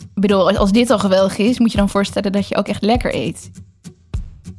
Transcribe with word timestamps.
Ik 0.00 0.20
bedoel, 0.26 0.56
als 0.56 0.72
dit 0.72 0.90
al 0.90 0.98
geweldig 0.98 1.38
is, 1.38 1.58
moet 1.58 1.72
je 1.72 1.78
dan 1.78 1.88
voorstellen 1.88 2.32
dat 2.32 2.48
je 2.48 2.56
ook 2.56 2.68
echt 2.68 2.82
lekker 2.82 3.14
eet. 3.14 3.50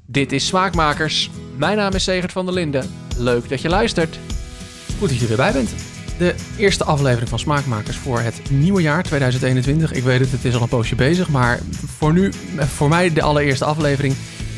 Dit 0.05 0.31
is 0.31 0.45
Smaakmakers. 0.45 1.29
Mijn 1.57 1.77
naam 1.77 1.93
is 1.93 2.03
Segert 2.03 2.31
van 2.31 2.45
der 2.45 2.53
Linden. 2.53 2.89
Leuk 3.17 3.49
dat 3.49 3.61
je 3.61 3.69
luistert. 3.69 4.19
Goed 4.99 5.09
dat 5.09 5.17
je 5.17 5.21
er 5.21 5.27
weer 5.27 5.37
bij 5.37 5.51
bent. 5.51 5.73
De 6.17 6.35
eerste 6.57 6.83
aflevering 6.83 7.29
van 7.29 7.39
Smaakmakers 7.39 7.97
voor 7.97 8.19
het 8.19 8.41
nieuwe 8.49 8.81
jaar 8.81 9.03
2021. 9.03 9.91
Ik 9.91 10.03
weet 10.03 10.19
het, 10.19 10.31
het 10.31 10.45
is 10.45 10.55
al 10.55 10.61
een 10.61 10.67
poosje 10.67 10.95
bezig, 10.95 11.29
maar 11.29 11.59
voor 11.97 12.13
nu, 12.13 12.31
voor 12.57 12.89
mij 12.89 13.13
de 13.13 13.21
allereerste 13.21 13.65
aflevering. 13.65 14.15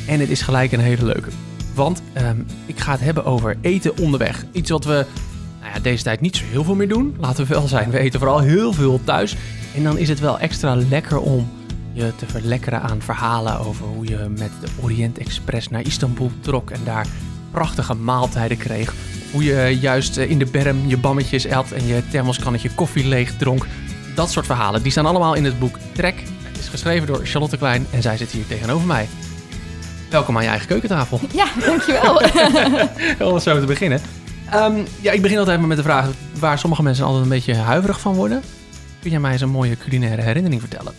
En 0.07 0.19
het 0.19 0.29
is 0.29 0.41
gelijk 0.41 0.71
een 0.71 0.79
hele 0.79 1.05
leuke. 1.05 1.29
Want 1.73 2.01
ehm, 2.13 2.37
ik 2.65 2.79
ga 2.79 2.91
het 2.91 3.01
hebben 3.01 3.25
over 3.25 3.57
eten 3.61 3.97
onderweg. 3.97 4.45
Iets 4.51 4.69
wat 4.69 4.85
we 4.85 5.05
nou 5.59 5.73
ja, 5.73 5.79
deze 5.79 6.03
tijd 6.03 6.21
niet 6.21 6.35
zo 6.35 6.43
heel 6.49 6.63
veel 6.63 6.75
meer 6.75 6.87
doen. 6.87 7.15
Laten 7.19 7.45
we 7.45 7.53
wel 7.53 7.67
zijn, 7.67 7.89
we 7.89 7.99
eten 7.99 8.19
vooral 8.19 8.39
heel 8.39 8.73
veel 8.73 8.99
thuis. 9.03 9.35
En 9.75 9.83
dan 9.83 9.97
is 9.97 10.09
het 10.09 10.19
wel 10.19 10.39
extra 10.39 10.75
lekker 10.75 11.19
om 11.19 11.49
je 11.93 12.15
te 12.15 12.25
verlekkeren 12.25 12.81
aan 12.81 13.01
verhalen 13.01 13.59
over 13.59 13.85
hoe 13.85 14.07
je 14.07 14.17
met 14.37 14.51
de 14.61 14.67
Orient 14.81 15.17
Express 15.17 15.69
naar 15.69 15.81
Istanbul 15.81 16.31
trok 16.39 16.69
en 16.69 16.79
daar 16.83 17.07
prachtige 17.51 17.93
maaltijden 17.93 18.57
kreeg. 18.57 18.93
Hoe 19.31 19.43
je 19.43 19.77
juist 19.79 20.17
in 20.17 20.39
de 20.39 20.45
berm 20.45 20.87
je 20.87 20.97
bammetjes 20.97 21.51
at 21.51 21.71
en 21.71 21.85
je 21.85 22.07
thermoskannetje 22.07 22.69
koffie 22.75 23.07
leeg 23.07 23.37
dronk. 23.37 23.67
Dat 24.15 24.31
soort 24.31 24.45
verhalen, 24.45 24.83
die 24.83 24.91
staan 24.91 25.05
allemaal 25.05 25.33
in 25.33 25.45
het 25.45 25.59
boek 25.59 25.77
Trek. 25.91 26.23
Het 26.43 26.57
is 26.57 26.67
geschreven 26.67 27.07
door 27.07 27.25
Charlotte 27.25 27.57
Klein 27.57 27.85
en 27.91 28.01
zij 28.01 28.17
zit 28.17 28.31
hier 28.31 28.47
tegenover 28.47 28.87
mij. 28.87 29.07
Welkom 30.09 30.37
aan 30.37 30.43
je 30.43 30.49
eigen 30.49 30.67
keukentafel. 30.67 31.19
Ja, 31.31 31.45
dankjewel. 31.65 32.21
Om 33.31 33.39
zo 33.39 33.59
te 33.59 33.65
beginnen. 33.65 34.01
Ehm, 34.49 34.73
ja, 35.01 35.11
ik 35.11 35.21
begin 35.21 35.37
altijd 35.37 35.61
met 35.61 35.77
de 35.77 35.83
vraag 35.83 36.09
waar 36.39 36.59
sommige 36.59 36.83
mensen 36.83 37.05
altijd 37.05 37.23
een 37.23 37.29
beetje 37.29 37.55
huiverig 37.55 37.99
van 37.99 38.13
worden. 38.13 38.41
Kun 39.03 39.11
jij 39.11 39.19
mij 39.19 39.31
eens 39.31 39.41
een 39.41 39.49
mooie 39.49 39.77
culinaire 39.77 40.21
herinnering 40.21 40.61
vertellen? 40.61 40.93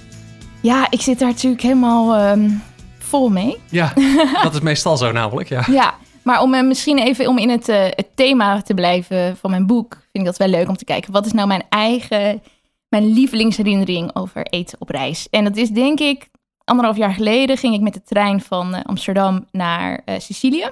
ja, 0.65 0.87
ik 0.91 1.01
zit 1.01 1.19
daar 1.19 1.29
natuurlijk 1.29 1.63
helemaal 1.63 2.15
ehm, 2.15 2.51
vol 2.99 3.29
mee. 3.29 3.57
Ja, 3.71 3.93
dat 4.43 4.55
is 4.55 4.61
meestal 4.61 4.97
zo 4.97 5.13
namelijk, 5.13 5.49
ja. 5.49 5.65
Ja, 5.67 5.95
maar 6.23 6.43
om 6.43 6.55
eh, 6.55 6.63
misschien 6.63 6.99
even 6.99 7.27
om 7.27 7.39
in 7.39 7.51
het, 7.51 7.69
eh, 7.69 7.85
het 7.85 8.09
thema 8.15 8.63
te 8.63 8.75
blijven 8.75 9.37
van 9.37 9.51
mijn 9.51 9.67
boek, 9.67 9.93
vind 9.93 10.09
ik 10.13 10.25
dat 10.25 10.37
wel 10.37 10.49
leuk 10.49 10.69
om 10.69 10.77
te 10.77 10.85
kijken. 10.85 11.13
Wat 11.13 11.27
is 11.27 11.33
nou 11.33 11.47
mijn 11.49 11.63
eigen, 11.69 12.43
mijn 12.89 13.13
lievelingsherinnering 13.13 14.17
over 14.17 14.47
eten 14.47 14.81
op 14.81 14.89
reis? 14.89 15.29
En 15.31 15.45
dat 15.45 15.57
is 15.57 15.71
denk 15.71 16.01
ik, 16.01 16.29
anderhalf 16.65 16.97
jaar 16.97 17.15
geleden 17.15 17.57
ging 17.57 17.75
ik 17.75 17.81
met 17.81 17.95
de 17.95 18.03
trein 18.03 18.41
van 18.41 18.75
eh, 18.75 18.85
Amsterdam 18.85 19.47
naar 19.51 20.01
Sicilië. 20.19 20.69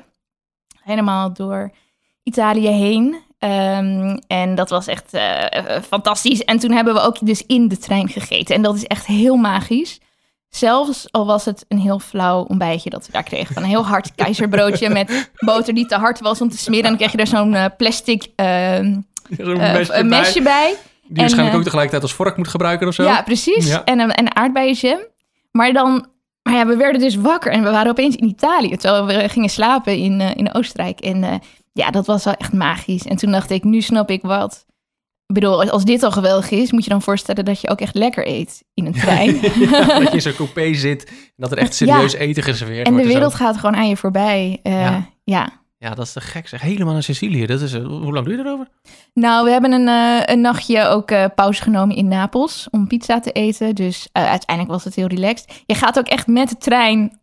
Helemaal 0.82 1.32
door 1.32 1.70
Italië 2.22 2.68
heen. 2.68 3.16
Ehm, 3.42 4.18
en 4.26 4.54
dat 4.54 4.70
was 4.70 4.86
echt 4.86 5.10
fantastisch. 5.88 6.44
En 6.44 6.58
toen 6.58 6.72
hebben 6.72 6.94
we 6.94 7.00
ook 7.00 7.26
dus 7.26 7.46
in 7.46 7.68
de 7.68 7.78
trein 7.78 8.08
gegeten. 8.08 8.54
En 8.54 8.62
dat 8.62 8.76
is 8.76 8.84
echt 8.84 9.06
heel 9.06 9.36
magisch. 9.36 10.00
Zelfs 10.48 11.08
al 11.10 11.26
was 11.26 11.44
het 11.44 11.64
een 11.68 11.78
heel 11.78 11.98
flauw 11.98 12.42
ontbijtje 12.42 12.90
dat 12.90 13.06
we 13.06 13.12
daar 13.12 13.22
kregen. 13.22 13.54
Van 13.54 13.62
een 13.62 13.68
heel 13.68 13.86
hard 13.86 14.14
keizerbroodje 14.14 14.88
met 14.88 15.30
boter 15.46 15.74
die 15.74 15.86
te 15.86 15.94
hard 15.94 16.20
was 16.20 16.40
om 16.40 16.48
te 16.48 16.58
smeren. 16.58 16.84
En 16.84 16.88
dan 16.88 16.98
kreeg 16.98 17.12
je 17.12 17.18
er 17.18 17.26
zo'n 17.26 17.52
uh, 17.52 17.64
plastic 17.76 18.26
uh, 18.36 18.46
mesje, 19.28 20.04
mesje, 20.04 20.42
bij. 20.42 20.74
Die 21.06 21.20
waarschijnlijk 21.20 21.56
ook 21.56 21.62
tegelijkertijd 21.62 22.02
als 22.02 22.14
vork 22.14 22.36
moet 22.36 22.48
gebruiken 22.48 22.88
of 22.88 22.94
zo. 22.94 23.02
Ja, 23.02 23.22
precies. 23.22 23.78
En 23.84 23.98
een, 23.98 24.10
en 24.10 24.36
aardbeienjam. 24.36 25.00
Maar 25.50 25.72
dan, 25.72 26.06
maar 26.42 26.54
ja, 26.54 26.66
we 26.66 26.76
werden 26.76 27.00
dus 27.00 27.16
wakker 27.16 27.52
en 27.52 27.62
we 27.62 27.70
waren 27.70 27.90
opeens 27.90 28.16
in 28.16 28.28
Italië. 28.28 28.76
Terwijl 28.76 29.06
we 29.06 29.28
gingen 29.28 29.50
slapen 29.50 29.96
in, 29.96 30.20
in 30.20 30.54
Oostenrijk. 30.54 31.00
En 31.00 31.40
ja, 31.72 31.90
dat 31.90 32.06
was 32.06 32.24
wel 32.24 32.34
echt 32.34 32.52
magisch. 32.52 33.06
En 33.06 33.16
toen 33.16 33.30
dacht 33.30 33.50
ik, 33.50 33.64
nu 33.64 33.80
snap 33.80 34.10
ik 34.10 34.22
wat 34.22 34.66
ik 35.34 35.40
bedoel, 35.40 35.70
als 35.70 35.84
dit 35.84 36.02
al 36.02 36.10
geweldig 36.10 36.50
is, 36.50 36.72
moet 36.72 36.84
je 36.84 36.90
dan 36.90 37.02
voorstellen 37.02 37.44
dat 37.44 37.60
je 37.60 37.68
ook 37.68 37.80
echt 37.80 37.94
lekker 37.94 38.26
eet 38.26 38.62
in 38.74 38.86
een 38.86 38.92
trein. 39.02 39.40
dat 39.40 40.08
je 40.08 40.10
in 40.12 40.20
zo'n 40.20 40.34
coupé 40.34 40.74
zit 40.74 41.04
en 41.06 41.14
dat 41.36 41.52
er 41.52 41.58
echt 41.58 41.74
serieus 41.84 42.12
eten 42.12 42.42
geserveerd 42.42 42.88
wordt. 42.88 43.00
En 43.00 43.06
de 43.06 43.12
wereld 43.14 43.34
gaat 43.34 43.56
gewoon 43.56 43.76
aan 43.76 43.88
je 43.88 43.96
voorbij. 43.96 44.60
Uh, 44.62 44.72
ja. 44.72 45.08
ja. 45.24 45.52
ja. 45.78 45.94
dat 45.94 46.06
is 46.06 46.12
te 46.12 46.20
gek 46.20 46.48
zeg. 46.48 46.60
Helemaal 46.60 46.92
naar 46.92 47.02
Sicilië. 47.02 47.46
Dat 47.46 47.60
is, 47.60 47.72
uh, 47.72 47.86
hoe 47.86 48.12
lang 48.12 48.26
doe 48.26 48.36
je 48.36 48.40
erover? 48.40 48.68
Nou, 49.14 49.44
we 49.44 49.50
hebben 49.50 49.72
een, 49.72 49.88
uh, 49.88 50.22
een 50.24 50.40
nachtje 50.40 50.86
ook 50.86 51.34
pauze 51.34 51.62
genomen 51.62 51.96
in 51.96 52.08
Napels 52.08 52.68
om 52.70 52.86
pizza 52.86 53.20
te 53.20 53.32
eten. 53.32 53.74
Dus 53.74 54.08
uiteindelijk 54.12 54.68
was 54.68 54.84
het 54.84 54.94
heel 54.94 55.06
relaxed. 55.06 55.62
Je 55.66 55.74
gaat 55.74 55.98
ook 55.98 56.08
echt 56.08 56.26
met 56.26 56.48
de 56.48 56.56
trein 56.56 57.20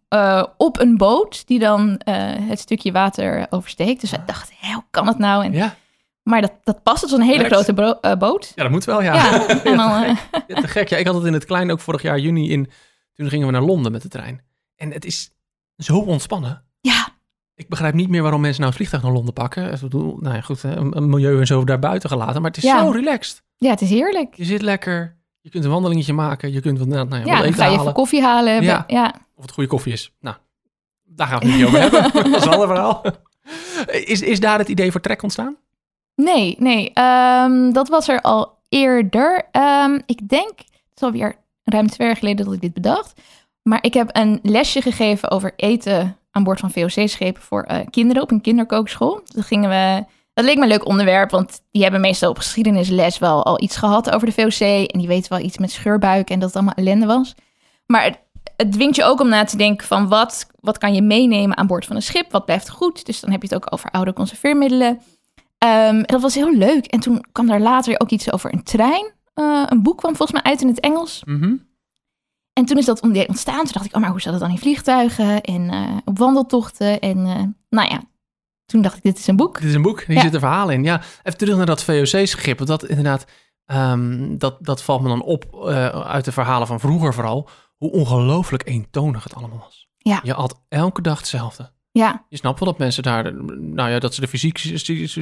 op 0.57 0.79
een 0.79 0.97
boot 0.97 1.47
die 1.47 1.59
dan 1.59 2.01
het 2.49 2.59
stukje 2.59 2.91
water 2.91 3.47
oversteekt. 3.49 4.01
Dus 4.01 4.11
wij 4.11 4.23
dachten, 4.25 4.55
hoe 4.73 4.83
kan 4.91 5.07
het 5.07 5.17
nou? 5.17 5.45
En 5.45 5.53
ja. 5.53 5.75
Maar 6.29 6.41
dat, 6.41 6.53
dat 6.63 6.83
past. 6.83 7.01
Het 7.01 7.09
was 7.09 7.19
een 7.19 7.25
hele 7.25 7.43
grote 7.43 7.99
uh, 8.01 8.15
boot. 8.15 8.51
Ja, 8.55 8.63
dat 8.63 8.71
moet 8.71 8.85
wel, 8.85 9.01
ja. 9.01 9.13
Ja, 9.13 9.47
en 9.63 9.77
dan, 9.77 10.17
ja, 10.47 10.61
te 10.61 10.67
gek. 10.67 10.89
Ja, 10.89 10.97
ik 10.97 11.05
had 11.05 11.15
het 11.15 11.25
in 11.25 11.33
het 11.33 11.45
klein 11.45 11.71
ook 11.71 11.79
vorig 11.79 12.01
jaar 12.01 12.19
juni 12.19 12.51
in. 12.51 12.69
Toen 13.13 13.29
gingen 13.29 13.45
we 13.45 13.51
naar 13.51 13.61
Londen 13.61 13.91
met 13.91 14.01
de 14.01 14.07
trein. 14.07 14.41
En 14.75 14.91
het 14.91 15.05
is 15.05 15.31
zo 15.77 15.97
ontspannen. 15.97 16.63
Ja. 16.81 17.07
Ik 17.55 17.69
begrijp 17.69 17.93
niet 17.93 18.09
meer 18.09 18.21
waarom 18.21 18.41
mensen 18.41 18.61
nou 18.61 18.73
het 18.73 18.79
vliegtuig 18.81 19.03
naar 19.03 19.11
Londen 19.11 19.33
pakken. 19.33 19.73
Ik 19.73 19.79
bedoel, 19.79 20.17
nou 20.19 20.35
ja, 20.35 20.41
goed, 20.41 20.63
een, 20.63 21.09
milieu 21.09 21.39
en 21.39 21.47
zo 21.47 21.63
daar 21.63 21.79
buiten 21.79 22.09
gelaten. 22.09 22.41
Maar 22.41 22.51
het 22.51 22.63
is 22.63 22.69
zo 22.69 22.89
relaxed. 22.89 23.43
Ja, 23.57 23.69
het 23.69 23.81
is 23.81 23.89
heerlijk. 23.89 24.35
Je 24.35 24.45
zit 24.45 24.61
lekker. 24.61 25.17
Je 25.41 25.49
kunt 25.49 25.63
een 25.63 25.71
wandelingetje 25.71 26.13
maken. 26.13 26.51
Je 26.51 26.61
kunt 26.61 26.79
wat, 26.79 26.87
nou, 26.87 27.07
nou 27.07 27.25
ja, 27.25 27.35
wat 27.35 27.43
eten 27.43 27.53
ga 27.53 27.63
je 27.63 27.69
halen. 27.69 27.81
even 27.81 27.93
koffie 27.93 28.21
halen. 28.21 28.63
Ja. 28.63 28.83
ja. 28.87 29.15
Of 29.39 29.45
het 29.45 29.53
goede 29.53 29.69
koffie 29.69 29.93
is. 29.93 30.11
Nou, 30.19 30.35
daar 31.03 31.27
gaan 31.27 31.39
we 31.39 31.45
het 31.45 31.55
niet 31.55 31.65
over 31.65 31.79
hebben. 31.79 32.01
dat 32.31 32.35
is 32.41 32.45
een 32.45 32.51
ander 32.51 32.67
verhaal. 32.67 33.03
Is, 33.87 34.21
is 34.21 34.39
daar 34.39 34.57
het 34.57 34.67
idee 34.67 34.91
voor 34.91 35.01
trek 35.01 35.23
ontstaan? 35.23 35.57
Nee, 36.15 36.55
nee. 36.59 36.91
Um, 36.99 37.73
dat 37.73 37.89
was 37.89 38.07
er 38.07 38.21
al 38.21 38.57
eerder. 38.69 39.49
Um, 39.51 40.01
ik 40.05 40.29
denk, 40.29 40.57
het 40.57 40.95
is 40.95 41.01
alweer 41.01 41.35
ruim 41.63 41.87
twee 41.87 42.07
jaar 42.07 42.17
geleden 42.17 42.45
dat 42.45 42.53
ik 42.53 42.61
dit 42.61 42.73
bedacht. 42.73 43.21
Maar 43.61 43.83
ik 43.83 43.93
heb 43.93 44.09
een 44.11 44.39
lesje 44.43 44.81
gegeven 44.81 45.31
over 45.31 45.53
eten 45.55 46.17
aan 46.31 46.43
boord 46.43 46.59
van 46.59 46.71
VOC-schepen 46.71 47.41
voor 47.41 47.67
uh, 47.71 47.77
kinderen 47.89 48.23
op 48.23 48.31
een 48.31 48.41
kinderkookschool. 48.41 49.21
Dat 49.25 49.45
gingen 49.45 49.69
we. 49.69 50.05
Dat 50.33 50.45
leek 50.45 50.55
me 50.55 50.61
een 50.61 50.69
leuk 50.69 50.85
onderwerp, 50.85 51.31
want 51.31 51.61
die 51.71 51.81
hebben 51.81 52.01
meestal 52.01 52.29
op 52.29 52.37
geschiedenisles 52.37 53.17
wel 53.17 53.45
al 53.45 53.61
iets 53.61 53.77
gehad 53.77 54.11
over 54.11 54.27
de 54.27 54.33
VOC. 54.33 54.87
En 54.87 54.99
die 54.99 55.07
weten 55.07 55.31
wel 55.31 55.45
iets 55.45 55.57
met 55.57 55.71
scheurbuik 55.71 56.29
en 56.29 56.39
dat 56.39 56.47
het 56.47 56.57
allemaal 56.57 56.75
ellende 56.75 57.05
was. 57.05 57.35
Maar 57.85 58.15
het, 58.55 58.71
dwingt 58.71 58.95
je 58.95 59.03
ook 59.03 59.19
om 59.19 59.29
na 59.29 59.43
te 59.43 59.57
denken 59.57 59.87
van 59.87 60.07
wat, 60.07 60.47
wat 60.59 60.77
kan 60.77 60.93
je 60.93 61.01
meenemen 61.01 61.57
aan 61.57 61.67
boord 61.67 61.85
van 61.85 61.95
een 61.95 62.01
schip? 62.01 62.31
Wat 62.31 62.45
blijft 62.45 62.69
goed? 62.69 63.05
Dus 63.05 63.19
dan 63.19 63.31
heb 63.31 63.41
je 63.41 63.47
het 63.47 63.63
ook 63.63 63.73
over 63.73 63.91
oude 63.91 64.13
conserveermiddelen. 64.13 64.99
Um, 65.65 66.03
dat 66.03 66.21
was 66.21 66.35
heel 66.35 66.55
leuk. 66.55 66.85
En 66.85 66.99
toen 66.99 67.25
kwam 67.31 67.47
daar 67.47 67.61
later 67.61 67.99
ook 67.99 68.09
iets 68.09 68.31
over 68.31 68.53
een 68.53 68.63
trein. 68.63 69.11
Uh, 69.35 69.63
een 69.65 69.83
boek 69.83 69.97
kwam 69.97 70.15
volgens 70.15 70.41
mij 70.41 70.51
uit 70.51 70.61
in 70.61 70.67
het 70.67 70.79
Engels. 70.79 71.21
Mm 71.25 71.41
-hmm. 71.41 71.67
En 72.53 72.65
toen 72.65 72.77
is 72.77 72.85
dat 72.85 73.01
ontstaan. 73.01 73.63
Toen 73.63 73.73
dacht 73.73 73.85
ik, 73.85 73.95
oh, 73.95 74.01
maar 74.01 74.09
hoe 74.09 74.21
zat 74.21 74.31
het 74.31 74.41
dan 74.41 74.51
in 74.51 74.57
vliegtuigen 74.57 75.41
en 75.41 75.61
uh, 75.73 75.97
op 76.05 76.17
wandeltochten? 76.17 76.99
En 76.99 77.17
uh, 77.17 77.43
nou 77.69 77.89
ja, 77.89 78.03
toen 78.65 78.81
dacht 78.81 78.97
ik, 78.97 79.03
dit 79.03 79.17
is 79.17 79.27
een 79.27 79.35
boek. 79.35 79.59
Dit 79.59 79.69
is 79.69 79.75
een 79.75 79.81
boek, 79.81 80.01
hier 80.03 80.15
ja. 80.15 80.21
zit 80.21 80.33
een 80.33 80.39
verhaal 80.39 80.69
in. 80.69 80.83
Ja, 80.83 81.01
even 81.23 81.37
terug 81.37 81.57
naar 81.57 81.65
dat 81.65 81.83
VOC-schip. 81.83 82.57
Want 82.57 82.69
dat 82.69 82.85
inderdaad, 82.85 83.25
um, 83.65 84.37
dat, 84.37 84.57
dat 84.59 84.83
valt 84.83 85.01
me 85.01 85.07
dan 85.07 85.21
op 85.21 85.65
uit 86.05 86.25
de 86.25 86.31
verhalen 86.31 86.67
van 86.67 86.79
vroeger 86.79 87.13
vooral. 87.13 87.49
Hoe 87.79 87.91
ongelooflijk 87.91 88.67
eentonig 88.67 89.23
het 89.23 89.35
allemaal 89.35 89.57
was. 89.57 89.87
Ja. 89.97 90.19
Je 90.23 90.33
had 90.33 90.61
elke 90.69 91.01
dag 91.01 91.17
hetzelfde. 91.17 91.71
Ja. 91.91 92.25
Je 92.29 92.37
snapt 92.37 92.59
wel 92.59 92.69
dat 92.69 92.77
mensen 92.77 93.03
daar, 93.03 93.33
nou 93.59 93.89
ja, 93.89 93.99
dat 93.99 94.13
ze 94.13 94.21
er 94.21 94.27
fysiek 94.27 94.57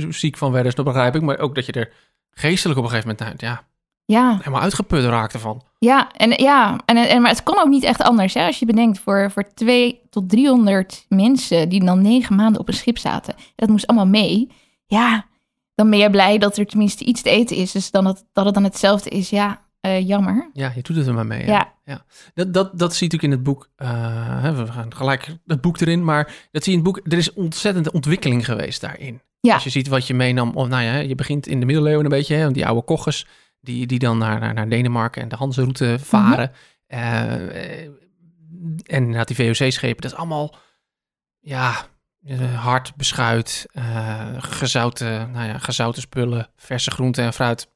ziek 0.10 0.38
van 0.38 0.52
werden, 0.52 0.76
dat 0.76 0.86
begrijp 0.86 1.16
ik. 1.16 1.22
Maar 1.22 1.40
ook 1.40 1.56
dat 1.56 1.66
je 1.66 1.72
er 1.72 1.94
geestelijk 2.30 2.80
op 2.80 2.86
een 2.86 2.92
gegeven 2.92 3.16
moment, 3.20 3.42
ja, 3.42 3.68
ja. 4.06 4.38
helemaal 4.38 4.62
uitgeput 4.62 5.04
raakte 5.04 5.40
van. 5.40 5.62
Ja, 5.80 6.12
en, 6.12 6.44
ja 6.44 6.80
en, 6.86 6.98
en, 6.98 7.22
maar 7.22 7.32
het 7.32 7.44
kan 7.44 7.60
ook 7.60 7.68
niet 7.68 7.84
echt 7.84 8.02
anders. 8.02 8.34
Hè? 8.34 8.46
Als 8.46 8.60
je 8.60 8.66
bedenkt, 8.66 9.00
voor, 9.00 9.32
voor 9.32 9.54
2 9.54 10.02
tot 10.10 10.30
300 10.30 11.06
mensen 11.10 11.70
die 11.70 11.86
dan 11.86 12.02
negen 12.02 12.36
maanden 12.36 12.62
op 12.62 12.68
een 12.68 12.74
schip 12.74 12.98
zaten. 12.98 13.36
Dat 13.56 13.70
moest 13.70 13.88
allemaal 13.88 14.08
mee. 14.08 14.52
Ja, 14.86 15.26
dan 15.76 15.90
ben 15.90 16.00
je 16.00 16.10
blij 16.10 16.38
dat 16.38 16.58
er 16.58 16.66
tenminste 16.66 17.04
iets 17.04 17.22
te 17.22 17.30
eten 17.30 17.56
is. 17.56 17.72
Dus 17.72 17.92
dan 17.92 18.04
dat, 18.04 18.26
dat 18.34 18.46
het 18.46 18.54
dan 18.54 18.64
hetzelfde 18.64 19.10
is, 19.10 19.30
ja, 19.30 19.62
uh, 19.82 20.08
jammer. 20.08 20.50
Ja, 20.54 20.72
je 20.76 20.82
doet 20.82 20.96
het 20.96 21.08
er 21.08 21.14
maar 21.14 21.26
mee. 21.26 21.46
Ja. 21.46 21.54
Ja. 21.54 21.76
Ja. 21.88 22.06
Dat, 22.34 22.54
dat, 22.54 22.80
dat 22.80 22.96
zie 22.96 23.08
je 23.08 23.14
natuurlijk 23.14 23.24
in 23.24 23.32
het 23.32 23.44
boek. 23.44 23.70
Uh, 23.78 24.58
we 24.58 24.72
gaan 24.72 24.96
gelijk 24.96 25.36
het 25.46 25.62
boek 25.62 25.80
erin, 25.80 26.04
maar 26.04 26.48
dat 26.52 26.64
zie 26.64 26.74
je 26.74 26.80
in 26.80 26.86
het 26.86 26.94
boek. 26.94 27.12
Er 27.12 27.18
is 27.18 27.34
ontzettende 27.34 27.92
ontwikkeling 27.92 28.46
geweest 28.46 28.82
daarin. 28.82 29.22
Ja. 29.40 29.54
Als 29.54 29.64
je 29.64 29.70
ziet 29.70 29.88
wat 29.88 30.08
je 30.08 30.14
meenam, 30.14 30.56
of 30.56 30.68
nou 30.68 30.84
ja, 30.84 30.96
je 30.96 31.16
begint 31.16 31.48
in 31.48 31.60
de 31.60 31.66
middeleeuwen 31.66 32.04
een 32.04 32.10
beetje, 32.10 32.36
hè, 32.36 32.52
die 32.52 32.66
oude 32.66 32.84
koches, 32.84 33.28
die, 33.60 33.88
die 33.88 34.00
dan 34.00 34.18
naar, 34.18 34.40
naar, 34.40 34.54
naar 34.54 34.70
Denemarken 34.70 35.22
en 35.22 35.28
de 35.30 35.36
Hanse-route 35.36 35.98
varen. 36.00 36.52
Mm 36.88 36.98
-hmm. 36.98 37.00
uh, 37.00 37.82
en 37.82 37.98
inderdaad 38.86 39.28
die 39.28 39.36
VOC-schepen, 39.36 40.02
dat 40.02 40.12
is 40.12 40.18
allemaal, 40.18 40.56
ja, 41.40 41.88
hard 42.56 42.96
beschuit, 42.96 43.66
gezouten, 44.38 45.32
nou 45.32 45.48
ja, 45.48 45.58
gezouten 45.58 46.02
spullen, 46.02 46.50
verse 46.56 46.92
groenten 46.92 47.24
en 47.24 47.34
fruit 47.34 47.68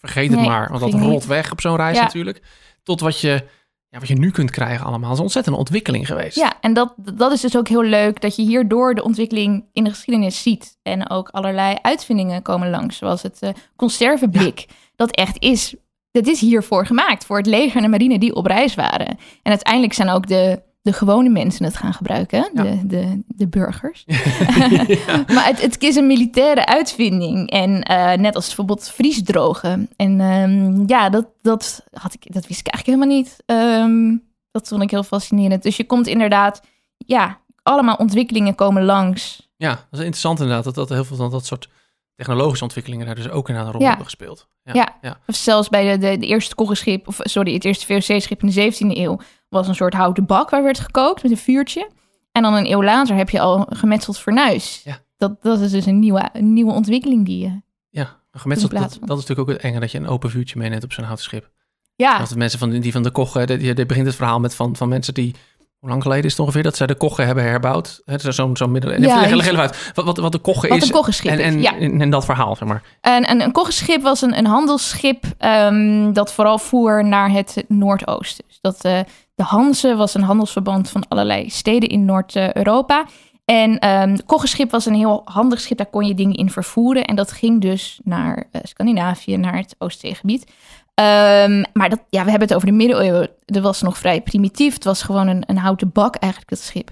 vergeet 0.00 0.30
het 0.30 0.40
maar, 0.40 0.68
want 0.68 0.80
dat 0.80 0.92
rolt 0.92 1.12
niet. 1.12 1.26
weg 1.26 1.52
op 1.52 1.60
zo'n 1.60 1.76
reis 1.76 1.96
Ja. 1.96 2.02
natuurlijk. 2.02 2.42
Tot 2.82 3.00
wat 3.00 3.20
je, 3.20 3.46
ja, 3.88 3.98
wat 3.98 4.08
je 4.08 4.14
nu 4.14 4.30
kunt 4.30 4.50
krijgen 4.50 4.86
allemaal. 4.86 5.02
Dat 5.02 5.10
is 5.10 5.16
een 5.16 5.24
ontzettende 5.24 5.58
ontwikkeling 5.58 6.06
geweest. 6.06 6.36
Ja, 6.36 6.60
en 6.60 6.72
dat, 6.72 6.94
dat 6.96 7.32
is 7.32 7.40
dus 7.40 7.56
ook 7.56 7.68
heel 7.68 7.82
leuk 7.82 8.20
dat 8.20 8.36
je 8.36 8.42
hierdoor 8.42 8.94
de 8.94 9.04
ontwikkeling 9.04 9.64
in 9.72 9.84
de 9.84 9.90
geschiedenis 9.90 10.42
ziet. 10.42 10.78
En 10.82 11.10
ook 11.10 11.28
allerlei 11.28 11.76
uitvindingen 11.82 12.42
komen 12.42 12.70
langs, 12.70 12.96
zoals 12.96 13.22
het 13.22 13.38
eh, 13.40 13.50
conserveblik. 13.76 14.66
Dat 14.96 15.10
echt 15.10 15.42
is 15.42 15.74
dat 16.12 16.26
is 16.26 16.40
hiervoor 16.40 16.86
gemaakt, 16.86 17.24
voor 17.24 17.36
het 17.36 17.46
leger 17.46 17.76
en 17.76 17.82
de 17.82 17.88
marine 17.88 18.18
die 18.18 18.34
op 18.34 18.46
reis 18.46 18.74
waren. 18.74 19.08
En 19.42 19.50
uiteindelijk 19.50 19.92
zijn 19.92 20.08
ook 20.08 20.26
de, 20.26 20.62
de 20.82 20.92
gewone 20.92 21.28
mensen 21.28 21.64
het 21.64 21.76
gaan 21.76 21.94
gebruiken, 21.94 22.50
Ja. 22.54 22.62
de, 22.62 22.86
de, 22.86 23.22
de 23.26 23.48
burgers. 23.48 24.04
maar 25.34 25.46
het, 25.46 25.60
het 25.60 25.82
is 25.82 25.96
een 25.96 26.06
militaire 26.06 26.66
uitvinding. 26.66 27.50
En 27.50 27.82
eh, 27.82 28.12
net 28.18 28.34
als 28.34 28.46
bijvoorbeeld 28.46 28.88
vriesdrogen. 28.88 29.88
En 29.96 30.20
ehm, 30.20 30.82
ja, 30.86 31.08
dat, 31.10 31.26
dat, 31.42 31.84
had 31.92 32.14
ik, 32.14 32.32
dat 32.32 32.46
wist 32.46 32.60
ik 32.60 32.66
eigenlijk 32.66 32.86
helemaal 32.98 33.16
niet. 33.22 33.36
Ehm, 33.46 34.16
dat 34.50 34.68
vond 34.68 34.82
ik 34.82 34.90
heel 34.90 35.02
fascinerend. 35.02 35.62
Dus 35.62 35.76
je 35.76 35.86
komt 35.86 36.06
inderdaad, 36.06 36.62
ja, 36.96 37.38
allemaal 37.62 37.96
ontwikkelingen 37.96 38.54
komen 38.54 38.84
langs. 38.84 39.48
Ja, 39.56 39.70
dat 39.70 39.84
is 39.92 39.98
interessant 39.98 40.40
inderdaad. 40.40 40.64
Dat, 40.64 40.74
dat 40.74 40.88
heel 40.88 41.04
veel 41.04 41.16
van 41.16 41.30
dat 41.30 41.46
soort 41.46 41.68
technologische 42.14 42.64
ontwikkelingen 42.64 43.06
daar 43.06 43.14
dus 43.14 43.30
ook 43.30 43.48
inderdaad 43.48 43.66
een 43.66 43.72
rol 43.72 43.82
Ja. 43.82 43.88
hebben 43.88 44.06
gespeeld. 44.06 44.48
Ja. 44.64 44.72
Ja. 44.74 44.96
ja. 45.02 45.18
Of 45.26 45.34
zelfs 45.34 45.68
bij 45.68 45.90
de, 45.92 45.98
de, 46.10 46.18
de 46.18 46.26
eerste 46.26 46.54
koggenschip, 46.54 47.08
of 47.08 47.18
sorry, 47.22 47.54
het 47.54 47.64
eerste 47.64 47.86
VOC-schip 47.86 48.42
in 48.42 48.50
de 48.50 48.72
17e 48.72 48.98
eeuw, 48.98 49.18
was 49.50 49.68
een 49.68 49.74
soort 49.74 49.94
houten 49.94 50.26
bak 50.26 50.50
waar 50.50 50.62
werd 50.62 50.78
gekookt 50.78 51.22
met 51.22 51.32
een 51.32 51.38
vuurtje. 51.38 51.90
En 52.32 52.42
dan 52.42 52.54
een 52.54 52.70
eeuw 52.70 52.82
later 52.82 53.16
heb 53.16 53.30
je 53.30 53.40
al 53.40 53.66
een 53.68 53.76
gemetseld 53.76 54.18
fornuis. 54.18 54.80
Ja. 54.84 54.98
Dat, 55.16 55.42
dat 55.42 55.60
is 55.60 55.70
dus 55.70 55.86
een 55.86 55.98
nieuwe, 55.98 56.28
een 56.32 56.52
nieuwe 56.52 56.72
ontwikkeling 56.72 57.26
die 57.26 57.38
je... 57.38 57.60
Ja, 57.90 58.18
een 58.30 58.40
gemetseld, 58.40 58.70
dat, 58.70 58.80
dat 58.80 59.18
is 59.18 59.26
natuurlijk 59.26 59.40
ook 59.40 59.48
het 59.48 59.58
enge 59.58 59.80
dat 59.80 59.92
je 59.92 59.98
een 59.98 60.08
open 60.08 60.30
vuurtje 60.30 60.58
meeneemt 60.58 60.84
op 60.84 60.92
zo'n 60.92 61.04
houten 61.04 61.24
schip. 61.24 61.50
Ja, 61.96 62.18
Dat 62.18 62.28
de 62.28 62.36
mensen 62.36 62.58
van, 62.58 62.70
die 62.70 62.92
van 62.92 63.02
de 63.02 63.10
kochen, 63.10 63.46
die, 63.46 63.74
die 63.74 63.86
begint 63.86 64.06
het 64.06 64.14
verhaal 64.14 64.40
met 64.40 64.54
van, 64.54 64.76
van 64.76 64.88
mensen 64.88 65.14
die, 65.14 65.34
hoe 65.78 65.88
lang 65.88 66.02
geleden 66.02 66.24
is 66.24 66.30
het 66.30 66.40
ongeveer, 66.40 66.62
dat 66.62 66.76
zij 66.76 66.86
de 66.86 66.94
kochen 66.94 67.26
hebben 67.26 67.44
herbouwd. 67.44 68.02
Het 68.04 68.24
is 68.24 68.34
zo'n 68.34 68.56
zo'n 68.56 68.70
middel. 68.70 68.90
Ja, 68.90 69.20
leg, 69.20 69.46
even 69.46 69.60
uit 69.60 69.92
wat, 69.94 70.04
wat, 70.04 70.16
wat 70.16 70.32
de 70.32 70.38
kochen 70.38 70.68
wat 70.68 70.78
is. 70.78 70.88
een 70.88 70.94
koggenschip 70.94 71.30
en, 71.30 71.38
en, 71.38 71.56
is. 71.56 71.62
Ja. 71.62 71.78
en, 71.78 72.00
en 72.00 72.10
dat 72.10 72.24
verhaal, 72.24 72.56
zeg 72.56 72.68
maar. 72.68 72.82
En 73.00 73.30
een, 73.30 73.42
een 73.42 73.52
koggenschip 73.52 74.02
was 74.02 74.22
een, 74.22 74.38
een 74.38 74.46
handelsschip 74.46 75.24
ehm, 75.38 76.12
dat 76.12 76.32
vooral 76.32 76.58
voer 76.58 77.04
naar 77.04 77.30
het 77.30 77.64
Noordoosten. 77.68 78.44
Dus 78.48 78.58
dat, 78.60 78.84
eh, 78.84 79.00
de 79.40 79.46
Hanze 79.46 79.96
was 79.96 80.14
een 80.14 80.22
handelsverband 80.22 80.90
van 80.90 81.08
allerlei 81.08 81.50
steden 81.50 81.88
in 81.88 82.04
Noord-Europa. 82.04 83.06
En 83.44 83.78
ehm 83.78 84.10
het 84.10 84.24
koggenschip 84.24 84.70
was 84.70 84.86
een 84.86 84.94
heel 84.94 85.22
handig 85.24 85.60
schip, 85.60 85.76
daar 85.78 85.86
kon 85.86 86.06
je 86.06 86.14
dingen 86.14 86.36
in 86.36 86.50
vervoeren. 86.50 87.04
En 87.04 87.16
dat 87.16 87.32
ging 87.32 87.60
dus 87.60 88.00
naar 88.04 88.48
eh, 88.52 88.60
Scandinavië, 88.64 89.36
naar 89.36 89.56
het 89.56 89.74
Oostzeegebied. 89.78 90.52
Ehm, 90.94 91.64
maar 91.72 91.88
dat, 91.88 92.00
ja, 92.08 92.24
we 92.24 92.30
hebben 92.30 92.48
het 92.48 92.54
over 92.56 92.68
de 92.68 92.74
middeleeuwen. 92.74 93.30
Dat 93.44 93.62
was 93.62 93.82
nog 93.82 93.98
vrij 93.98 94.20
primitief. 94.20 94.74
Het 94.74 94.84
was 94.84 95.02
gewoon 95.02 95.28
een, 95.28 95.42
een 95.46 95.58
houten 95.58 95.92
bak 95.92 96.16
eigenlijk, 96.16 96.50
dat 96.50 96.60
schip. 96.60 96.90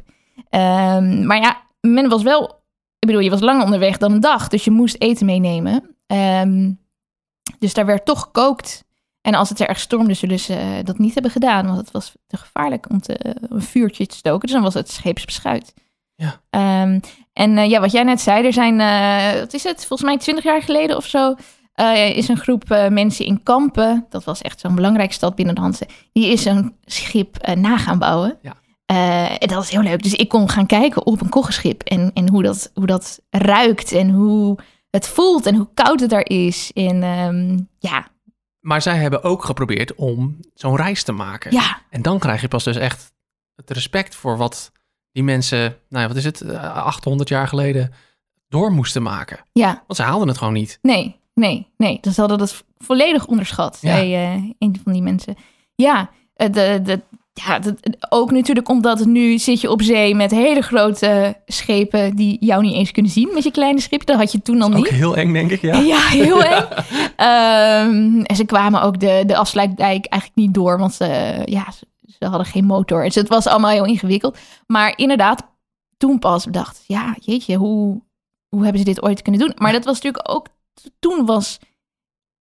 Ehm, 0.49 1.27
maar 1.27 1.41
ja, 1.41 1.63
men 1.81 2.09
was 2.09 2.23
wel... 2.23 2.45
Ik 2.99 3.07
bedoel, 3.07 3.23
je 3.23 3.31
was 3.31 3.41
langer 3.41 3.65
onderweg 3.65 3.99
dan 3.99 4.13
een 4.13 4.21
dag. 4.21 4.49
Dus 4.49 4.65
je 4.65 4.71
moest 4.71 4.97
eten 4.99 5.27
meenemen. 5.27 5.97
Ehm, 6.07 6.73
dus 7.59 7.75
daar 7.75 7.87
werd 7.87 8.05
toch 8.05 8.21
gekookt. 8.21 8.85
En 9.21 9.35
als 9.35 9.49
het 9.49 9.61
erg 9.61 9.81
stormde, 9.81 10.15
zullen 10.15 10.39
ze 10.39 10.55
eh, 10.55 10.85
dat 10.85 10.99
niet 10.99 11.15
hebben 11.15 11.33
gedaan. 11.33 11.67
Want 11.67 11.79
het 11.79 11.91
was 11.91 12.13
te 12.27 12.37
gevaarlijk 12.37 12.91
om 12.91 13.01
te, 13.01 13.37
een 13.49 13.63
vuurtje 13.63 14.07
te 14.07 14.17
stoken. 14.17 14.41
Dus 14.41 14.53
dan 14.53 14.63
was 14.63 14.75
het 14.75 14.91
scheepsbeschuit. 14.91 15.75
Ja. 16.15 16.41
Ehm, 16.51 17.01
en 17.33 17.59
eh, 17.59 17.71
ja, 17.71 17.81
wat 17.81 17.93
jij 17.93 18.03
net 18.03 18.21
zei, 18.21 18.47
er 18.47 18.53
zijn, 18.53 18.81
eh, 18.81 19.41
wat 19.41 19.55
is 19.55 19.65
het, 19.65 19.87
volgens 19.87 20.09
mij 20.09 20.19
twintig 20.19 20.45
jaar 20.45 20.63
geleden 20.63 20.97
of 20.97 21.07
zo, 21.07 21.35
eh, 21.79 22.17
is 22.17 22.29
een 22.29 22.37
groep 22.37 22.71
eh, 22.71 22.89
mensen 22.89 23.25
in 23.25 23.43
Kampen, 23.43 24.07
dat 24.09 24.25
was 24.25 24.43
echt 24.43 24.61
zo'n 24.61 24.75
belangrijke 24.75 25.13
stad 25.13 25.35
binnen 25.35 25.55
de 25.55 25.61
Hanse, 25.61 25.89
die 26.13 26.27
is 26.27 26.45
een 26.45 26.77
schip 26.85 27.37
eh, 27.37 27.55
na 27.55 27.79
gaan 27.79 27.99
bouwen. 27.99 28.39
Ja. 28.43 28.55
Eh, 28.87 29.43
en 29.43 29.49
dat 29.49 29.63
is 29.63 29.71
heel 29.71 29.83
leuk. 29.83 30.03
Dus 30.03 30.15
ik 30.15 30.29
kon 30.29 30.49
gaan 30.49 30.67
kijken 30.67 31.07
op 31.07 31.21
een 31.21 31.29
koggenschip 31.29 31.83
en, 31.83 32.11
en 32.15 32.29
hoe, 32.29 32.43
dat, 32.43 32.71
hoe 32.75 32.87
dat 32.87 33.21
ruikt 33.31 33.93
en 33.93 34.11
hoe 34.11 34.59
het 34.91 35.09
voelt 35.09 35.47
en 35.47 35.55
hoe 35.55 35.69
koud 35.75 36.01
het 36.01 36.11
daar 36.11 36.27
is. 36.27 36.71
En 36.75 37.03
ehm, 37.03 37.59
ja, 37.79 38.07
Maar 38.61 38.83
zij 38.83 38.97
hebben 38.97 39.23
ook 39.23 39.45
geprobeerd 39.45 39.95
om 39.95 40.39
zo'n 40.55 40.77
reis 40.77 41.03
te 41.03 41.13
maken. 41.13 41.53
ja, 41.53 41.81
En 41.91 42.03
dan 42.03 42.19
krijg 42.19 42.41
je 42.41 42.49
pas 42.49 42.65
dus 42.65 42.77
echt 42.77 43.13
het 43.55 43.71
respect 43.71 44.15
voor 44.15 44.37
wat 44.37 44.73
die 45.13 45.23
mensen, 45.23 45.77
nou 45.89 46.03
ja, 46.03 46.09
wat 46.09 46.17
is 46.17 46.25
het, 46.25 46.41
eh, 46.41 46.75
800 46.85 47.29
jaar 47.29 47.49
geleden 47.49 47.93
door 48.49 48.73
moesten 48.73 49.03
maken. 49.03 49.39
ja. 49.53 49.73
Want 49.87 49.97
ze 49.99 50.03
haalden 50.03 50.29
het 50.29 50.39
gewoon 50.39 50.53
niet. 50.53 50.79
Nee, 50.83 51.21
nee, 51.35 51.73
nee. 51.77 51.99
Dus 52.01 52.15
ze 52.15 52.21
hadden 52.21 52.39
dat 52.39 52.65
volledig 52.79 53.27
onderschat, 53.27 53.79
Ja. 53.81 53.95
zei 53.95 54.15
eh, 54.15 54.33
een 54.59 54.81
van 54.85 54.93
die 54.93 55.03
mensen. 55.03 55.37
Ja, 55.75 56.11
eh, 56.35 56.53
de, 56.53 56.81
de, 56.83 57.01
ja 57.47 57.59
dat- 57.59 57.97
ook 58.09 58.31
natuurlijk 58.31 58.69
omdat 58.69 59.05
nu 59.05 59.39
zit 59.39 59.61
je 59.61 59.71
op 59.71 59.83
zee 59.83 60.15
met 60.15 60.31
hele 60.31 60.61
grote 60.63 61.37
schepen 61.47 62.17
die 62.17 62.37
jou 62.41 62.63
niet 62.63 62.75
eens 62.75 62.91
kunnen 62.91 63.13
zien 63.13 63.31
met 63.35 63.45
je 63.45 63.51
kleine 63.51 63.81
schipje. 63.81 64.07
Dat 64.07 64.17
had 64.17 64.33
je 64.33 64.43
toen 64.43 64.63
al 64.63 64.69
Ook 64.69 64.75
niet. 64.75 64.89
heel 64.89 65.17
eng, 65.17 65.33
denk 65.33 65.51
ik, 65.51 65.61
ja. 65.61 65.79
Ja, 65.79 65.99
heel 66.01 66.43
eng. 66.55 66.65
Ehm, 67.17 68.21
en 68.23 68.37
ze 68.37 68.45
kwamen 68.47 68.83
ook 68.83 69.01
de, 69.01 69.23
de 69.27 69.37
afsluitdijk 69.37 70.07
eigenlijk 70.07 70.41
niet 70.41 70.55
door, 70.55 70.79
want 70.79 70.95
ze, 70.95 71.43
ja, 71.45 71.71
ze, 71.71 71.87
ze 72.19 72.27
hadden 72.27 72.47
geen 72.47 72.65
motor. 72.65 73.05
Dus 73.05 73.15
het 73.15 73.29
was 73.29 73.47
allemaal 73.47 73.71
heel 73.71 73.87
ingewikkeld. 73.87 74.39
Maar 74.67 74.93
inderdaad, 74.97 75.47
toen 75.97 76.19
pas 76.19 76.45
bedacht, 76.45 76.85
ja, 76.87 77.17
jeetje, 77.21 77.57
hoe, 77.57 78.03
hoe 78.49 78.63
hebben 78.63 78.79
ze 78.79 78.85
dit 78.87 79.03
ooit 79.03 79.23
kunnen 79.23 79.41
doen? 79.41 79.53
Maar 79.57 79.73
dat 79.73 79.85
was 79.85 79.95
natuurlijk 79.95 80.31
ook, 80.31 80.47
toen 80.99 81.27
was, 81.27 81.59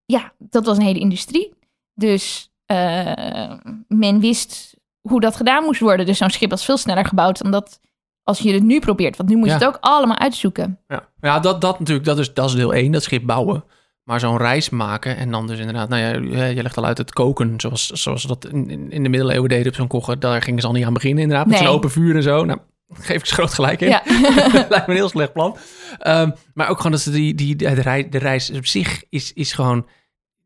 ja, 0.05 0.31
dat 0.39 0.65
was 0.65 0.77
een 0.77 0.83
hele 0.83 0.99
industrie. 0.99 1.53
Dus 1.93 2.49
eh, 2.65 3.53
men 3.87 4.19
wist 4.19 4.75
hoe 5.09 5.21
dat 5.21 5.35
gedaan 5.35 5.63
moest 5.63 5.79
worden. 5.79 6.05
Dus 6.05 6.17
zo'n 6.17 6.29
schip 6.29 6.49
was 6.49 6.65
veel 6.65 6.77
sneller 6.77 7.05
gebouwd 7.05 7.41
dan 7.41 7.51
dat 7.51 7.79
als 8.23 8.39
je 8.39 8.53
het 8.53 8.63
nu 8.63 8.79
probeert. 8.79 9.17
Want 9.17 9.29
nu 9.29 9.35
moet 9.35 9.45
je 9.45 9.51
Ja. 9.51 9.57
het 9.57 9.67
ook 9.67 9.77
allemaal 9.81 10.17
uitzoeken. 10.17 10.79
Ja, 10.87 11.07
ja 11.21 11.39
dat, 11.39 11.61
dat 11.61 11.79
natuurlijk, 11.79 12.05
dat 12.07 12.19
is, 12.19 12.33
dat 12.33 12.49
is 12.49 12.55
deel 12.55 12.73
1, 12.73 12.91
dat 12.91 13.03
schip 13.03 13.25
bouwen. 13.25 13.63
Maar 14.03 14.19
zo'n 14.19 14.37
reis 14.37 14.69
maken 14.69 15.17
en 15.17 15.31
dan 15.31 15.47
dus 15.47 15.59
inderdaad, 15.59 15.89
nou 15.89 16.01
ja, 16.37 16.45
je 16.45 16.61
legt 16.61 16.77
al 16.77 16.85
uit 16.85 16.97
het 16.97 17.13
koken, 17.13 17.53
zoals, 17.57 17.87
zoals 17.89 18.23
dat 18.23 18.45
in, 18.45 18.91
in- 18.91 19.03
de 19.03 19.09
middeleeuwen 19.09 19.49
deden 19.49 19.67
op 19.67 19.75
zo'n 19.75 19.87
koggen. 19.87 20.19
Daar 20.19 20.41
gingen 20.41 20.61
ze 20.61 20.67
al 20.67 20.73
niet 20.73 20.85
aan 20.85 20.93
beginnen 20.93 21.21
inderdaad, 21.23 21.47
met 21.47 21.55
Nee. 21.57 21.65
zo'n 21.67 21.75
open 21.75 21.91
vuur 21.91 22.15
en 22.15 22.23
zo. 22.23 22.45
Nou, 22.45 22.59
geef 22.93 23.17
ik 23.19 23.25
ze 23.25 23.33
groot 23.33 23.53
gelijk 23.53 23.81
in. 23.81 23.87
Ja. 23.87 24.01
Lijkt 24.69 24.69
me 24.69 24.83
een 24.87 24.91
heel 24.95 25.09
slecht 25.09 25.33
plan. 25.33 25.57
Ehm, 25.99 26.31
maar 26.53 26.69
ook 26.69 26.77
gewoon 26.77 26.91
dat 26.91 27.01
ze 27.01 27.11
die, 27.11 27.35
die, 27.35 27.55
de, 27.55 27.67
reis, 27.69 28.05
de 28.09 28.17
reis 28.17 28.51
op 28.51 28.65
zich 28.65 29.03
is, 29.09 29.33
is 29.33 29.53
gewoon, 29.53 29.85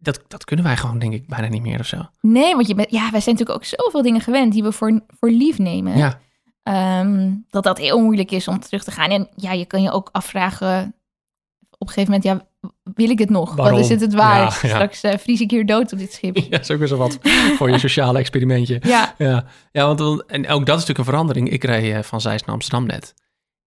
dat, 0.02 0.22
dat 0.28 0.44
kunnen 0.44 0.66
wij 0.66 0.78
gewoon 0.78 1.00
denk 1.00 1.14
ik 1.14 1.28
bijna 1.28 1.48
niet 1.48 1.62
meer 1.62 1.80
of 1.80 1.86
zo. 1.86 1.98
Nee, 2.22 2.56
want 2.56 2.68
je 2.68 2.76
bent, 2.76 2.92
ja, 2.92 3.12
wij 3.12 3.20
zijn 3.22 3.36
natuurlijk 3.36 3.50
ook 3.64 3.80
zoveel 3.80 4.02
dingen 4.02 4.22
gewend 4.22 4.54
die 4.54 4.64
we 4.64 4.72
voor, 4.72 5.02
voor 5.20 5.30
lief 5.30 5.58
nemen. 5.58 5.98
Ja, 5.98 6.20
Ehm, 6.64 7.34
dat 7.50 7.64
dat 7.64 7.78
heel 7.78 8.00
moeilijk 8.00 8.32
is 8.32 8.48
om 8.48 8.60
terug 8.60 8.84
te 8.84 8.92
gaan. 8.92 9.10
En 9.10 9.30
ja, 9.36 9.52
je 9.52 9.66
kan 9.66 9.82
je 9.82 9.92
ook 9.92 10.10
afvragen 10.12 10.96
op 11.78 11.88
een 11.88 11.94
gegeven 11.94 12.14
moment, 12.14 12.24
ja, 12.24 12.48
wil 12.96 13.10
ik 13.10 13.20
het 13.20 13.30
nog? 13.30 13.56
Waarom? 13.56 13.76
Wat 13.76 13.84
is 13.84 13.90
het 13.90 14.02
het 14.02 14.14
waard? 14.14 14.54
Ja, 14.62 14.68
ja. 14.68 14.76
Straks 14.76 15.02
eh, 15.02 15.18
vries 15.18 15.42
ik 15.42 15.52
hier 15.52 15.66
dood 15.66 15.94
op 15.94 16.00
dit 16.00 16.14
schip. 16.14 16.38
ja 16.50 16.60
is 16.60 16.72
ook 16.72 16.80
weer 16.80 16.88
zo 16.88 16.98
wat 16.98 17.20
voor 17.58 17.70
je 17.70 17.78
sociale 17.78 18.20
experimentje. 18.20 18.80
Ja, 18.84 19.16
Ja, 19.18 19.46
ja 19.72 19.96
want, 19.96 20.26
en 20.26 20.48
ook 20.48 20.66
dat 20.66 20.80
is 20.80 20.88
natuurlijk 20.88 20.98
een 20.98 21.06
verandering. 21.06 21.50
Ik 21.50 21.64
reed 21.64 21.94
eh, 21.94 22.02
van 22.02 22.22
Zeist 22.22 22.46
naar 22.46 22.56
Amsterdam 22.56 22.86
net. 22.86 23.14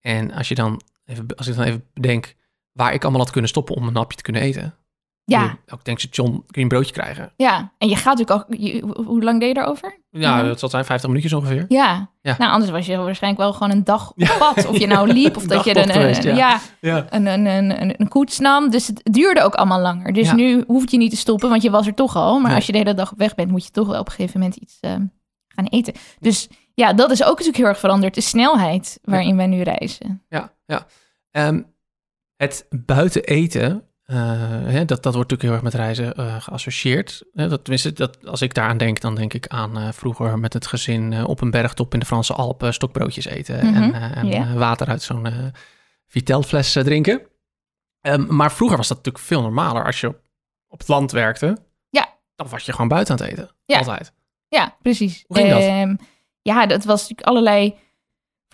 En 0.00 0.32
als 0.32 0.48
je 0.48 0.54
dan 0.54 0.80
even, 1.04 1.26
als 1.36 1.46
ik 1.46 1.56
dan 1.56 1.64
even 1.64 1.84
bedenk 1.94 2.34
waar 2.72 2.92
ik 2.92 3.02
allemaal 3.02 3.20
had 3.20 3.30
kunnen 3.30 3.50
stoppen 3.50 3.74
om 3.74 3.86
een 3.86 3.96
hapje 3.96 4.16
te 4.16 4.22
kunnen 4.22 4.42
eten. 4.42 4.74
Ja, 5.26 5.56
Elk 5.66 5.82
tankstation 5.82 6.30
kun 6.32 6.44
je 6.52 6.60
een 6.60 6.68
broodje 6.68 6.92
krijgen. 6.92 7.32
ja. 7.36 7.72
En 7.78 7.88
je 7.88 7.96
gaat 7.96 8.18
natuurlijk 8.18 8.50
ook, 8.50 8.56
je- 8.58 9.02
hoe- 9.04 9.22
lang 9.22 9.38
deed 9.40 9.48
je 9.48 9.54
daarover? 9.54 9.98
Ja, 10.10 10.42
dat 10.42 10.58
zal 10.58 10.68
zijn 10.68 10.84
50 10.84 11.08
minuutjes 11.08 11.32
ongeveer. 11.32 11.64
Ja. 11.68 12.10
Ja. 12.22 12.34
nou 12.38 12.52
anders 12.52 12.70
was 12.70 12.86
je 12.86 12.96
waarschijnlijk 12.96 13.42
wel 13.42 13.52
gewoon 13.52 13.70
een 13.70 13.84
dag 13.84 14.10
op 14.10 14.18
Ja. 14.20 14.36
pad. 14.38 14.66
Of 14.66 14.78
je 14.78 14.86
nou 14.86 15.12
liep 15.12 15.36
of 15.40 15.44
dat 15.46 15.64
je 15.64 15.76
een, 15.76 15.88
geweest, 15.92 16.24
een- 16.24 16.36
ja. 16.36 16.60
een, 16.80 17.26
een, 17.26 17.46
een, 17.46 17.94
een, 18.00 18.08
koets 18.08 18.38
nam. 18.38 18.70
Dus 18.70 18.86
het 18.86 19.00
duurde 19.12 19.42
ook 19.42 19.54
allemaal 19.54 19.80
langer. 19.80 20.12
Dus 20.12 20.32
nu 20.32 20.64
hoef 20.66 20.90
je 20.90 20.96
niet 20.96 21.10
te 21.10 21.16
stoppen, 21.16 21.48
want 21.48 21.62
je 21.62 21.70
was 21.70 21.86
er 21.86 21.94
toch 21.94 22.16
al. 22.16 22.34
Maar 22.38 22.46
Nee. 22.46 22.54
als 22.54 22.66
je 22.66 22.72
de 22.72 22.78
hele 22.78 22.94
dag 22.94 23.12
op 23.12 23.18
weg 23.18 23.34
bent, 23.34 23.50
moet 23.50 23.64
je 23.64 23.70
toch 23.70 23.86
wel 23.88 24.00
op 24.00 24.06
een 24.06 24.12
gegeven 24.12 24.40
moment 24.40 24.58
iets 24.58 24.78
eh, 24.80 24.90
gaan 25.48 25.66
eten. 25.68 25.92
Dus 26.20 26.48
ja, 26.74 26.92
dat 26.92 27.10
is 27.10 27.22
ook 27.22 27.28
natuurlijk 27.30 27.56
heel 27.56 27.66
erg 27.66 27.78
veranderd. 27.78 28.14
De 28.14 28.20
snelheid 28.20 28.98
waarin 29.02 29.36
wij 29.36 29.46
nu 29.46 29.62
reizen. 29.62 30.22
Ja, 30.28 30.52
ja. 30.66 30.86
Ehm, 31.30 31.62
het 32.36 32.66
buiten 32.70 33.24
eten, 33.24 33.82
hè, 34.04 34.84
dat, 34.84 35.02
dat 35.02 35.14
wordt 35.14 35.30
natuurlijk 35.30 35.42
heel 35.42 35.52
erg 35.52 35.62
met 35.62 35.74
reizen 35.74 36.14
eh, 36.14 36.40
geassocieerd. 36.42 37.22
Hè, 37.32 37.48
dat, 37.48 37.60
tenminste, 37.64 37.92
dat, 37.92 38.26
als 38.26 38.42
ik 38.42 38.54
daaraan 38.54 38.76
denk, 38.78 39.00
dan 39.00 39.14
denk 39.14 39.34
ik 39.34 39.46
aan 39.48 39.78
eh, 39.78 39.92
vroeger 39.92 40.38
met 40.38 40.52
het 40.52 40.66
gezin 40.66 41.12
eh, 41.12 41.28
op 41.28 41.40
een 41.40 41.50
bergtop 41.50 41.92
in 41.94 42.00
de 42.00 42.06
Franse 42.06 42.32
Alpen 42.34 42.74
stokbroodjes 42.74 43.24
eten 43.24 43.66
Mhm, 43.66 43.92
en, 43.94 44.26
eh, 44.30 44.36
eh, 44.40 44.52
water 44.54 44.86
uit 44.88 45.02
zo'n 45.02 45.26
eh 45.26 45.32
Vitelfles 46.06 46.76
eh, 46.76 46.84
drinken. 46.84 47.22
Ehm, 48.00 48.34
maar 48.36 48.52
vroeger 48.52 48.76
was 48.76 48.88
dat 48.88 48.96
natuurlijk 48.96 49.24
veel 49.24 49.42
normaler. 49.42 49.84
Als 49.84 50.00
je 50.00 50.08
op, 50.08 50.20
op 50.68 50.78
het 50.78 50.88
land 50.88 51.12
werkte, 51.12 51.56
Ja. 51.90 52.08
dan 52.36 52.48
was 52.48 52.64
je 52.64 52.72
gewoon 52.72 52.88
buiten 52.88 53.18
aan 53.18 53.26
het 53.26 53.32
eten. 53.32 53.50
Ja. 53.64 53.78
Altijd. 53.78 54.12
Ja, 54.48 54.76
precies. 54.82 55.24
Hoe 55.26 55.36
ging 55.36 55.48
dat? 55.48 55.60
Ehm, 55.60 55.94
ja, 56.42 56.66
dat 56.66 56.84
was 56.84 57.00
natuurlijk 57.00 57.26
allerlei 57.28 57.74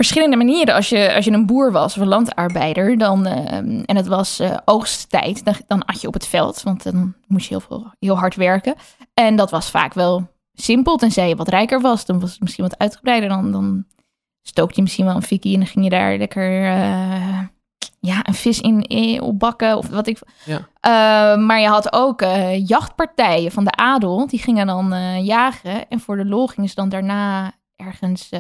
verschillende 0.05 0.37
manieren. 0.37 0.75
Als 0.75 0.89
je, 0.89 1.15
als 1.15 1.25
je 1.25 1.31
een 1.31 1.47
boer 1.47 1.73
was 1.73 1.97
of 1.97 2.03
een 2.03 2.09
landarbeider 2.09 2.99
dan, 2.99 3.27
ehm, 3.27 3.83
en 3.85 3.97
het 3.97 4.07
was 4.07 4.39
eh, 4.39 4.57
oogsttijd, 4.65 5.45
dan, 5.45 5.55
dan 5.67 5.85
at 5.85 6.01
je 6.01 6.07
op 6.07 6.15
het 6.15 6.27
veld. 6.27 6.63
Want 6.63 6.83
dan 6.83 7.15
moest 7.27 7.49
je 7.49 7.55
heel, 7.55 7.67
veel, 7.69 7.93
heel 7.99 8.19
hard 8.19 8.35
werken. 8.35 8.75
En 9.15 9.37
dat 9.37 9.51
was 9.51 9.71
vaak 9.71 9.95
wel 9.95 10.29
simpel, 10.53 10.97
tenzij 10.97 11.29
je 11.29 11.37
wat 11.37 11.49
rijker 11.49 11.81
was. 11.81 12.05
Dan 12.05 12.21
was 12.21 12.31
het 12.31 12.41
misschien 12.41 12.65
wat 12.65 12.79
uitgebreider. 12.79 13.29
Dan, 13.29 13.53
dan 13.53 13.85
stookte 14.43 14.77
je 14.77 14.83
misschien 14.83 15.05
wel 15.05 15.15
een 15.15 15.23
fikkie 15.23 15.53
en 15.53 15.59
dan 15.59 15.69
ging 15.69 15.85
je 15.85 15.91
daar 15.91 16.17
lekker... 16.17 16.65
eh, 16.65 17.39
ja, 18.03 18.27
een 18.27 18.35
vis 18.35 18.61
in, 18.61 18.83
in 18.83 19.21
opbakken 19.21 19.77
of 19.77 19.89
wat 19.89 20.07
ik. 20.07 20.19
Ja. 20.45 20.69
Eh, 20.81 21.45
maar 21.45 21.61
je 21.61 21.69
had 21.69 21.93
ook 21.93 22.25
jachtpartijen 22.67 23.53
van 23.53 23.65
de 23.65 23.73
adel. 23.77 24.27
Die 24.27 24.41
gingen 24.41 24.67
dan 24.67 24.95
jagen. 25.25 25.89
En 25.89 26.01
voor 26.01 26.17
de 26.17 26.25
lol 26.25 26.47
gingen 26.47 26.69
ze 26.69 26.75
dan 26.75 26.89
daarna 26.89 27.53
ergens 27.77 28.31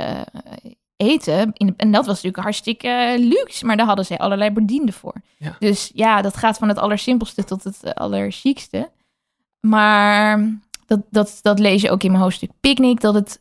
eten. 1.00 1.50
In, 1.54 1.75
en 1.76 1.92
dat 1.92 2.07
was 2.07 2.14
natuurlijk 2.14 2.42
hartstikke 2.42 2.88
eh, 2.88 3.19
luxe. 3.19 3.66
Maar 3.66 3.76
daar 3.76 3.87
hadden 3.87 4.04
ze 4.04 4.19
allerlei 4.19 4.50
bedienden 4.50 4.95
voor. 4.95 5.14
Ja. 5.37 5.57
Dus 5.59 5.90
ja, 5.95 6.23
dat 6.23 6.37
gaat 6.37 6.59
van 6.59 6.69
het 6.69 6.78
allersimpelste 6.78 7.45
tot 7.45 7.64
het 7.64 7.83
eh, 7.83 7.92
allerchiekste. 7.92 8.90
Maar 9.61 10.59
dat, 10.87 11.00
dat, 11.11 11.38
dat 11.42 11.59
lees 11.59 11.83
je 11.83 11.90
ook 11.90 12.02
in 12.02 12.11
mijn 12.11 12.23
hoofdstuk 12.23 12.50
Picnic. 12.61 13.00
Dat 13.00 13.14
het, 13.14 13.40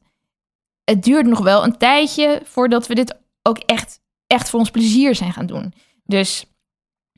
het 0.84 1.04
duurt 1.04 1.26
nog 1.26 1.40
wel 1.40 1.64
een 1.64 1.78
tijdje 1.78 2.42
voordat 2.44 2.88
we 2.88 2.96
dit 2.96 3.16
ook 3.42 3.58
echt, 3.58 4.00
echt 4.28 4.50
voor 4.50 4.60
ons 4.60 4.72
plezier 4.72 5.16
zijn 5.16 5.34
gaan 5.34 5.46
doen. 5.46 5.74
Dus 6.06 6.46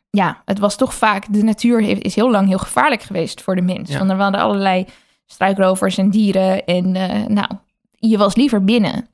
ja, 0.10 0.42
het 0.46 0.60
was 0.60 0.76
toch 0.76 0.94
vaak, 0.94 1.34
de 1.34 1.44
natuur 1.44 1.82
heeft, 1.82 2.02
is 2.02 2.16
heel 2.16 2.32
lang 2.32 2.48
heel 2.48 2.58
gevaarlijk 2.58 3.02
geweest 3.02 3.42
voor 3.42 3.56
de 3.56 3.62
mens. 3.62 3.90
Ja. 3.90 3.98
Want 3.98 4.10
er 4.10 4.18
waren 4.18 4.40
allerlei 4.40 4.86
struikrovers 5.26 5.98
en 5.98 6.10
dieren. 6.10 6.66
En 6.66 6.96
eh, 6.96 7.26
nou, 7.26 7.48
je 7.92 8.18
was 8.18 8.36
liever 8.36 8.64
binnen. 8.64 9.08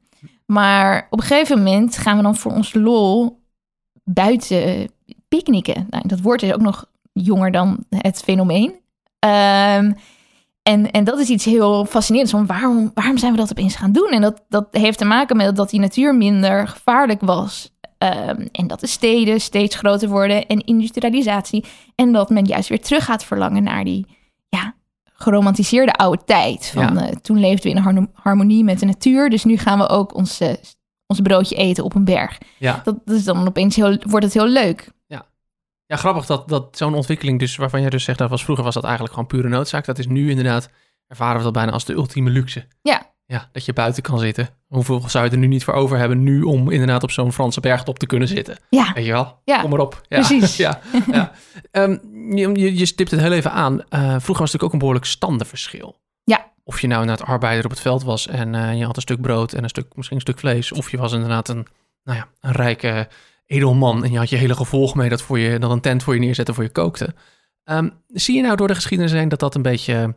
Maar 0.47 1.07
op 1.09 1.19
een 1.19 1.25
gegeven 1.25 1.57
moment 1.57 1.97
gaan 1.97 2.17
we 2.17 2.23
dan 2.23 2.35
voor 2.35 2.51
ons 2.51 2.73
lol 2.73 3.41
buiten 4.03 4.91
picknicken. 5.27 5.87
Nou, 5.89 6.07
dat 6.07 6.21
woord 6.21 6.43
is 6.43 6.53
ook 6.53 6.61
nog 6.61 6.85
jonger 7.13 7.51
dan 7.51 7.85
het 7.89 8.21
fenomeen. 8.21 8.75
Ehm, 9.19 9.93
en, 10.63 10.91
en 10.91 11.03
dat 11.03 11.19
is 11.19 11.29
iets 11.29 11.45
heel 11.45 11.85
fascinerends. 11.85 12.31
Van 12.31 12.45
waarom, 12.45 12.91
waarom 12.93 13.17
zijn 13.17 13.31
we 13.31 13.37
dat 13.37 13.51
opeens 13.51 13.75
gaan 13.75 13.91
doen? 13.91 14.09
En 14.09 14.21
dat, 14.21 14.43
dat 14.49 14.67
heeft 14.71 14.97
te 14.97 15.05
maken 15.05 15.37
met 15.37 15.55
dat 15.55 15.69
die 15.69 15.79
natuur 15.79 16.15
minder 16.15 16.67
gevaarlijk 16.67 17.21
was. 17.21 17.71
Ehm, 17.97 18.47
en 18.51 18.67
dat 18.67 18.79
de 18.79 18.87
steden 18.87 19.41
steeds 19.41 19.75
groter 19.75 20.09
worden 20.09 20.45
en 20.45 20.65
industrialisatie. 20.65 21.65
En 21.95 22.11
dat 22.11 22.29
men 22.29 22.45
juist 22.45 22.69
weer 22.69 22.81
terug 22.81 23.05
gaat 23.05 23.23
verlangen 23.23 23.63
naar 23.63 23.83
die 23.83 24.05
geromantiseerde 25.17 25.93
oude 25.93 26.23
tijd. 26.25 26.65
Van, 26.73 26.93
Ja. 26.95 27.07
eh, 27.07 27.15
toen 27.15 27.39
leefden 27.39 27.73
we 27.73 27.79
in 27.79 28.09
harmonie 28.13 28.63
met 28.63 28.79
de 28.79 28.85
natuur. 28.85 29.29
Dus 29.29 29.43
nu 29.43 29.57
gaan 29.57 29.79
we 29.79 29.89
ook 29.89 30.15
ons, 30.15 30.41
ons 31.07 31.21
broodje 31.21 31.55
eten 31.55 31.83
op 31.83 31.95
een 31.95 32.05
berg. 32.05 32.37
Ja. 32.57 32.81
Dat, 32.83 32.95
dat 33.05 33.15
is 33.15 33.23
dan 33.23 33.47
opeens 33.47 33.75
heel, 33.75 33.97
wordt 34.01 34.25
het 34.25 34.33
heel 34.33 34.47
leuk. 34.47 34.95
Ja, 35.89 35.95
grappig 35.95 36.25
dat, 36.25 36.47
dat 36.49 36.77
zo'n 36.77 36.93
ontwikkeling, 36.95 37.39
dus 37.39 37.55
waarvan 37.55 37.81
jij 37.81 37.89
dus 37.89 38.03
zegt, 38.03 38.17
dat 38.17 38.29
was 38.29 38.43
vroeger 38.43 38.63
was 38.65 38.73
dat 38.73 38.83
eigenlijk 38.83 39.13
gewoon 39.13 39.29
pure 39.29 39.49
noodzaak. 39.49 39.85
Dat 39.85 39.97
is 39.99 40.07
nu 40.07 40.29
inderdaad, 40.29 40.69
ervaren 41.07 41.37
we 41.37 41.43
dat 41.43 41.53
bijna 41.53 41.71
als 41.71 41.85
de 41.85 41.93
ultieme 41.93 42.29
luxe. 42.29 42.67
Ja. 42.81 43.01
Ja, 43.25 43.49
dat 43.51 43.65
je 43.65 43.73
buiten 43.73 44.03
kan 44.03 44.19
zitten. 44.19 44.49
Hoeveel 44.67 45.03
zou 45.09 45.25
je 45.25 45.31
er 45.31 45.37
nu 45.37 45.47
niet 45.47 45.63
voor 45.63 45.73
over 45.73 45.97
hebben 45.97 46.23
nu 46.23 46.41
om 46.41 46.69
inderdaad 46.71 47.03
op 47.03 47.11
zo'n 47.11 47.33
Franse 47.33 47.59
bergtop 47.59 47.99
te 47.99 48.05
kunnen 48.05 48.27
zitten? 48.27 48.57
Ja, 48.69 48.91
Weet 48.93 49.05
je 49.05 49.11
wel? 49.11 49.39
Ja, 49.43 49.61
Kom 49.61 49.69
maar 49.69 49.79
op. 49.79 50.01
Ja. 50.09 50.17
precies. 50.17 50.57
ja, 50.65 50.79
ja. 51.11 51.31
Ehm, 51.71 51.97
je, 52.35 52.77
je, 52.77 52.85
stipt 52.85 53.11
het 53.11 53.19
heel 53.19 53.31
even 53.31 53.51
aan. 53.51 53.81
Eh, 53.89 53.99
vroeger 53.99 54.17
was 54.19 54.27
het 54.27 54.37
natuurlijk 54.37 54.63
ook 54.63 54.71
een 54.73 54.77
behoorlijk 54.79 55.05
standenverschil. 55.05 55.99
Ja. 56.23 56.51
Of 56.63 56.81
je 56.81 56.87
nou 56.87 57.05
naar 57.05 57.17
het 57.17 57.27
arbeider 57.27 57.63
op 57.65 57.71
het 57.71 57.79
veld 57.79 58.03
was 58.03 58.27
en 58.27 58.55
eh, 58.55 58.77
je 58.77 58.85
had 58.85 58.95
een 58.95 59.01
stuk 59.01 59.21
brood 59.21 59.53
en 59.53 59.63
een 59.63 59.69
stuk, 59.69 59.95
misschien 59.95 60.15
een 60.17 60.21
stuk 60.23 60.39
vlees. 60.39 60.71
Of 60.71 60.91
je 60.91 60.97
was 60.97 61.13
inderdaad 61.13 61.49
een, 61.49 61.67
nou 62.03 62.17
ja, 62.17 62.27
een 62.39 62.51
rijke 62.51 63.07
edelman 63.45 64.03
en 64.03 64.11
je 64.11 64.17
had 64.17 64.29
je 64.29 64.35
hele 64.35 64.55
gevolg 64.55 64.95
mee 64.95 65.09
dat, 65.09 65.21
voor 65.21 65.39
je, 65.39 65.59
dat 65.59 65.71
een 65.71 65.81
tent 65.81 66.03
voor 66.03 66.13
je 66.13 66.19
neerzette 66.19 66.53
voor 66.53 66.63
je 66.63 66.69
kookte. 66.69 67.13
Ehm, 67.63 67.89
zie 68.07 68.35
je 68.35 68.41
nou 68.41 68.55
door 68.55 68.67
de 68.67 68.75
geschiedenis 68.75 69.11
heen 69.11 69.29
dat 69.29 69.39
dat 69.39 69.55
een 69.55 69.61
beetje 69.61 70.15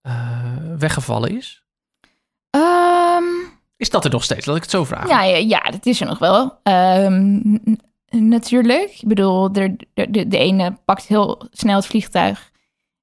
eh, 0.00 0.42
weggevallen 0.78 1.36
is? 1.36 1.62
Ehm, 2.50 3.24
Is 3.76 3.90
dat 3.90 4.04
er 4.04 4.10
nog 4.10 4.24
steeds? 4.24 4.46
Laat 4.46 4.56
ik 4.56 4.62
het 4.62 4.70
zo 4.70 4.84
vragen. 4.84 5.08
ja, 5.08 5.22
ja, 5.22 5.36
ja, 5.36 5.70
dat 5.70 5.86
is 5.86 6.00
er 6.00 6.06
nog 6.06 6.18
wel. 6.18 6.58
Ehm, 6.62 7.22
n- 7.36 7.80
natuurlijk. 8.10 8.90
Ik 9.00 9.08
bedoel, 9.08 9.52
de, 9.52 9.76
de, 9.94 10.28
de 10.28 10.38
ene 10.38 10.76
pakt 10.84 11.06
heel 11.06 11.42
snel 11.50 11.76
het 11.76 11.86
vliegtuig. 11.86 12.50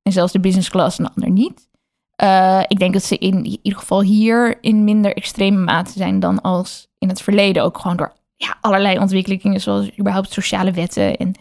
En 0.02 0.12
zelfs 0.12 0.32
de 0.32 0.40
business 0.40 0.70
class 0.70 0.98
en 0.98 1.04
de 1.04 1.12
ander 1.16 1.32
niet. 1.32 1.70
Eh, 2.16 2.62
ik 2.68 2.80
denk 2.80 2.94
dat 2.94 3.04
ze 3.04 3.18
in 3.18 3.46
ieder 3.46 3.80
geval 3.80 4.02
hier 4.02 4.58
in 4.62 4.84
minder 4.84 5.16
extreme 5.16 5.64
mate 5.64 5.92
zijn 5.92 6.20
dan 6.20 6.42
als 6.42 6.88
in 6.98 7.10
het 7.10 7.22
verleden. 7.22 7.64
Ook 7.64 7.78
gewoon 7.78 7.98
door 7.98 8.14
ja, 8.36 8.58
allerlei 8.62 9.00
ontwikkelingen, 9.00 9.62
zoals 9.62 10.00
überhaupt 10.00 10.32
sociale 10.34 10.72
wetten. 10.72 11.18
En, 11.18 11.34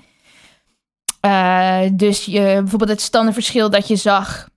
eh, 1.21 1.91
dus 1.93 2.25
je, 2.25 2.41
bijvoorbeeld 2.41 2.91
het 2.91 3.01
standaardverschil 3.01 3.71
dat 3.71 3.89
je 3.89 3.97
zag 3.97 4.49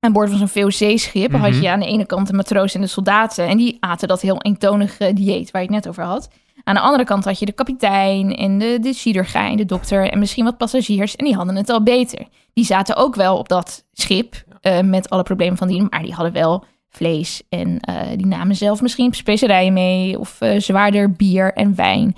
aan 0.00 0.12
boord 0.12 0.28
van 0.30 0.38
zo'n 0.38 0.48
VOC-schip, 0.48 1.32
had 1.32 1.50
Mhm. 1.50 1.60
je 1.62 1.70
aan 1.70 1.80
de 1.80 1.86
ene 1.86 2.06
kant 2.06 2.26
de 2.26 2.32
matroos 2.32 2.74
en 2.74 2.80
de 2.80 2.86
soldaten. 2.86 3.46
En 3.46 3.56
die 3.56 3.76
aten 3.80 4.08
dat 4.08 4.20
heel 4.20 4.40
eentonige 4.42 5.12
dieet 5.14 5.50
waar 5.50 5.62
je 5.62 5.66
het 5.72 5.76
net 5.76 5.88
over 5.88 6.04
had. 6.04 6.28
Aan 6.64 6.74
de 6.74 6.80
andere 6.80 7.04
kant 7.04 7.24
had 7.24 7.38
je 7.38 7.46
de 7.46 7.52
kapitein 7.52 8.36
en 8.36 8.58
de, 8.58 8.78
de 8.80 8.92
chirurgijn, 8.92 9.56
de 9.56 9.64
dokter 9.64 10.10
en 10.10 10.18
misschien 10.18 10.44
wat 10.44 10.56
passagiers. 10.56 11.16
En 11.16 11.24
die 11.24 11.34
hadden 11.34 11.56
het 11.56 11.70
al 11.70 11.82
beter. 11.82 12.26
Die 12.52 12.64
zaten 12.64 12.96
ook 12.96 13.14
wel 13.14 13.38
op 13.38 13.48
dat 13.48 13.84
schip 13.92 14.44
eh, 14.60 14.80
met 14.80 15.10
alle 15.10 15.22
problemen 15.22 15.56
van 15.56 15.68
die, 15.68 15.86
maar 15.90 16.02
die 16.02 16.12
hadden 16.12 16.32
wel 16.32 16.64
vlees. 16.88 17.42
En 17.48 17.80
eh, 17.80 17.96
die 18.16 18.26
namen 18.26 18.56
zelf 18.56 18.80
misschien 18.80 19.12
specerijen 19.12 19.72
mee 19.72 20.18
of 20.18 20.40
eh, 20.40 20.60
zwaarder 20.60 21.12
bier 21.12 21.52
en 21.52 21.74
wijn. 21.74 22.16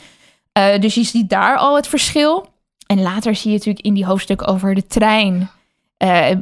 Dus 0.81 0.95
je 0.95 1.05
ziet 1.05 1.29
daar 1.29 1.57
al 1.57 1.77
het 1.77 1.87
verschil. 1.87 2.47
En 2.87 3.03
later 3.03 3.35
zie 3.35 3.51
je 3.51 3.57
natuurlijk 3.57 3.85
in 3.85 3.95
die 3.95 4.07
hoofdstuk 4.07 4.49
over 4.49 4.75
de 4.75 4.87
trein. 4.87 5.51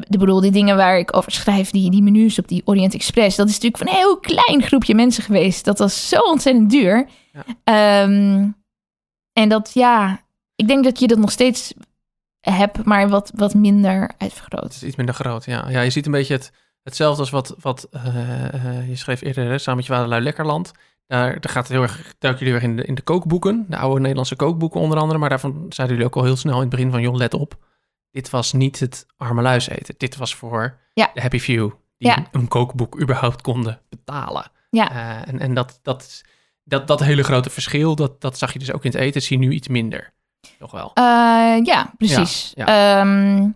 ik 0.09 0.19
bedoel, 0.19 0.41
die 0.41 0.51
dingen 0.51 0.77
waar 0.77 0.99
ik 0.99 1.17
over 1.17 1.33
schrijf, 1.33 1.71
die, 1.71 1.91
die 1.91 2.03
menus 2.03 2.39
op 2.39 2.49
die 2.49 2.63
Orient 2.65 2.95
Express. 2.95 3.37
Dat 3.37 3.49
is 3.49 3.53
natuurlijk 3.53 3.83
van 3.83 3.89
een 3.89 4.01
heel 4.01 4.19
klein 4.19 4.63
groepje 4.63 4.95
mensen 4.95 5.23
geweest. 5.23 5.65
Dat 5.65 5.79
was 5.79 6.09
zo 6.09 6.21
ontzettend 6.21 6.71
duur. 6.71 7.09
Ja. 7.33 7.45
Ehm, 7.65 8.49
en 9.33 9.49
dat, 9.49 9.71
ja, 9.75 10.21
ik 10.57 10.69
denk 10.69 10.85
dat 10.85 10.99
je 10.99 11.07
dat 11.07 11.19
nog 11.19 11.31
steeds 11.31 11.75
hebt, 12.41 12.85
maar 12.85 13.09
wat, 13.09 13.33
wat 13.35 13.55
minder 13.55 14.01
Het 14.03 14.15
uitvergroot. 14.19 14.71
is 14.73 14.83
iets 14.83 14.97
minder 14.97 15.15
groot, 15.15 15.45
ja. 15.45 15.69
Ja, 15.69 15.81
je 15.81 15.91
ziet 15.91 16.07
een 16.07 16.13
beetje 16.13 16.35
het, 16.35 16.53
hetzelfde 16.83 17.21
als 17.21 17.31
wat, 17.31 17.55
wat 17.61 17.89
eh, 17.91 18.55
eh, 18.55 18.89
je 18.89 18.97
schreef 18.97 19.21
eerder, 19.21 19.45
hè, 19.51 19.59
samen 19.59 19.77
met 19.77 19.87
je 19.87 19.93
vaderlui 19.93 20.23
Lekkerland. 20.23 20.73
Daar, 21.07 21.41
daar 21.41 21.53
gaat 21.53 21.63
het 21.69 21.73
heel 21.73 21.83
erg, 21.83 22.15
duiken 22.19 22.45
jullie 22.47 22.61
erg 22.61 22.71
in 22.71 22.77
de, 22.77 22.85
in 22.85 22.95
de 22.95 23.03
kookboeken, 23.03 23.67
de 23.69 23.77
oude 23.77 24.01
Nederlandse 24.01 24.37
kookboeken 24.37 24.81
onder 24.81 24.99
andere. 24.99 25.19
Maar 25.19 25.29
daarvan 25.29 25.67
zeiden 25.69 25.97
jullie 25.97 26.11
ook 26.11 26.17
al 26.17 26.25
heel 26.25 26.37
snel 26.37 26.55
in 26.55 26.61
het 26.61 26.69
begin 26.71 26.91
van, 26.91 27.01
joh, 27.01 27.15
let 27.17 27.35
op. 27.35 27.59
Dit 28.11 28.31
was 28.31 28.53
niet 28.53 28.81
het 28.81 29.07
arme 29.17 29.43
luis 29.43 29.69
eten. 29.69 29.95
Dit 29.99 30.17
was 30.17 30.35
voor 30.35 30.79
Ja. 30.95 31.11
de 31.15 31.21
happy 31.21 31.39
few 31.39 31.71
die 31.99 32.09
Ja. 32.09 32.27
een 32.33 32.49
kookboek 32.49 33.01
überhaupt 33.01 33.41
konden 33.43 33.81
betalen. 33.89 34.51
Ja. 34.71 34.91
Eh, 34.91 35.29
en 35.33 35.39
en 35.41 35.55
dat, 35.55 35.79
dat, 35.83 36.23
dat, 36.65 36.87
dat 36.87 37.01
hele 37.01 37.23
grote 37.23 37.51
verschil, 37.51 37.95
dat, 37.95 38.21
dat 38.21 38.39
zag 38.39 38.53
je 38.53 38.59
dus 38.59 38.73
ook 38.73 38.85
in 38.85 38.91
het 38.91 39.01
eten, 39.01 39.23
zie 39.23 39.39
je 39.39 39.47
nu 39.47 39.53
iets 39.53 39.69
minder. 39.69 40.13
Nog 40.59 40.71
wel. 40.71 40.91
Eh, 40.95 41.05
ja, 41.65 41.93
precies. 41.97 42.53
Ja, 42.55 42.67
Ehm, 43.01 43.49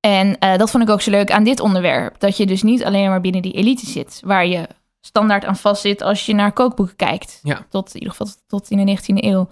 en 0.00 0.38
eh, 0.38 0.56
dat 0.56 0.70
vond 0.70 0.82
ik 0.82 0.90
ook 0.90 1.00
zo 1.00 1.10
leuk 1.10 1.30
aan 1.30 1.44
dit 1.44 1.60
onderwerp. 1.60 2.20
Dat 2.20 2.36
je 2.36 2.46
dus 2.46 2.62
niet 2.62 2.84
alleen 2.84 3.08
maar 3.08 3.20
binnen 3.20 3.42
die 3.42 3.52
elite 3.52 3.86
zit, 3.86 4.20
waar 4.24 4.46
je 4.46 4.68
standaard 5.00 5.44
aan 5.44 5.56
vast 5.56 5.80
zit 5.80 6.02
als 6.02 6.26
je 6.26 6.34
naar 6.34 6.52
kookboeken 6.52 6.96
kijkt. 6.96 7.40
Ja. 7.42 7.66
Tot 7.68 7.88
in 7.88 7.94
ieder 7.94 8.10
geval 8.10 8.34
tot 8.46 8.70
in 8.70 8.86
de 8.86 8.98
19e 8.98 9.24
eeuw. 9.24 9.48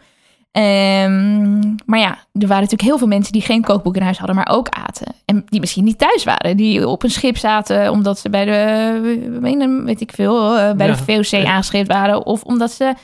Ehm, 0.52 1.58
maar 1.86 1.98
ja, 1.98 2.10
er 2.32 2.46
waren 2.46 2.62
natuurlijk 2.62 2.82
heel 2.82 2.98
veel 2.98 3.06
mensen 3.06 3.32
die 3.32 3.42
geen 3.42 3.62
kookboek 3.62 3.96
in 3.96 4.02
huis 4.02 4.18
hadden, 4.18 4.36
maar 4.36 4.48
ook 4.50 4.68
aten. 4.68 5.14
En 5.24 5.44
die 5.48 5.60
misschien 5.60 5.84
niet 5.84 5.98
thuis 5.98 6.24
waren. 6.24 6.56
Die 6.56 6.88
op 6.88 7.02
een 7.02 7.10
schip 7.10 7.36
zaten 7.36 7.90
omdat 7.90 8.18
ze 8.18 8.30
bij 8.30 8.44
de, 8.44 9.80
weet- 9.84 10.00
ik 10.00 10.12
veel, 10.12 10.58
eh, 10.58 10.72
bij 10.72 10.86
Ja. 10.86 10.94
de 10.94 11.22
VOC 11.22 11.44
aangeschreven 11.44 11.88
waren. 11.94 12.26
Of 12.26 12.42
omdat 12.42 12.70
ze 12.72 12.94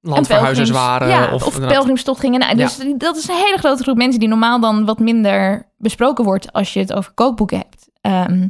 Landverhuizers 0.00 0.70
waren. 0.70 1.08
Ja, 1.08 1.32
of 1.34 1.46
of, 1.46 1.58
pelgrimstocht 1.58 2.20
gingen. 2.20 2.40
Nou, 2.40 2.56
dus 2.56 2.78
dat 2.96 3.16
is 3.16 3.28
een 3.28 3.34
hele 3.44 3.58
grote 3.58 3.82
groep 3.82 3.96
mensen 3.96 4.20
die 4.20 4.28
normaal 4.28 4.60
dan 4.60 4.84
wat 4.84 4.98
minder 4.98 5.68
besproken 5.78 6.24
wordt 6.24 6.52
als 6.52 6.72
je 6.72 6.80
het 6.80 6.92
over 6.92 7.12
kookboeken 7.12 7.56
hebt. 7.58 7.88
Ehm, 8.00 8.40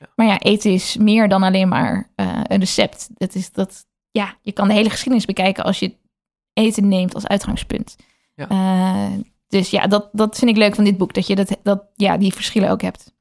Ja. 0.00 0.06
Maar 0.16 0.26
ja, 0.26 0.38
eten 0.38 0.70
is 0.72 0.96
meer 0.96 1.28
dan 1.28 1.42
alleen 1.42 1.68
maar 1.68 2.08
eh, 2.14 2.26
een 2.46 2.58
recept. 2.60 3.08
Dat 3.14 3.34
is 3.34 3.52
dat, 3.52 3.84
ja, 4.10 4.34
je 4.42 4.52
kan 4.52 4.68
de 4.68 4.74
hele 4.74 4.90
geschiedenis 4.90 5.24
bekijken 5.24 5.64
als 5.64 5.78
je 5.78 5.94
eten 6.60 6.88
neemt 6.88 7.14
als 7.14 7.26
uitgangspunt. 7.26 7.96
Ja. 8.34 8.48
Eh, 8.48 9.18
dus 9.48 9.70
ja, 9.70 9.86
dat, 9.86 10.08
dat 10.12 10.38
vind 10.38 10.50
ik 10.50 10.56
leuk 10.56 10.74
van 10.74 10.84
dit 10.84 10.96
boek, 10.98 11.14
dat 11.14 11.26
je 11.26 11.34
dat, 11.36 11.56
dat, 11.62 11.82
ja, 11.94 12.16
die 12.16 12.34
verschillen 12.34 12.70
ook 12.70 12.82
hebt. 12.82 13.12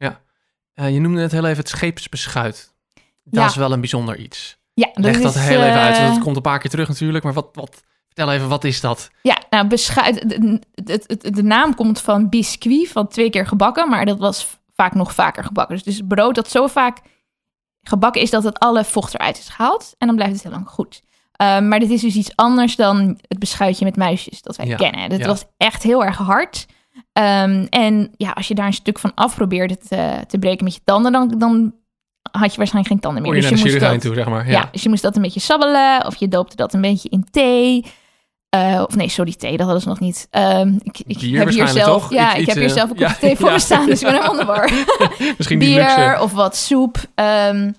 Eh, 0.73 0.93
je 0.93 0.99
noemde 0.99 1.21
het 1.21 1.31
heel 1.31 1.45
even 1.45 1.57
het 1.57 1.69
scheepsbeschuit. 1.69 2.73
Dat 3.23 3.41
Ja. 3.43 3.45
is 3.45 3.55
wel 3.55 3.71
een 3.71 3.79
bijzonder 3.79 4.17
iets. 4.17 4.57
Ja, 4.73 4.89
dat 4.93 5.03
Leg 5.03 5.15
is, 5.15 5.21
dat 5.21 5.39
heel 5.39 5.61
even 5.61 5.79
uit, 5.79 5.95
eh, 5.95 6.01
want 6.01 6.13
het 6.15 6.23
komt 6.23 6.35
een 6.35 6.41
paar 6.41 6.59
keer 6.59 6.69
terug 6.69 6.87
natuurlijk. 6.87 7.23
Maar 7.23 7.33
wat, 7.33 7.49
wat, 7.53 7.83
vertel 8.05 8.31
even, 8.31 8.47
wat 8.49 8.63
is 8.63 8.81
dat? 8.81 9.09
Ja, 9.21 9.37
nou, 9.49 9.67
beschuit, 9.67 10.29
de, 10.29 10.59
de, 10.73 11.03
de, 11.07 11.31
de 11.31 11.43
naam 11.43 11.75
komt 11.75 12.01
van 12.01 12.29
biscuit, 12.29 12.87
van 12.87 13.07
twee 13.07 13.29
keer 13.29 13.47
gebakken, 13.47 13.89
maar 13.89 14.05
dat 14.05 14.19
was 14.19 14.57
vaak 14.73 14.93
nog 14.95 15.13
vaker 15.13 15.43
gebakken. 15.43 15.75
Dus 15.75 15.85
het 15.85 15.93
is 15.93 16.01
brood 16.07 16.35
dat 16.35 16.49
zo 16.49 16.67
vaak 16.67 16.97
gebakken 17.81 18.21
is 18.21 18.29
dat 18.29 18.43
het 18.43 18.59
alle 18.59 18.83
vocht 18.83 19.13
eruit 19.13 19.37
is 19.37 19.49
gehaald 19.49 19.95
en 19.97 20.07
dan 20.07 20.15
blijft 20.15 20.33
het 20.33 20.43
heel 20.43 20.51
lang 20.51 20.69
goed. 20.69 21.03
Uh, 21.41 21.59
maar 21.59 21.79
dit 21.79 21.89
is 21.89 22.01
dus 22.01 22.15
iets 22.15 22.31
anders 22.35 22.75
dan 22.75 23.17
het 23.27 23.39
beschuitje 23.39 23.85
met 23.85 23.95
muisjes 23.95 24.41
dat 24.41 24.55
wij 24.55 24.65
Ja, 24.65 24.75
kennen. 24.75 25.17
Ja. 25.17 25.27
was 25.27 25.45
echt 25.57 25.83
heel 25.83 26.03
erg 26.03 26.17
hard. 26.17 26.65
Um, 27.13 27.67
en 27.69 28.11
ja, 28.17 28.31
als 28.31 28.47
je 28.47 28.55
daar 28.55 28.65
een 28.65 28.73
stuk 28.73 28.99
van 28.99 29.11
af 29.15 29.35
probeerde 29.35 29.77
te, 29.77 30.13
te 30.27 30.39
breken 30.39 30.63
met 30.63 30.73
je 30.73 30.81
tanden, 30.83 31.11
dan, 31.11 31.33
dan 31.37 31.73
had 32.31 32.51
je 32.51 32.57
waarschijnlijk 32.57 32.87
geen 32.87 32.99
tanden 32.99 33.21
meer. 33.21 33.35
Je 33.35 33.41
dus 33.41 33.49
naar 33.49 33.59
je 33.59 33.65
moest 33.65 33.79
dat, 33.79 34.01
toe, 34.01 34.13
zeg 34.15 34.27
maar. 34.27 34.45
ja. 34.45 34.51
Ja. 34.51 34.69
dus 34.71 34.83
je 34.83 34.89
moest 34.89 35.01
dat 35.01 35.15
een 35.15 35.21
beetje 35.21 35.39
sabbelen 35.39 36.05
of 36.05 36.15
je 36.15 36.27
doopte 36.27 36.55
dat 36.55 36.73
een 36.73 36.81
beetje 36.81 37.09
in 37.09 37.25
thee. 37.31 37.85
Eh, 38.49 38.83
of 38.87 38.95
nee, 38.95 39.09
sorry, 39.09 39.33
thee, 39.33 39.51
dat 39.57 39.61
hadden 39.65 39.81
ze 39.81 39.87
nog 39.87 39.99
niet. 39.99 40.27
Ehm, 40.29 40.73
ik 40.83 40.99
ik 40.99 41.17
Bier 41.19 41.39
heb 41.39 41.49
hier 41.49 41.67
zelf, 41.67 42.01
toch? 42.01 42.11
ja, 42.13 42.23
Iets- 42.25 42.33
ik 42.33 42.39
iets, 42.39 42.47
heb 42.47 42.57
hier 42.57 42.67
eh, 42.69 42.73
zelf 42.75 42.89
een 42.89 42.97
ja, 42.97 43.05
kopje 43.07 43.19
thee 43.27 43.35
voor 43.39 43.47
ja. 43.47 43.53
me 43.53 43.59
staan, 43.59 43.85
dus 43.85 44.01
ik 44.01 44.07
ben 44.07 44.15
helemaal 44.21 44.39
de 44.39 44.45
war. 44.45 44.71
Misschien 45.37 45.59
Bier 45.59 46.19
of 46.21 46.31
wat 46.31 46.55
soep. 46.55 46.97
Ehm, 47.15 47.71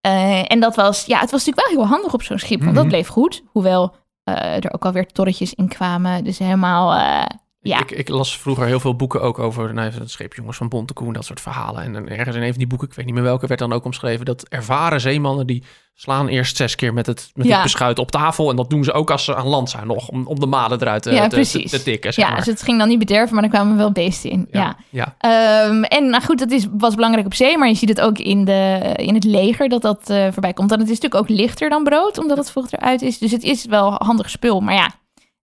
eh, 0.00 0.52
en 0.52 0.60
dat 0.60 0.76
was, 0.76 1.04
ja, 1.06 1.18
het 1.20 1.30
was 1.30 1.44
natuurlijk 1.46 1.66
wel 1.68 1.76
heel 1.78 1.92
handig 1.94 2.14
op 2.14 2.22
zo'n 2.22 2.38
schip, 2.38 2.60
want 2.62 2.74
dat 2.74 2.84
Mhm. 2.84 2.92
bleef 2.92 3.08
goed. 3.08 3.42
Hoewel 3.46 3.94
eh, 4.24 4.56
er 4.64 4.72
ook 4.74 4.84
alweer 4.84 5.06
torretjes 5.06 5.54
in 5.54 5.68
kwamen, 5.68 6.24
dus 6.24 6.38
helemaal, 6.38 6.94
eh, 6.94 7.24
ja. 7.68 7.80
Ik, 7.80 7.90
ik 7.90 8.08
las 8.08 8.38
vroeger 8.38 8.66
heel 8.66 8.80
veel 8.80 8.94
boeken 8.96 9.22
ook 9.22 9.38
over 9.38 9.74
nou, 9.74 9.88
even 9.88 10.00
het 10.00 10.10
scheepjongens 10.10 10.56
van 10.56 10.68
Bontekoe, 10.68 11.12
dat 11.12 11.24
soort 11.24 11.40
verhalen. 11.40 11.82
En 11.82 11.92
dan 11.92 12.08
ergens 12.08 12.36
in 12.36 12.42
een 12.42 12.48
van 12.48 12.58
die 12.58 12.66
boeken, 12.66 12.88
ik 12.88 12.94
weet 12.94 13.04
niet 13.06 13.14
meer 13.14 13.22
welke, 13.22 13.46
werd 13.46 13.60
dan 13.60 13.72
ook 13.72 13.84
omschreven 13.84 14.24
dat 14.24 14.46
ervaren 14.48 15.00
zeemannen 15.00 15.46
die 15.46 15.62
slaan 15.94 16.28
eerst 16.28 16.56
zes 16.56 16.74
keer 16.74 16.92
met 16.94 17.06
het, 17.06 17.30
met 17.34 17.46
Ja. 17.46 17.54
het 17.54 17.62
beschuit 17.62 17.98
op 17.98 18.10
tafel. 18.10 18.50
En 18.50 18.56
dat 18.56 18.70
doen 18.70 18.84
ze 18.84 18.92
ook 18.92 19.10
als 19.10 19.24
ze 19.24 19.34
aan 19.36 19.46
land 19.46 19.70
zijn 19.70 19.86
nog, 19.86 20.08
om, 20.08 20.26
om 20.26 20.40
de 20.40 20.46
maden 20.46 20.80
eruit 20.80 21.02
te, 21.02 21.10
Ja, 21.10 21.22
te, 21.22 21.28
te, 21.28 21.34
precies. 21.34 21.70
te 21.70 21.82
tikken. 21.82 22.12
Zeg 22.12 22.24
ja, 22.24 22.30
maar. 22.30 22.38
dus 22.40 22.46
het 22.46 22.62
ging 22.62 22.78
dan 22.78 22.88
niet 22.88 22.98
bederven, 22.98 23.34
maar 23.34 23.44
er 23.44 23.50
kwamen 23.50 23.76
wel 23.76 23.92
beesten 23.92 24.30
in. 24.30 24.48
Ja. 24.50 24.76
ja. 24.88 25.14
Ehm, 25.18 25.82
en 25.82 26.10
nou 26.10 26.22
goed, 26.22 26.38
dat 26.38 26.50
is, 26.50 26.66
was 26.72 26.94
belangrijk 26.94 27.26
op 27.26 27.34
zee, 27.34 27.58
maar 27.58 27.68
je 27.68 27.74
ziet 27.74 27.88
het 27.88 28.00
ook 28.00 28.18
in, 28.18 28.44
de, 28.44 28.92
in 28.96 29.14
het 29.14 29.24
leger 29.24 29.68
dat 29.68 29.82
dat 29.82 30.10
eh, 30.10 30.26
voorbij 30.32 30.52
komt. 30.52 30.72
En 30.72 30.78
het 30.80 30.88
is 30.88 31.00
natuurlijk 31.00 31.30
ook 31.30 31.36
lichter 31.38 31.68
dan 31.68 31.84
brood, 31.84 32.18
omdat 32.18 32.36
het 32.36 32.50
vocht 32.50 32.72
eruit 32.72 33.02
is. 33.02 33.18
Dus 33.18 33.30
het 33.30 33.42
is 33.42 33.64
wel 33.64 33.92
handig 33.92 34.30
spul, 34.30 34.60
maar 34.60 34.74
ja, 34.74 34.90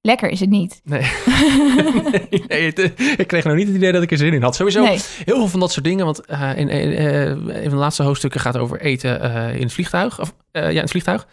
lekker 0.06 0.30
is 0.30 0.40
het 0.40 0.50
niet. 0.50 0.82
Nee. 0.84 1.02
het- 2.66 2.80
ik 3.18 3.28
kreeg 3.28 3.44
nou 3.44 3.56
niet 3.56 3.68
het 3.68 3.76
idee 3.76 3.92
dat 3.92 4.04
ik 4.04 4.12
er 4.12 4.18
zin 4.18 4.34
in 4.34 4.42
had. 4.44 4.56
Sowieso 4.56 4.84
Nee. 4.84 5.00
heel 5.26 5.36
veel 5.36 5.48
van 5.48 5.60
dat 5.60 5.72
soort 5.72 5.86
dingen. 5.86 6.06
Want 6.06 6.26
eh, 6.26 6.58
in, 6.58 6.70
eh, 6.70 7.26
een 7.30 7.62
van 7.64 7.70
de 7.70 7.76
laatste 7.76 8.04
hoofdstukken 8.04 8.40
gaat 8.40 8.58
over 8.58 8.82
eten 8.82 9.22
eh, 9.22 9.56
in 9.56 9.62
het 9.62 9.74
vliegtuig. 9.74 10.20
Of, 10.20 10.34
eh, 10.52 10.62
ja, 10.64 10.70
in 10.70 10.76
het 10.78 10.90
vliegtuig. 10.90 11.28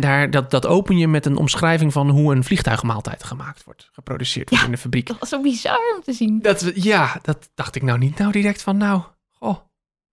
Daar, 0.00 0.30
dat, 0.30 0.50
dat 0.50 0.66
open 0.66 0.98
je 0.98 1.08
met 1.08 1.26
een 1.26 1.36
omschrijving 1.36 1.92
van 1.92 2.08
hoe 2.10 2.34
een 2.34 2.44
vliegtuigmaaltijd 2.44 3.24
gemaakt 3.24 3.64
wordt. 3.64 3.88
Geproduceerd 3.92 4.48
wordt 4.48 4.62
Ja. 4.64 4.70
in 4.70 4.74
de 4.74 4.80
fabriek. 4.80 5.06
Dat 5.06 5.18
was 5.18 5.28
zo 5.28 5.40
bizar 5.42 5.78
om 5.96 6.02
te 6.02 6.12
zien. 6.12 6.38
Dat, 6.42 6.70
ja, 6.74 7.18
dat 7.22 7.50
dacht 7.54 7.76
ik 7.76 7.82
nou 7.82 7.98
niet 7.98 8.18
nou 8.18 8.32
direct 8.32 8.62
van 8.62 8.76
nou, 8.76 9.02
goh, 9.30 9.56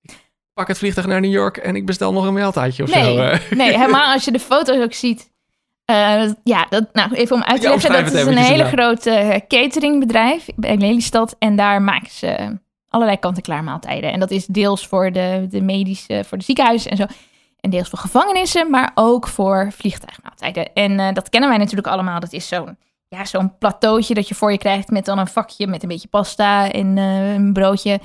ik 0.01 0.13
pak 0.53 0.67
het 0.67 0.77
vliegtuig 0.77 1.07
naar 1.07 1.21
New 1.21 1.31
York 1.31 1.57
en 1.57 1.75
ik 1.75 1.85
bestel 1.85 2.13
nog 2.13 2.25
een 2.25 2.33
maaltijdje 2.33 2.83
of 2.83 2.89
zo. 2.89 2.99
Nee, 2.99 3.19
eh. 3.21 3.51
nee, 3.51 3.77
helemaal 3.79 4.13
als 4.13 4.25
je 4.25 4.31
de 4.31 4.39
foto's 4.39 4.77
ook 4.83 4.93
ziet. 4.93 5.33
Dat- 5.85 6.35
ja, 6.43 6.65
dat, 6.69 6.85
nou, 6.93 7.13
even 7.13 7.35
om 7.35 7.41
uit 7.43 7.61
te 7.61 7.67
leggen. 7.73 7.89
Dat 8.13 8.13
is 8.21 8.25
een 8.37 8.43
hele 8.51 8.63
grote 8.77 9.09
eh, 9.11 9.39
cateringbedrijf 9.47 10.45
bij 10.55 10.77
Lelystad. 10.77 11.35
En 11.39 11.55
daar 11.55 11.81
maken 11.81 12.11
ze 12.11 12.57
allerlei 12.89 13.19
kant-en-klaar 13.19 13.63
maaltijden. 13.63 14.11
En 14.11 14.19
dat 14.19 14.31
is 14.31 14.45
deels 14.45 14.87
voor 14.87 15.11
de, 15.11 15.47
de 15.49 15.61
medische, 15.61 16.23
voor 16.27 16.37
de 16.37 16.43
ziekenhuizen 16.43 16.91
en 16.91 16.97
zo. 16.97 17.05
En 17.59 17.69
deels 17.69 17.89
voor 17.89 17.99
gevangenissen, 17.99 18.69
maar 18.69 18.91
ook 18.95 19.27
voor 19.27 19.71
vliegtuigmaaltijden. 19.75 20.73
En 20.73 20.99
eh, 20.99 21.13
dat 21.13 21.29
kennen 21.29 21.49
wij 21.49 21.57
natuurlijk 21.57 21.87
allemaal. 21.87 22.19
Dat 22.19 22.33
is 22.33 22.47
zo'n 22.47 22.77
ja, 23.07 23.25
zo'n 23.25 23.57
plateautje 23.57 24.13
dat 24.13 24.27
je 24.27 24.35
voor 24.35 24.51
je 24.51 24.57
krijgt 24.57 24.89
met 24.89 25.05
dan 25.05 25.17
een 25.17 25.27
vakje 25.27 25.67
met 25.67 25.83
een 25.83 25.89
beetje 25.89 26.07
pasta 26.07 26.71
en 26.71 26.97
een 26.97 27.53
broodje. 27.53 27.99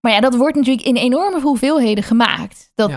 Maar 0.00 0.12
ja, 0.12 0.20
dat 0.20 0.36
wordt 0.36 0.56
natuurlijk 0.56 0.86
in 0.86 0.96
enorme 0.96 1.40
hoeveelheden 1.40 2.04
gemaakt. 2.04 2.70
Dat, 2.74 2.90
ja. 2.90 2.96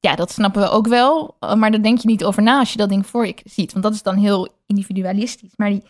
Dat 0.00 0.30
snappen 0.30 0.62
we 0.62 0.68
ook 0.68 0.86
wel. 0.86 1.36
eh, 1.40 1.54
Maar 1.54 1.70
daar 1.70 1.82
denk 1.82 1.98
je 1.98 2.08
niet 2.08 2.24
over 2.24 2.42
na 2.42 2.58
als 2.58 2.70
je 2.72 2.78
dat 2.78 2.88
ding 2.88 3.06
voor 3.06 3.26
je 3.26 3.34
ziet. 3.44 3.72
Want 3.72 3.84
dat 3.84 3.94
is 3.94 4.02
dan 4.02 4.16
heel 4.16 4.48
individualistisch. 4.66 5.52
Maar 5.56 5.70
die, 5.70 5.82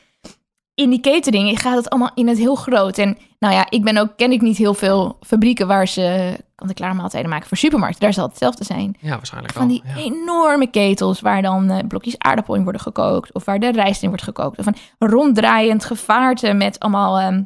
in 0.75 0.91
die 0.91 1.01
catering 1.01 1.61
gaat 1.61 1.77
het 1.77 1.91
allemaal 1.91 2.11
in 2.15 2.29
het 2.29 2.39
heel 2.39 2.55
groot. 2.55 2.99
En 2.99 3.19
nou 3.39 3.55
ja, 3.55 3.67
ik 3.71 3.85
ben 3.85 3.97
ook, 3.97 4.17
ken 4.17 4.33
ik 4.33 4.41
niet 4.41 4.57
heel 4.57 4.75
veel 4.75 5.19
fabrieken 5.21 5.67
waar 5.67 5.89
ze 5.89 6.37
kant-en-klaar 6.55 6.95
maaltijden 6.95 7.31
maken 7.31 7.49
voor 7.49 7.57
supermarkten. 7.57 8.01
Daar 8.01 8.13
zal 8.13 8.23
het 8.23 8.33
hetzelfde 8.33 8.65
zijn. 8.65 8.97
Ja, 9.01 9.17
waarschijnlijk 9.17 9.55
Van 9.55 9.69
die 9.69 9.83
wel. 9.85 9.97
Ja. 9.97 10.03
enorme 10.03 10.67
ketels 10.67 11.21
waar 11.21 11.43
dan 11.43 11.71
eh, 11.71 11.87
blokjes 11.89 12.19
aardappel 12.19 12.55
in 12.55 12.63
worden 12.63 12.81
gekookt. 12.81 13.33
Of 13.33 13.45
waar 13.45 13.61
de 13.61 13.71
rijst 13.73 14.03
in 14.03 14.09
wordt 14.09 14.25
gekookt. 14.25 14.59
Of 14.59 14.67
een 14.67 14.77
ronddraaiend 14.99 15.85
gevaarte 15.85 16.53
met 16.53 16.79
allemaal 16.79 17.19
ehm, 17.19 17.43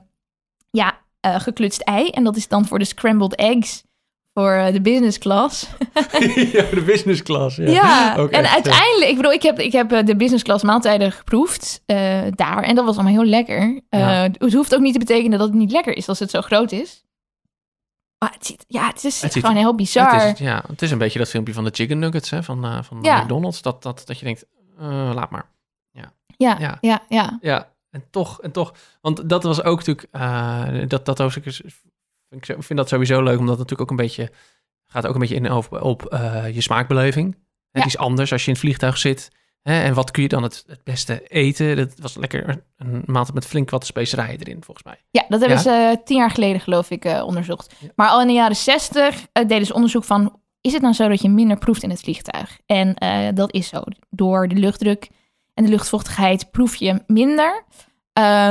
ja, 0.70 0.98
eh, 1.20 1.40
geklutst 1.40 1.80
ei. 1.80 2.08
En 2.08 2.24
dat 2.24 2.36
is 2.36 2.48
dan 2.48 2.66
voor 2.66 2.78
de 2.78 2.84
scrambled 2.84 3.34
eggs 3.34 3.82
voor 4.40 4.52
eh, 4.52 4.72
de 4.72 4.80
business 4.80 5.18
class. 5.18 5.66
ja, 6.52 6.62
de 6.70 6.82
business 6.86 7.22
class. 7.22 7.56
Ja, 7.56 7.66
Ja, 7.66 8.16
en 8.16 8.50
uiteindelijk, 8.50 9.10
ik 9.10 9.16
bedoel, 9.16 9.32
ik 9.32 9.42
heb, 9.42 9.58
ik 9.58 9.72
heb 9.72 9.92
eh, 9.92 10.04
de 10.04 10.16
business 10.16 10.42
class 10.44 10.64
maaltijden 10.64 11.12
geproefd 11.12 11.82
eh, 11.86 12.22
daar. 12.30 12.62
En 12.62 12.74
dat 12.74 12.84
was 12.84 12.94
allemaal 12.94 13.12
heel 13.12 13.24
lekker. 13.30 13.80
Het 13.88 14.52
hoeft 14.52 14.74
ook 14.74 14.80
niet 14.80 14.92
te 14.92 14.98
betekenen 14.98 15.38
dat 15.38 15.48
het 15.48 15.56
niet 15.56 15.70
lekker 15.72 15.96
is 15.96 16.08
als 16.08 16.18
het 16.18 16.30
zo 16.30 16.40
groot 16.40 16.72
is. 16.72 17.04
Maar 18.18 18.32
het, 18.32 18.46
ziet, 18.46 18.64
ja, 18.68 18.86
het 18.86 19.04
is 19.04 19.22
Het 19.22 19.32
ziet- 19.32 19.42
gewoon 19.44 19.58
heel 19.58 19.74
bizar. 19.74 20.22
Het 20.24 20.32
is, 20.40 20.46
ja, 20.46 20.64
het 20.68 20.82
is 20.82 20.90
een 20.90 20.98
beetje 20.98 21.18
dat 21.18 21.28
filmpje 21.28 21.54
van 21.54 21.64
de 21.64 21.70
chicken 21.72 21.98
nuggets 21.98 22.30
hè, 22.30 22.42
van, 22.42 22.84
van 22.84 22.98
Ja. 23.02 23.22
McDonald's. 23.22 23.62
Dat, 23.62 23.82
dat, 23.82 24.02
dat 24.06 24.18
je 24.18 24.24
denkt, 24.24 24.44
laat 25.14 25.30
maar. 25.30 25.46
ja, 25.92 26.12
ja. 26.36 26.56
ja, 26.58 26.78
ja, 26.80 27.02
ja. 27.08 27.38
Ja, 27.40 27.68
en 27.90 28.04
toch, 28.10 28.40
en 28.42 28.52
toch. 28.52 28.74
Want 29.00 29.28
dat 29.28 29.42
was 29.42 29.62
ook 29.62 29.84
natuurlijk, 29.84 30.88
dat, 30.90 31.04
dat 31.04 31.18
hoofdstuk 31.18 31.46
is, 31.46 31.62
ik 32.30 32.44
vind 32.44 32.76
dat 32.78 32.88
sowieso 32.88 33.22
leuk, 33.22 33.38
omdat 33.38 33.58
het 33.58 33.68
natuurlijk 33.68 33.80
ook 33.80 33.90
een 33.98 34.04
beetje, 34.06 34.30
gaat 34.86 35.06
ook 35.06 35.14
een 35.14 35.20
beetje 35.20 35.34
in 35.34 35.52
op, 35.52 35.82
op 35.82 36.04
eh, 36.06 36.54
je 36.54 36.60
smaakbeleving. 36.60 37.34
Het 37.70 37.82
Ja. 37.82 37.88
is 37.88 37.96
anders 37.98 38.32
als 38.32 38.40
je 38.40 38.46
in 38.46 38.52
het 38.52 38.62
vliegtuig 38.62 38.98
zit. 38.98 39.28
Hè, 39.62 39.82
en 39.82 39.94
wat 39.94 40.10
kun 40.10 40.22
je 40.22 40.28
dan 40.28 40.42
het, 40.42 40.64
het 40.66 40.84
beste 40.84 41.22
eten? 41.28 41.76
Dat 41.76 41.92
was 42.00 42.16
lekker 42.16 42.62
een- 42.76 43.02
maaltijd 43.06 43.34
met 43.34 43.46
flink 43.46 43.70
wat 43.70 43.86
specerijen 43.86 44.38
erin, 44.38 44.64
volgens 44.64 44.86
mij. 44.86 45.00
Ja, 45.10 45.24
dat 45.28 45.40
hebben 45.40 45.58
ze 45.58 45.70
eh, 45.70 46.04
tien 46.04 46.16
jaar 46.16 46.30
geleden, 46.30 46.60
geloof 46.60 46.90
ik, 46.90 47.04
eh, 47.04 47.22
onderzocht. 47.26 47.74
Ja. 47.78 47.88
Maar 47.94 48.08
al 48.08 48.20
in 48.20 48.26
de 48.26 48.32
jaren 48.32 48.56
zestig 48.56 49.26
deden 49.32 49.66
ze 49.66 49.74
onderzoek 49.74 50.04
van... 50.04 50.40
is 50.60 50.72
het 50.72 50.82
nou 50.82 50.94
zo 50.94 51.08
dat 51.08 51.22
je 51.22 51.28
minder 51.28 51.58
proeft 51.58 51.82
in 51.82 51.90
het 51.90 52.00
vliegtuig? 52.00 52.58
En 52.66 52.94
dat 53.34 53.52
is 53.54 53.68
zo. 53.68 53.82
Door 54.10 54.48
de 54.48 54.54
luchtdruk 54.54 55.08
en 55.54 55.64
de 55.64 55.70
luchtvochtigheid 55.70 56.50
proef 56.50 56.74
je 56.74 57.02
minder. 57.06 57.64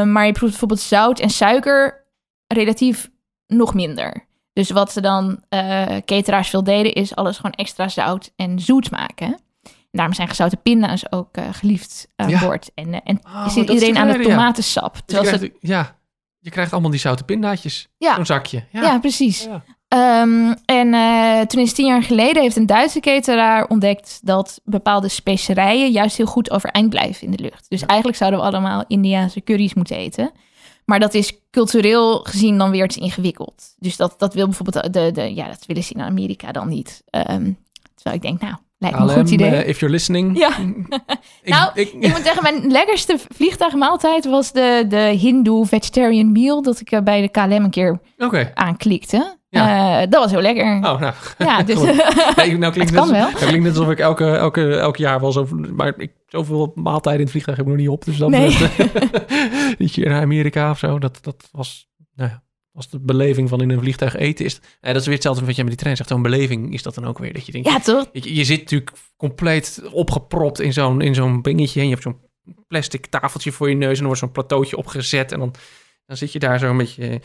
Maar 0.06 0.26
je 0.26 0.32
proeft 0.32 0.50
bijvoorbeeld 0.52 0.80
zout 0.80 1.20
en 1.20 1.30
suiker 1.30 2.06
relatief 2.48 3.10
nog 3.50 3.74
minder. 3.74 4.26
Dus 4.54 4.70
wat 4.70 4.92
ze 4.92 5.02
dan 5.02 5.44
eh 5.50 5.86
cateraars 6.06 6.50
veel 6.50 6.64
deden... 6.64 6.94
is 6.94 7.16
alles 7.16 7.36
gewoon 7.36 7.52
extra 7.52 7.88
zout 7.88 8.32
en 8.36 8.60
zoet 8.60 8.92
maken. 8.92 9.28
En 9.64 9.98
daarom 9.98 10.14
zijn 10.16 10.28
gezouten 10.28 10.62
pinda's 10.62 11.12
ook 11.12 11.38
eh, 11.38 11.44
geliefd 11.52 12.08
aan 12.16 12.30
Ja. 12.30 12.40
boord. 12.40 12.72
En, 12.76 12.94
eh, 12.94 13.00
en 13.04 13.20
Oh, 13.26 13.46
is 13.48 13.56
iedereen 13.56 13.94
de 13.94 14.00
aan 14.00 14.08
het 14.08 14.18
ja. 14.18 14.24
tomatensap. 14.24 14.94
Dus 14.94 15.00
je 15.00 15.06
Terwijl 15.06 15.30
ze 15.32 15.38
krijgt, 15.38 15.56
ja, 15.60 15.96
je 16.40 16.50
krijgt 16.50 16.72
allemaal 16.72 16.92
die 16.92 17.00
zoute 17.00 17.24
pindaatjes. 17.24 17.88
Ja. 17.98 18.16
Zo'n 18.16 18.26
zakje. 18.26 18.64
Ja. 18.72 18.82
ja, 18.82 19.00
precies. 19.00 19.44
Ja. 19.44 19.64
Ehm, 19.88 20.54
en 20.66 20.94
eh, 20.94 21.42
toen 21.42 21.62
is 21.62 21.74
tien 21.74 21.86
jaar 21.86 22.04
geleden 22.04 22.42
heeft 22.42 22.56
een 22.56 22.66
Duitse 22.66 23.00
cateraar 23.00 23.68
ontdekt 23.68 24.20
dat 24.24 24.62
bepaalde 24.64 25.08
specerijen 25.08 25.92
juist 25.92 26.18
heel 26.18 26.26
goed 26.26 26.52
overeind 26.52 26.90
blijven 26.90 27.26
in 27.26 27.32
de 27.32 27.44
lucht. 27.44 27.66
Dus 27.70 27.86
eigenlijk 27.86 28.18
zouden 28.20 28.40
we 28.40 28.46
allemaal 28.46 28.84
Indiaanse 28.88 29.44
curry's 29.44 29.74
moeten 29.74 29.96
eten. 29.96 30.32
Maar 30.89 30.99
dat 30.99 31.13
is 31.13 31.39
cultureel 31.52 32.19
gezien 32.19 32.58
dan 32.58 32.71
weer 32.71 32.88
te 32.88 32.99
ingewikkeld. 32.99 33.75
Dus 33.78 33.97
dat, 33.97 34.15
dat 34.17 34.34
wil 34.34 34.45
bijvoorbeeld 34.45 34.93
de, 34.93 35.12
de, 35.12 35.34
ja, 35.34 35.47
dat 35.47 35.65
willen 35.65 35.84
ze 35.84 35.93
in 35.93 36.02
Amerika 36.02 36.52
dan 36.52 36.67
niet. 36.67 37.04
Ehm, 37.10 37.52
terwijl 37.93 38.15
ik 38.15 38.21
denk, 38.21 38.41
nou, 38.41 38.56
lijkt 38.80 38.98
me 39.00 39.04
een 39.04 39.10
goed 39.10 39.30
idee. 39.30 39.50
eh, 39.50 39.68
if 39.70 39.80
you're 39.80 39.94
listening. 39.96 40.38
Ja. 40.38 40.58
Ik- 40.58 40.88
Nou, 41.54 41.72
ik, 41.74 41.92
Ik 41.94 42.10
moet 42.10 42.22
zeggen, 42.24 42.44
mijn 42.44 42.72
lekkerste 42.72 43.18
vliegtuigmaaltijd 43.36 44.26
was 44.26 44.52
de, 44.52 44.86
de 44.88 44.98
Hindoe 45.20 45.65
vegetarian 45.65 46.32
meal 46.32 46.62
dat 46.62 46.80
ik 46.80 46.92
eh, 46.92 47.02
bij 47.02 47.22
de 47.22 47.30
KLM 47.30 47.52
een 47.52 47.70
keer 47.70 48.00
aanklikte. 48.54 49.38
Ja. 49.50 50.02
Eh, 50.02 50.10
dat 50.10 50.22
was 50.24 50.32
heel 50.32 50.42
lekker. 50.42 50.76
Oh, 50.76 51.00
nou. 51.00 51.13
Ja, 51.38 51.63
dus. 51.63 51.82
Nee, 52.36 52.58
nou 52.58 52.74
klinkt 52.74 52.92
Het 52.92 53.00
kan 53.00 53.12
wel. 53.12 53.28
Het 53.30 53.36
klinkt 53.46 53.63
net 53.65 53.78
alsof 53.78 53.92
ik 53.92 54.00
elke, 54.00 54.26
elke, 54.36 54.76
elk 54.76 54.98
jaar 54.98 55.20
wel 55.20 55.32
zo... 55.32 55.48
Maar 55.76 55.94
ik, 55.98 56.12
zoveel 56.28 56.72
maaltijden 56.76 57.13
in 57.20 57.26
het 57.26 57.32
vliegtuig 57.32 57.58
heb 57.58 57.65
ik 57.65 57.72
nog 57.72 57.82
niet 57.82 57.89
op. 57.92 58.06
Dus 58.06 58.18
dat 58.18 58.30
Nee. 58.30 58.58
niet 59.78 59.96
hier 59.96 60.10
naar 60.10 60.22
Amerika 60.22 60.70
of 60.70 60.78
zo. 60.80 61.00
Dat, 61.00 61.18
dat 61.22 61.50
was, 61.52 61.88
nou 62.15 62.30
ja, 62.30 62.44
was 62.80 62.89
de 62.89 63.00
beleving 63.00 63.50
van 63.50 63.62
in 63.62 63.70
een 63.70 63.80
vliegtuig 63.80 64.15
eten. 64.15 64.46
Is, 64.46 64.60
eh, 64.82 64.92
dat 64.92 65.02
is 65.02 65.06
weer 65.06 65.15
hetzelfde 65.15 65.46
wat 65.46 65.56
jij 65.56 65.63
met 65.63 65.74
die 65.74 65.82
trein 65.82 65.98
zegt. 65.98 66.10
Zo'n 66.10 66.22
beleving 66.22 66.74
is 66.74 66.84
dat 66.84 66.96
dan 66.96 67.06
ook 67.06 67.18
weer. 67.18 67.34
Dat 67.34 67.46
je 67.46 67.52
denkt, 67.52 67.68
ja, 67.68 67.80
toch? 67.80 68.10
je, 68.12 68.36
je 68.36 68.44
zit 68.44 68.60
natuurlijk 68.60 68.92
compleet 69.18 69.82
opgepropt 69.92 70.60
in 70.60 70.74
zo'n, 70.74 71.02
in 71.02 71.15
zo'n 71.15 71.42
dingetje. 71.42 71.80
En 71.80 71.86
je 71.86 71.92
hebt 71.92 72.04
zo'n 72.04 72.20
plastic 72.68 73.06
tafeltje 73.06 73.52
voor 73.52 73.70
je 73.70 73.76
neus. 73.76 73.94
En 73.94 74.00
er 74.00 74.06
wordt 74.06 74.20
zo'n 74.20 74.32
plateautje 74.32 74.78
opgezet. 74.78 75.32
En 75.32 75.39
dan, 75.39 75.54
dan 76.06 76.18
zit 76.18 76.32
je 76.32 76.39
daar 76.39 76.60
zo 76.60 76.70
een 76.70 76.78
beetje 76.78 77.22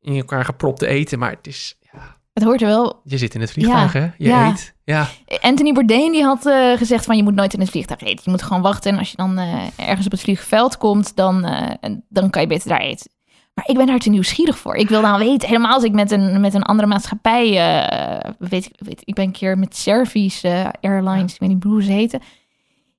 in 0.00 0.16
elkaar 0.16 0.44
gepropt 0.44 0.78
te 0.78 0.86
eten. 0.86 1.18
Maar 1.18 1.30
het 1.30 1.46
is... 1.46 1.78
Ja, 1.92 2.16
Het 2.32 2.44
hoort 2.44 2.62
er 2.62 2.66
wel. 2.68 3.00
je 3.04 3.18
zit 3.18 3.34
in 3.34 3.40
het 3.40 3.50
vliegtuig, 3.50 3.92
hè? 3.92 4.04
Je 4.04 4.12
ja. 4.18 4.48
eet. 4.48 4.74
Ja. 4.84 5.08
Anthony 5.40 5.72
Bourdain 5.72 6.12
die 6.12 6.22
had 6.22 6.46
eh, 6.46 6.76
gezegd 6.76 7.04
van 7.04 7.16
je 7.16 7.22
moet 7.22 7.34
nooit 7.34 7.54
in 7.54 7.60
het 7.60 7.70
vliegtuig 7.70 8.00
eten. 8.00 8.20
Je 8.24 8.30
moet 8.30 8.42
gewoon 8.42 8.62
wachten 8.62 8.92
en 8.92 8.98
als 8.98 9.10
je 9.10 9.16
dan 9.16 9.38
eh, 9.38 9.62
ergens 9.76 10.06
op 10.06 10.12
het 10.12 10.20
vliegveld 10.20 10.76
komt, 10.76 11.16
dan, 11.16 11.44
eh, 11.44 11.90
dan 12.08 12.30
kan 12.30 12.42
je 12.42 12.48
beter 12.48 12.68
daar 12.68 12.80
eten. 12.80 13.10
Maar 13.54 13.68
ik 13.68 13.76
ben 13.76 13.86
daar 13.86 13.98
te 13.98 14.10
nieuwsgierig 14.10 14.58
voor. 14.58 14.74
Ik 14.74 14.88
wil 14.88 15.02
dan 15.02 15.18
weten, 15.18 15.48
helemaal 15.48 15.74
als 15.74 15.82
ik 15.82 15.92
met 15.92 16.10
een, 16.10 16.40
met 16.40 16.54
een 16.54 16.62
andere 16.62 16.88
maatschappij, 16.88 17.46
eh, 17.46 18.30
weet, 18.38 18.64
ik, 18.64 18.72
weet 18.78 19.02
ik 19.04 19.14
ben 19.14 19.24
een 19.24 19.32
keer 19.32 19.58
met 19.58 19.76
Service 19.76 20.72
Airlines, 20.80 21.32
ik 21.34 21.40
weet 21.40 21.48
niet 21.48 21.64
hoe 21.64 21.82
ze 21.82 21.92
heten. 21.92 22.20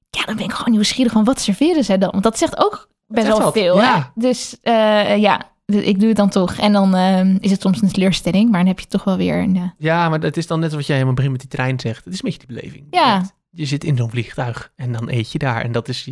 Ja, 0.09 0.25
dan 0.25 0.35
ben 0.35 0.45
ik 0.45 0.51
gewoon 0.51 0.73
nieuwsgierig 0.73 1.11
van 1.11 1.23
wat 1.23 1.39
serveren 1.39 1.83
zij 1.83 1.97
dan? 1.97 2.11
Want 2.11 2.23
dat 2.23 2.37
zegt 2.37 2.57
ook 2.57 2.89
best 3.07 3.27
wel 3.27 3.51
veel. 3.51 3.75
ja. 3.75 3.95
Hè? 3.95 4.21
Dus 4.21 4.57
eh, 4.61 5.17
ja, 5.17 5.51
dus 5.65 5.83
ik 5.83 5.99
doe 5.99 6.07
het 6.07 6.17
dan 6.17 6.29
toch. 6.29 6.55
En 6.55 6.73
dan 6.73 6.95
eh, 6.95 7.35
is 7.39 7.51
het 7.51 7.61
soms 7.61 7.81
een 7.81 7.91
teleurstelling, 7.91 8.49
maar 8.49 8.59
dan 8.59 8.67
heb 8.67 8.79
je 8.79 8.87
toch 8.87 9.03
wel 9.03 9.17
weer 9.17 9.37
een... 9.37 9.73
Ja, 9.77 10.09
maar 10.09 10.19
het 10.19 10.37
is 10.37 10.47
dan 10.47 10.59
net 10.59 10.73
wat 10.73 10.85
jij 10.85 10.95
helemaal 10.95 11.15
begin 11.15 11.31
met 11.31 11.39
die 11.39 11.49
trein 11.49 11.79
zegt. 11.79 12.05
Het 12.05 12.13
is 12.13 12.23
een 12.23 12.29
beetje 12.29 12.47
die 12.47 12.55
beleving. 12.55 12.87
Ja. 12.89 13.29
Je, 13.49 13.65
zit 13.65 13.83
in 13.83 13.97
zo'n 13.97 14.09
vliegtuig 14.09 14.71
en 14.75 14.91
dan 14.91 15.09
eet 15.09 15.31
je 15.31 15.37
daar. 15.37 15.61
En 15.61 15.71
dat 15.71 15.87
is, 15.87 16.09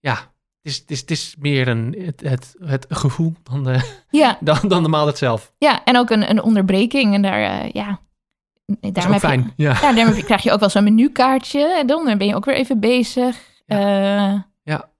ja, 0.00 0.32
het, 0.62 0.72
is, 0.72 0.78
het, 0.78 0.90
is, 0.90 1.00
het 1.00 1.10
is 1.10 1.34
meer 1.38 1.68
een, 1.68 1.94
het, 2.04 2.20
het, 2.20 2.54
het 2.58 2.86
gevoel 2.88 3.34
dan 3.42 3.64
de, 3.64 4.02
Ja, 4.10 4.38
dan, 4.40 4.58
dan 4.62 4.82
de 4.82 4.88
maaltijd 4.88 5.18
zelf. 5.18 5.52
ja. 5.58 5.84
en 5.84 5.96
ook 5.96 6.10
een, 6.10 6.30
een 6.30 6.42
onderbreking. 6.42 7.14
En 7.14 7.22
daar, 7.22 7.60
eh, 7.60 7.70
ja... 7.70 8.00
Daarom 8.80 9.12
heb 9.12 9.22
je, 9.22 9.28
fijn. 9.28 9.52
Ja. 9.56 9.78
Ja, 9.80 9.92
dan 9.92 10.14
krijg 10.14 10.42
je 10.42 10.52
ook 10.52 10.60
wel 10.60 10.68
zo'n 10.68 10.84
menukaartje. 10.84 11.78
En 11.78 11.86
dan 11.86 12.18
ben 12.18 12.26
je 12.26 12.34
ook 12.34 12.44
weer 12.44 12.54
even 12.54 12.80
bezig. 12.80 13.36
Eh, 13.66 14.34
ja. 14.62 14.90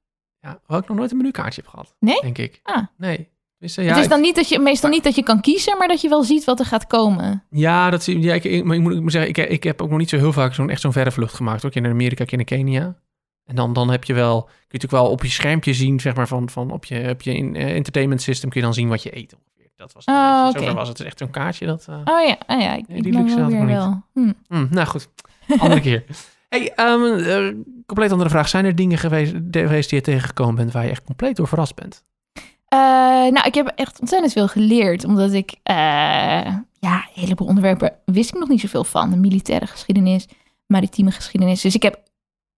Wat 0.66 0.82
ik 0.82 0.88
nog 0.88 0.96
nooit 0.96 1.10
een 1.10 1.16
menukaartje 1.16 1.60
heb 1.60 1.70
gehad. 1.70 1.94
Nee? 2.00 2.20
Denk 2.20 2.38
ik. 2.38 2.60
Ah. 2.62 2.82
Nee. 2.96 3.28
Dus, 3.58 3.76
eh, 3.76 3.84
ja, 3.84 3.90
het 3.90 4.00
is 4.00 4.08
dan 4.08 4.20
niet 4.20 4.36
dat 4.36 4.48
je, 4.48 4.58
meestal 4.58 4.90
niet 4.90 5.04
dat 5.04 5.14
je 5.14 5.22
kan 5.22 5.40
kiezen, 5.40 5.78
maar 5.78 5.88
dat 5.88 6.00
je 6.00 6.08
wel 6.08 6.22
ziet 6.22 6.44
wat 6.44 6.58
er 6.58 6.66
gaat 6.66 6.86
komen. 6.86 7.44
Ja, 7.50 7.90
dat 7.90 8.02
zie 8.02 8.20
ja, 8.20 8.34
ik, 8.34 8.64
maar 8.64 8.76
ik 8.76 8.82
moet, 8.82 8.94
ik 8.94 9.00
moet 9.00 9.12
zeggen, 9.12 9.30
ik, 9.30 9.50
ik 9.50 9.62
heb 9.62 9.82
ook 9.82 9.88
nog 9.90 9.98
niet 9.98 10.08
zo 10.08 10.16
heel 10.16 10.32
vaak 10.32 10.54
zo'n 10.54 10.70
echt 10.70 10.80
zo'n 10.80 10.92
verre 10.92 11.12
vlucht 11.12 11.34
gemaakt. 11.34 11.64
Ook 11.64 11.74
in 11.74 11.86
Amerika, 11.86 12.24
in 12.26 12.44
Kenia. 12.44 12.96
En 13.48 13.54
dan, 13.54 13.72
dan 13.72 13.90
heb 13.90 14.04
je 14.04 14.14
wel, 14.14 14.40
kun 14.42 14.50
je 14.52 14.64
natuurlijk 14.72 15.02
wel 15.02 15.10
op 15.12 15.22
je 15.22 15.28
schermpje 15.30 15.74
zien, 15.74 16.00
zeg 16.00 16.14
maar, 16.14 16.28
van, 16.28 16.50
van 16.50 16.70
op 16.70 16.84
je, 16.84 17.08
op 17.10 17.22
je 17.22 17.34
in, 17.34 17.56
eh, 17.56 17.74
entertainment 17.74 18.22
system 18.22 18.50
kun 18.50 18.60
je 18.60 18.66
dan 18.66 18.74
zien 18.74 18.88
wat 18.88 19.02
je 19.02 19.16
eet 19.16 19.34
ongeveer. 19.34 19.70
Dat 19.76 19.92
was 19.92 20.04
het 20.04 20.14
Oh, 20.14 20.46
oké. 20.48 20.58
Zover 20.58 20.74
was 20.74 20.88
het. 20.88 21.00
Echt 21.00 21.18
zo'n 21.18 21.30
kaartje 21.30 21.66
dat... 21.66 21.86
eh, 21.88 21.94
Oh 22.04 22.26
ja, 22.26 22.36
oh 22.46 22.60
ja 22.60 22.74
ik, 22.76 23.02
die 23.02 23.12
luxe 23.12 23.40
had 23.40 23.52
ik 23.52 23.62
wel. 23.62 24.02
Hm. 24.12 24.32
hmm, 24.48 24.68
nou 24.70 24.86
goed, 24.86 25.08
andere 25.58 25.80
keer. 25.80 26.04
Hey, 26.48 26.72
ehm, 26.74 27.02
eh, 27.18 27.54
compleet 27.86 28.12
andere 28.12 28.30
vraag. 28.30 28.48
Zijn 28.48 28.64
er 28.64 28.74
dingen 28.74 28.98
geweest, 28.98 29.34
geweest 29.50 29.90
die 29.90 29.98
je 29.98 30.04
tegengekomen 30.04 30.54
bent 30.54 30.72
waar 30.72 30.84
je 30.84 30.90
echt 30.90 31.04
compleet 31.04 31.36
door 31.36 31.48
verrast 31.48 31.74
bent? 31.74 32.04
Nou, 33.32 33.46
ik 33.46 33.54
heb 33.54 33.66
echt 33.74 34.00
ontzettend 34.00 34.32
veel 34.32 34.48
geleerd, 34.48 35.04
omdat 35.04 35.32
ik, 35.32 35.54
ja, 35.62 36.46
een 36.80 37.02
heleboel 37.14 37.46
onderwerpen 37.48 37.92
wist 38.04 38.28
ik 38.34 38.38
nog 38.38 38.48
niet 38.48 38.60
zoveel 38.60 38.84
van. 38.84 39.10
De 39.10 39.16
militaire 39.16 39.66
geschiedenis, 39.66 40.26
maritieme 40.66 41.10
geschiedenis. 41.10 41.60
Dus 41.60 41.74
ik 41.74 41.82
heb 41.82 42.00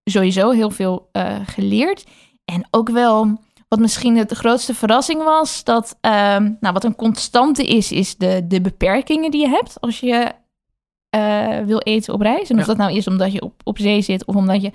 sowieso 0.04 0.50
heel 0.50 0.70
veel 0.70 1.08
eh, 1.12 1.36
geleerd. 1.46 2.04
En 2.44 2.66
ook 2.70 2.90
wel, 2.90 3.40
wat 3.68 3.78
misschien 3.78 4.14
de 4.26 4.34
grootste 4.34 4.74
verrassing 4.74 5.22
was, 5.22 5.64
dat, 5.64 5.96
ehm, 6.00 6.52
nou, 6.60 6.74
wat 6.74 6.84
een 6.84 6.96
constante 6.96 7.66
is, 7.66 7.92
is 7.92 8.16
de, 8.16 8.46
de 8.46 8.60
beperkingen 8.60 9.30
die 9.30 9.40
je 9.40 9.48
hebt 9.48 9.80
als 9.80 10.00
je 10.00 10.32
eh, 11.10 11.58
wil 11.58 11.78
eten 11.78 12.14
op 12.14 12.20
reis. 12.20 12.48
En 12.50 12.54
of 12.54 12.60
Ja. 12.60 12.66
dat 12.66 12.76
nou 12.76 12.92
is 12.96 13.06
omdat 13.06 13.32
je 13.32 13.42
op, 13.42 13.60
op 13.64 13.78
zee 13.78 14.02
zit 14.02 14.24
of 14.24 14.34
omdat 14.34 14.62
je 14.62 14.72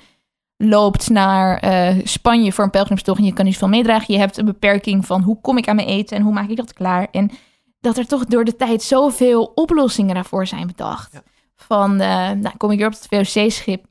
loopt 0.58 1.10
naar 1.10 1.58
eh, 1.60 1.96
Spanje 2.04 2.52
voor 2.52 2.64
een 2.64 2.70
pelgrimstocht 2.70 3.20
en 3.20 3.26
je 3.26 3.34
kan 3.34 3.46
niet 3.46 3.58
veel 3.58 3.68
meedragen. 3.68 4.14
Je 4.14 4.20
hebt 4.20 4.38
een 4.38 4.46
beperking 4.46 5.06
van 5.06 5.22
hoe 5.22 5.42
kom 5.42 5.58
ik 5.58 5.68
aan 5.68 5.76
mijn 5.76 5.88
eten 5.88 6.18
en 6.18 6.24
hoe 6.24 6.34
maak 6.34 6.50
ik 6.50 6.58
dat 6.58 6.74
klaar. 6.74 7.08
En 7.12 7.32
dat 7.80 7.98
er 7.98 8.08
toch 8.08 8.26
door 8.26 8.46
de 8.46 8.56
tijd 8.56 8.84
zoveel 8.84 9.52
oplossingen 9.56 10.16
daarvoor 10.16 10.48
zijn 10.48 10.68
bedacht. 10.68 11.14
Ja. 11.14 11.24
Van, 11.56 11.96
nou 11.96 12.58
kom 12.58 12.72
ik 12.72 12.78
weer 12.78 12.88
op 12.88 12.94
het 12.94 13.08
VOC-schip, 13.10 13.86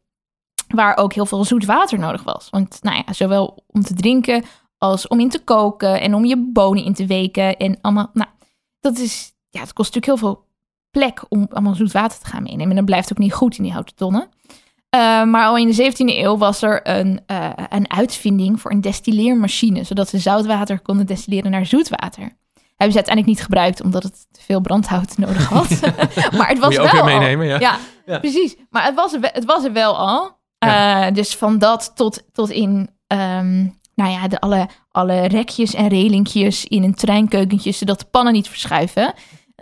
waar 0.75 0.97
ook 0.97 1.13
heel 1.13 1.27
veel 1.27 1.45
zoet 1.45 1.65
water 1.65 1.99
nodig 1.99 2.23
was. 2.23 2.49
Want 2.51 2.79
nou 2.83 2.97
ja, 2.97 3.13
zowel 3.13 3.65
om 3.67 3.83
te 3.83 3.95
drinken 3.95 4.45
als 4.79 5.09
om 5.09 5.21
in 5.21 5.31
te 5.31 5.45
koken 5.45 6.01
en 6.01 6.15
om 6.15 6.25
je 6.25 6.51
bonen 6.53 6.85
in 6.85 6.95
te 6.95 7.07
weken. 7.07 7.57
En 7.57 7.79
allemaal, 7.81 8.11
nou, 8.13 8.29
dat 8.81 8.99
is, 8.99 9.33
ja, 9.51 9.61
het 9.61 9.73
kost 9.73 9.95
natuurlijk 9.95 10.21
heel 10.21 10.31
veel 10.31 10.45
plek 10.91 11.25
om 11.29 11.47
allemaal 11.51 11.75
zoet 11.75 11.93
water 11.93 12.19
te 12.19 12.27
gaan 12.27 12.43
meenemen. 12.43 12.71
En 12.71 12.77
dat 12.77 12.85
blijft 12.85 13.13
ook 13.13 13.19
niet 13.19 13.35
goed 13.35 13.57
in 13.57 13.63
die 13.63 13.73
houten 13.73 13.97
tonnen. 13.97 14.29
Uh, 14.95 15.25
maar 15.25 15.47
al 15.47 15.57
in 15.57 15.71
de 15.71 15.93
17e 15.93 16.17
eeuw 16.17 16.37
was 16.37 16.63
er 16.63 16.89
een, 16.89 17.21
uh, 17.27 17.51
een 17.69 17.91
uitvinding 17.91 18.61
voor 18.61 18.71
een 18.71 18.81
destilleermachine, 18.81 19.85
zodat 19.85 20.09
ze 20.09 20.19
zoutwater 20.19 20.81
konden 20.81 21.07
destilleren 21.07 21.51
naar 21.51 21.67
zoetwater. 21.67 22.37
Hebben 22.77 22.93
ze 22.93 23.05
uiteindelijk 23.05 23.27
niet 23.27 23.43
gebruikt, 23.43 23.83
omdat 23.83 24.03
het 24.03 24.27
te 24.31 24.41
veel 24.41 24.61
brandhout 24.61 25.19
nodig 25.19 25.49
had. 25.49 25.69
maar 26.39 26.49
het 26.49 26.59
was 26.59 26.69
Moet 26.69 26.73
je 26.73 26.81
ook 26.81 26.91
wel 26.91 27.05
weer 27.05 27.19
meenemen, 27.19 27.47
ja. 27.47 27.59
ja, 27.59 27.79
Ja. 28.07 28.19
precies. 28.19 28.57
Maar 28.71 28.85
het 28.85 28.95
was, 28.95 29.17
het 29.21 29.45
was 29.45 29.65
er 29.65 29.73
wel 29.73 29.97
al. 29.97 30.34
Ja. 30.67 31.07
Uh, 31.09 31.15
dus 31.15 31.37
van 31.37 31.59
dat 31.59 31.93
tot, 31.95 32.25
tot 32.33 32.51
in, 32.51 32.91
ehm, 33.07 33.63
nou 33.95 34.11
ja, 34.11 34.29
de, 34.29 34.41
alle, 34.41 34.69
alle 34.91 35.27
rekjes 35.27 35.75
en 35.75 35.89
relinkjes 35.89 36.65
in 36.65 36.83
een 36.83 36.95
treinkeukentje, 36.95 37.73
zodat 37.73 37.99
de 37.99 38.07
pannen 38.11 38.33
niet 38.33 38.49
verschuiven. 38.49 39.15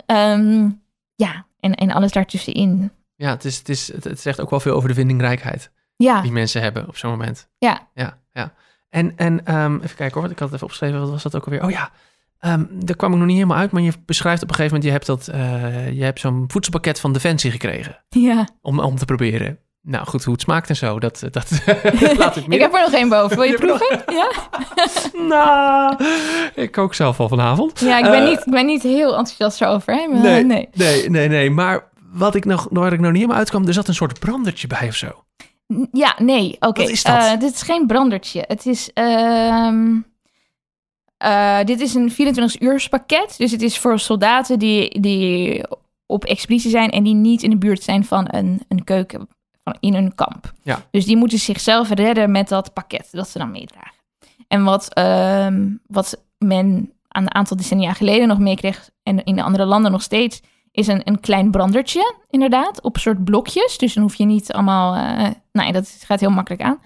Ehm, 0.07 0.69
ja, 1.15 1.47
en, 1.61 1.75
en 1.75 1.91
alles 1.91 2.13
daartussenin. 2.13 2.93
Ja, 3.17 3.31
het, 3.31 3.45
is, 3.45 3.59
het, 3.59 3.69
is, 3.69 3.93
het, 3.93 4.05
het 4.05 4.21
zegt 4.21 4.41
ook 4.41 4.51
wel 4.51 4.61
veel 4.61 4.75
over 4.75 4.89
de 4.89 4.95
vindingrijkheid 4.95 5.71
Ja, 5.97 6.21
die 6.21 6.33
mensen 6.33 6.63
hebben 6.63 6.89
op 6.89 6.97
zo'n 6.97 7.11
moment. 7.11 7.49
ja. 7.59 7.89
Ja, 7.95 8.19
ja. 8.33 8.53
En, 8.89 9.17
en 9.17 9.45
ehm, 9.47 9.75
even 9.77 9.97
kijken 9.97 10.13
hoor, 10.13 10.21
want 10.21 10.33
ik 10.33 10.39
had 10.39 10.47
het 10.47 10.55
even 10.55 10.63
opgeschreven. 10.67 11.01
Wat 11.01 11.11
was 11.11 11.23
dat 11.23 11.37
ook 11.37 11.45
alweer? 11.45 11.65
Oh 11.65 11.71
ja, 11.71 11.91
Ehm 12.39 12.65
daar 12.71 12.97
kwam 12.97 13.13
ik 13.13 13.19
nog 13.19 13.27
niet 13.27 13.37
helemaal 13.37 13.59
uit. 13.59 13.71
Maar 13.71 13.83
je 13.83 13.93
beschrijft 14.07 14.43
op 14.43 14.49
een 14.49 14.55
gegeven 14.55 14.77
moment, 14.77 14.93
je 14.93 14.99
hebt, 14.99 15.07
dat, 15.07 15.29
eh, 15.29 15.93
je 15.93 16.05
hebt 16.05 16.21
zo'n 16.21 16.45
voedselpakket 16.47 17.01
van 17.01 17.13
Defensie 17.13 17.51
gekregen. 17.51 18.05
ja. 18.09 18.49
Om, 18.61 18.81
om 18.81 18.97
te 18.97 19.05
proberen. 19.05 19.59
Nou 19.83 20.07
goed, 20.07 20.25
hoe 20.25 20.33
het 20.33 20.43
smaakt 20.43 20.69
en 20.69 20.77
zo, 20.77 20.99
dat, 20.99 21.23
dat 21.31 21.51
laat 22.19 22.37
ik 22.37 22.43
Ik 22.43 22.49
midden. 22.49 22.61
heb 22.61 22.75
er 22.75 22.81
nog 22.81 22.93
één 22.93 23.09
boven. 23.09 23.37
Wil 23.37 23.47
je 23.47 23.55
proeven? 23.67 24.03
Ja? 24.07 24.31
Nou, 25.29 25.97
ik 26.55 26.73
kook 26.73 26.95
zelf 26.95 27.21
al 27.21 27.29
vanavond. 27.29 27.81
Ja, 27.81 27.99
ik 27.99 28.05
ben, 28.05 28.23
Eh, 28.23 28.29
niet, 28.29 28.39
ik 28.47 28.53
ben 28.53 28.67
niet 28.67 28.83
heel 28.83 29.09
enthousiast 29.17 29.61
erover. 29.61 29.95
Hè? 29.95 30.07
Maar, 30.09 30.21
Nee, 30.23 30.45
nee. 30.45 30.69
nee, 30.75 31.11
nee, 31.11 31.29
nee. 31.29 31.51
Maar 31.51 31.91
wat 32.13 32.35
ik 32.35 32.45
nog, 32.45 32.67
waar 32.71 32.93
ik 32.93 32.99
nog 32.99 33.09
niet 33.09 33.17
helemaal 33.21 33.37
uitkwam, 33.39 33.67
er 33.67 33.73
zat 33.73 33.89
een 33.89 33.95
soort 33.95 34.19
brandertje 34.19 34.67
bij 34.67 34.89
of 34.89 34.95
zo. 34.95 35.25
Ja, 35.93 36.15
nee. 36.19 36.57
Oké. 36.61 36.83
Eh, 36.83 37.31
dit 37.39 37.55
is 37.55 37.63
geen 37.63 37.87
brandertje. 37.87 38.45
Het 38.47 38.67
is. 38.67 38.91
ehm, 38.95 39.97
eh, 41.17 41.59
dit 41.65 41.81
is 41.81 41.95
een 41.95 42.11
24 42.11 42.89
pakket. 42.89 43.35
Dus 43.39 43.51
het 43.51 43.63
is 43.63 43.79
voor 43.79 43.99
soldaten 43.99 44.59
die, 44.59 45.01
die 45.01 45.65
op 46.07 46.25
expeditie 46.25 46.71
zijn 46.71 46.91
en 46.91 47.03
die 47.03 47.15
niet 47.15 47.43
in 47.43 47.51
de 47.51 47.57
buurt 47.59 47.83
zijn 47.83 48.05
van 48.05 48.27
een, 48.31 48.63
een 48.69 48.85
keuken 48.85 49.29
van, 49.65 49.77
in 49.81 49.95
een 49.95 50.15
kamp. 50.15 50.53
Ja. 50.63 50.83
Dus 50.91 51.05
die 51.05 51.17
moeten 51.17 51.39
zichzelf 51.39 51.89
redden 51.89 52.31
met 52.31 52.49
dat 52.49 52.73
pakket 52.73 53.09
dat 53.11 53.29
ze 53.29 53.39
dan 53.39 53.51
meedragen. 53.51 54.01
En 54.49 54.65
wat, 54.65 54.95
ehm, 54.95 55.69
wat 55.87 56.23
men 56.39 56.93
aan 57.09 57.23
een 57.23 57.35
aantal 57.35 57.57
decennia 57.57 57.93
geleden 57.93 58.29
nog 58.29 58.39
meekreeg 58.39 58.91
en 59.03 59.25
in 59.25 59.37
de 59.37 59.43
andere 59.43 59.65
landen 59.65 59.93
nog 59.93 60.03
steeds, 60.03 60.41
is 60.71 60.87
een, 60.87 61.01
een 61.05 61.21
klein 61.21 61.51
brandertje, 61.51 62.15
inderdaad, 62.31 62.83
op 62.83 62.99
soort 62.99 63.25
blokjes. 63.25 63.79
Dus 63.79 63.95
dan 63.95 64.03
hoef 64.03 64.15
je 64.15 64.25
niet 64.25 64.53
allemaal... 64.53 64.95
eh 64.95 65.31
nou 65.53 65.67
ja, 65.67 65.73
dat 65.73 65.97
gaat 66.05 66.21
heel 66.21 66.31
makkelijk 66.31 66.63
aan. 66.63 66.81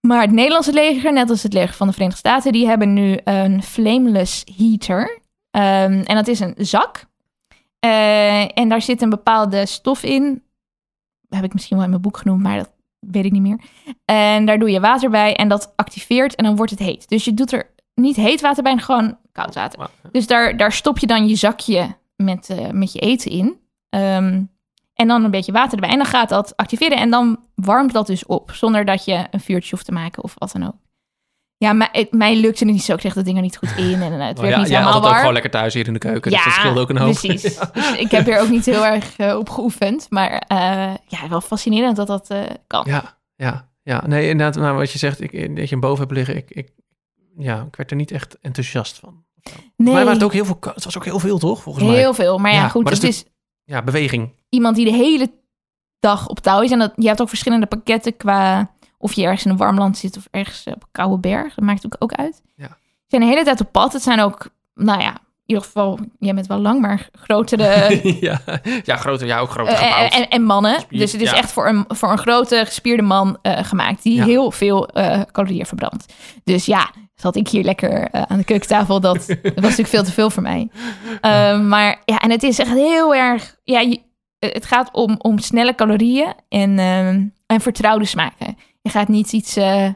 Maar 0.00 0.20
het 0.20 0.30
Nederlandse 0.30 0.72
leger, 0.72 1.12
net 1.12 1.30
als 1.30 1.42
het 1.42 1.52
leger 1.52 1.74
van 1.74 1.86
de 1.86 1.92
Verenigde 1.92 2.20
Staten... 2.20 2.52
die 2.52 2.66
hebben 2.66 2.92
nu 2.92 3.18
een 3.24 3.62
flameless 3.62 4.44
heater. 4.56 5.20
Ehm, 5.50 6.02
en 6.04 6.14
dat 6.14 6.28
is 6.28 6.40
een 6.40 6.54
zak. 6.56 7.04
Eh, 7.78 8.58
en 8.58 8.68
daar 8.68 8.82
zit 8.82 9.02
een 9.02 9.10
bepaalde 9.10 9.66
stof 9.66 10.02
in. 10.02 10.42
Heb 11.28 11.44
ik 11.44 11.52
misschien 11.52 11.76
wel 11.76 11.84
in 11.84 11.90
mijn 11.90 12.02
boek 12.02 12.16
genoemd, 12.16 12.42
maar 12.42 12.56
dat 12.56 12.70
weet 13.00 13.24
ik 13.24 13.32
niet 13.32 13.42
meer. 13.42 13.60
En 14.04 14.46
daar 14.46 14.58
doe 14.58 14.70
je 14.70 14.80
water 14.80 15.10
bij 15.10 15.36
en 15.36 15.48
dat 15.48 15.72
activeert 15.76 16.34
en 16.34 16.44
dan 16.44 16.56
wordt 16.56 16.70
het 16.70 16.80
heet. 16.80 17.08
Dus 17.08 17.24
je 17.24 17.34
doet 17.34 17.52
er 17.52 17.70
niet 17.94 18.16
heet 18.16 18.40
water 18.40 18.62
bij, 18.62 18.76
gewoon 18.76 19.18
koud 19.32 19.54
water. 19.54 19.90
Dus 20.12 20.26
daar, 20.26 20.56
daar 20.56 20.72
stop 20.72 20.98
je 20.98 21.06
dan 21.06 21.28
je 21.28 21.34
zakje 21.34 21.96
met, 22.16 22.50
eh, 22.50 22.70
met 22.70 22.92
je 22.92 22.98
eten 22.98 23.30
in. 23.30 23.58
Ehm, 23.88 24.42
en 24.94 25.08
dan 25.08 25.24
een 25.24 25.30
beetje 25.30 25.52
water 25.52 25.74
erbij. 25.74 25.90
En 25.90 25.96
dan 25.96 26.06
gaat 26.06 26.28
dat 26.28 26.56
activeren. 26.56 26.98
En 26.98 27.10
dan 27.10 27.38
warmt 27.54 27.92
dat 27.92 28.06
dus 28.06 28.26
op. 28.26 28.50
Zonder 28.50 28.84
dat 28.84 29.04
je 29.04 29.26
een 29.30 29.40
vuurtje 29.40 29.70
hoeft 29.70 29.84
te 29.84 29.92
maken 29.92 30.22
of 30.22 30.34
wat 30.38 30.52
dan 30.52 30.66
ook. 30.66 30.74
Ja, 31.58 31.72
mij, 31.72 31.88
het, 31.92 32.12
mij 32.12 32.36
lukte 32.36 32.64
het 32.64 32.72
niet 32.72 32.82
zo. 32.82 32.92
Ik 32.92 32.98
kreeg 32.98 33.14
dat 33.14 33.24
ding 33.24 33.36
er 33.36 33.42
niet 33.42 33.56
goed 33.56 33.76
in. 33.76 34.02
En 34.02 34.12
het 34.12 34.38
werd 34.38 34.52
ja, 34.52 34.58
niet 34.58 34.68
had 34.68 34.78
helemaal 34.78 34.94
het 34.94 35.04
ook 35.10 35.16
gewoon 35.16 35.32
lekker 35.32 35.50
thuis 35.50 35.74
hier 35.74 35.86
in 35.86 35.92
de 35.92 35.98
keuken, 35.98 36.30
dus 36.30 36.44
dat 36.44 36.52
scheelde 36.52 36.80
ook 36.80 36.88
een 36.88 36.96
hoop. 36.98 37.14
precies. 37.14 37.42
Dus 37.72 37.96
ik 37.98 38.10
heb 38.10 38.24
hier 38.24 38.40
ook 38.40 38.48
niet 38.48 38.66
heel 38.66 38.86
erg 38.86 39.16
eh, 39.16 39.36
op 39.36 39.48
geoefend. 39.48 40.06
Maar 40.10 40.30
eh, 40.30 40.94
ja, 41.06 41.28
wel 41.28 41.40
fascinerend 41.40 41.96
dat 41.96 42.06
dat 42.06 42.30
eh, 42.30 42.42
kan. 42.66 42.84
Ja, 42.88 43.18
ja, 43.36 43.68
ja. 43.82 44.02
Nee, 44.06 44.28
inderdaad, 44.28 44.62
nou, 44.62 44.76
wat 44.76 44.90
je 44.92 44.98
zegt, 44.98 45.20
ik, 45.20 45.32
dat 45.32 45.64
je 45.64 45.70
hem 45.70 45.80
boven 45.80 45.98
hebt 45.98 46.12
liggen, 46.16 46.36
ik, 46.36 46.50
ik, 46.50 46.70
ja, 47.38 47.64
ik 47.68 47.76
werd 47.76 47.90
er 47.90 47.96
niet 47.96 48.10
echt 48.10 48.38
enthousiast 48.40 48.98
van. 48.98 49.24
Nee, 49.76 50.04
was 50.04 50.14
het 50.14 50.22
ook 50.22 50.32
heel 50.32 50.44
veel, 50.44 50.58
het 50.60 50.84
was 50.84 50.96
ook 50.96 51.04
heel 51.04 51.18
veel, 51.18 51.38
toch? 51.38 51.62
Volgens 51.62 51.84
mij. 51.84 51.96
heel 51.96 52.14
veel. 52.14 52.38
Maar 52.38 52.52
ja, 52.52 52.60
Ja, 52.60 52.68
goed, 52.68 52.82
maar 52.84 52.92
het 52.92 53.02
is 53.02 53.08
is 53.08 53.24
Ja, 53.64 53.82
beweging. 53.82 54.32
iemand 54.48 54.76
die 54.76 54.84
de 54.84 54.96
hele 54.96 55.30
dag 56.00 56.28
op 56.28 56.38
touw 56.40 56.60
is. 56.60 56.70
En 56.70 56.78
dat, 56.78 56.92
je 56.96 57.06
hebt 57.06 57.20
ook 57.20 57.28
verschillende 57.28 57.66
pakketten 57.66 58.16
qua 58.16 58.74
of 58.98 59.12
je 59.12 59.22
ergens 59.22 59.44
in 59.44 59.50
een 59.50 59.56
warm 59.56 59.78
land 59.78 59.98
zit 59.98 60.16
of 60.16 60.28
ergens 60.30 60.64
op 60.66 60.72
een 60.82 60.88
koude 60.92 61.18
berg. 61.18 61.54
Dat 61.54 61.64
maakt 61.64 61.82
natuurlijk 61.82 62.02
ook 62.02 62.12
uit. 62.12 62.42
Ja. 62.56 62.66
Ze 62.66 62.72
zijn 63.06 63.22
de 63.22 63.28
hele 63.28 63.44
tijd 63.44 63.60
op 63.60 63.72
pad. 63.72 63.92
Het 63.92 64.02
zijn 64.02 64.20
ook, 64.20 64.48
nou 64.74 65.00
ja, 65.00 65.10
in 65.10 65.54
ieder 65.54 65.64
geval, 65.64 65.98
jij 66.18 66.34
bent 66.34 66.46
wel 66.46 66.58
lang, 66.58 66.80
maar 66.80 67.08
grotere 67.12 68.00
ja. 68.20 68.40
ja, 68.84 68.96
groter, 68.96 69.26
ja, 69.26 69.38
ook 69.38 69.50
groter 69.50 69.74
Eh, 69.74 70.16
en, 70.18 70.28
en 70.28 70.42
mannen. 70.42 70.74
Gespierd, 70.74 71.00
dus 71.00 71.12
het 71.12 71.20
is 71.20 71.30
ja. 71.30 71.36
echt 71.36 71.52
voor 71.52 71.68
een, 71.68 71.84
voor 71.88 72.10
een 72.10 72.18
grote 72.18 72.62
gespierde 72.64 73.02
man 73.02 73.38
eh, 73.42 73.58
gemaakt. 73.64 74.02
Die 74.02 74.14
Ja. 74.16 74.24
heel 74.24 74.50
veel 74.50 74.88
eh, 74.88 75.20
calorieën 75.32 75.66
verbrandt. 75.66 76.12
Dus 76.44 76.66
ja, 76.66 76.90
zat 77.14 77.36
ik 77.36 77.48
hier 77.48 77.64
lekker 77.64 78.08
eh, 78.10 78.22
aan 78.22 78.38
de 78.38 78.44
keukentafel. 78.44 79.00
Dat, 79.00 79.26
dat 79.26 79.38
was 79.42 79.54
natuurlijk 79.54 79.88
veel 79.88 80.02
te 80.04 80.12
veel 80.12 80.30
voor 80.30 80.42
mij. 80.42 80.68
Ehm, 81.20 81.68
maar 81.68 82.02
ja, 82.04 82.18
en 82.18 82.30
het 82.30 82.42
is 82.42 82.58
echt 82.58 82.70
heel 82.72 83.14
erg... 83.14 83.56
Ja, 83.64 83.80
je- 83.80 84.04
het 84.38 84.66
gaat 84.66 84.88
om, 84.92 85.14
om 85.18 85.38
snelle 85.38 85.74
calorieën 85.74 86.34
en, 86.48 86.78
ehm, 86.78 87.24
en 87.46 87.60
vertrouwde 87.60 88.04
smaken. 88.04 88.56
Je 88.86 88.92
gaat 88.92 89.08
niet 89.08 89.32
iets... 89.32 89.56
eh, 89.56 89.88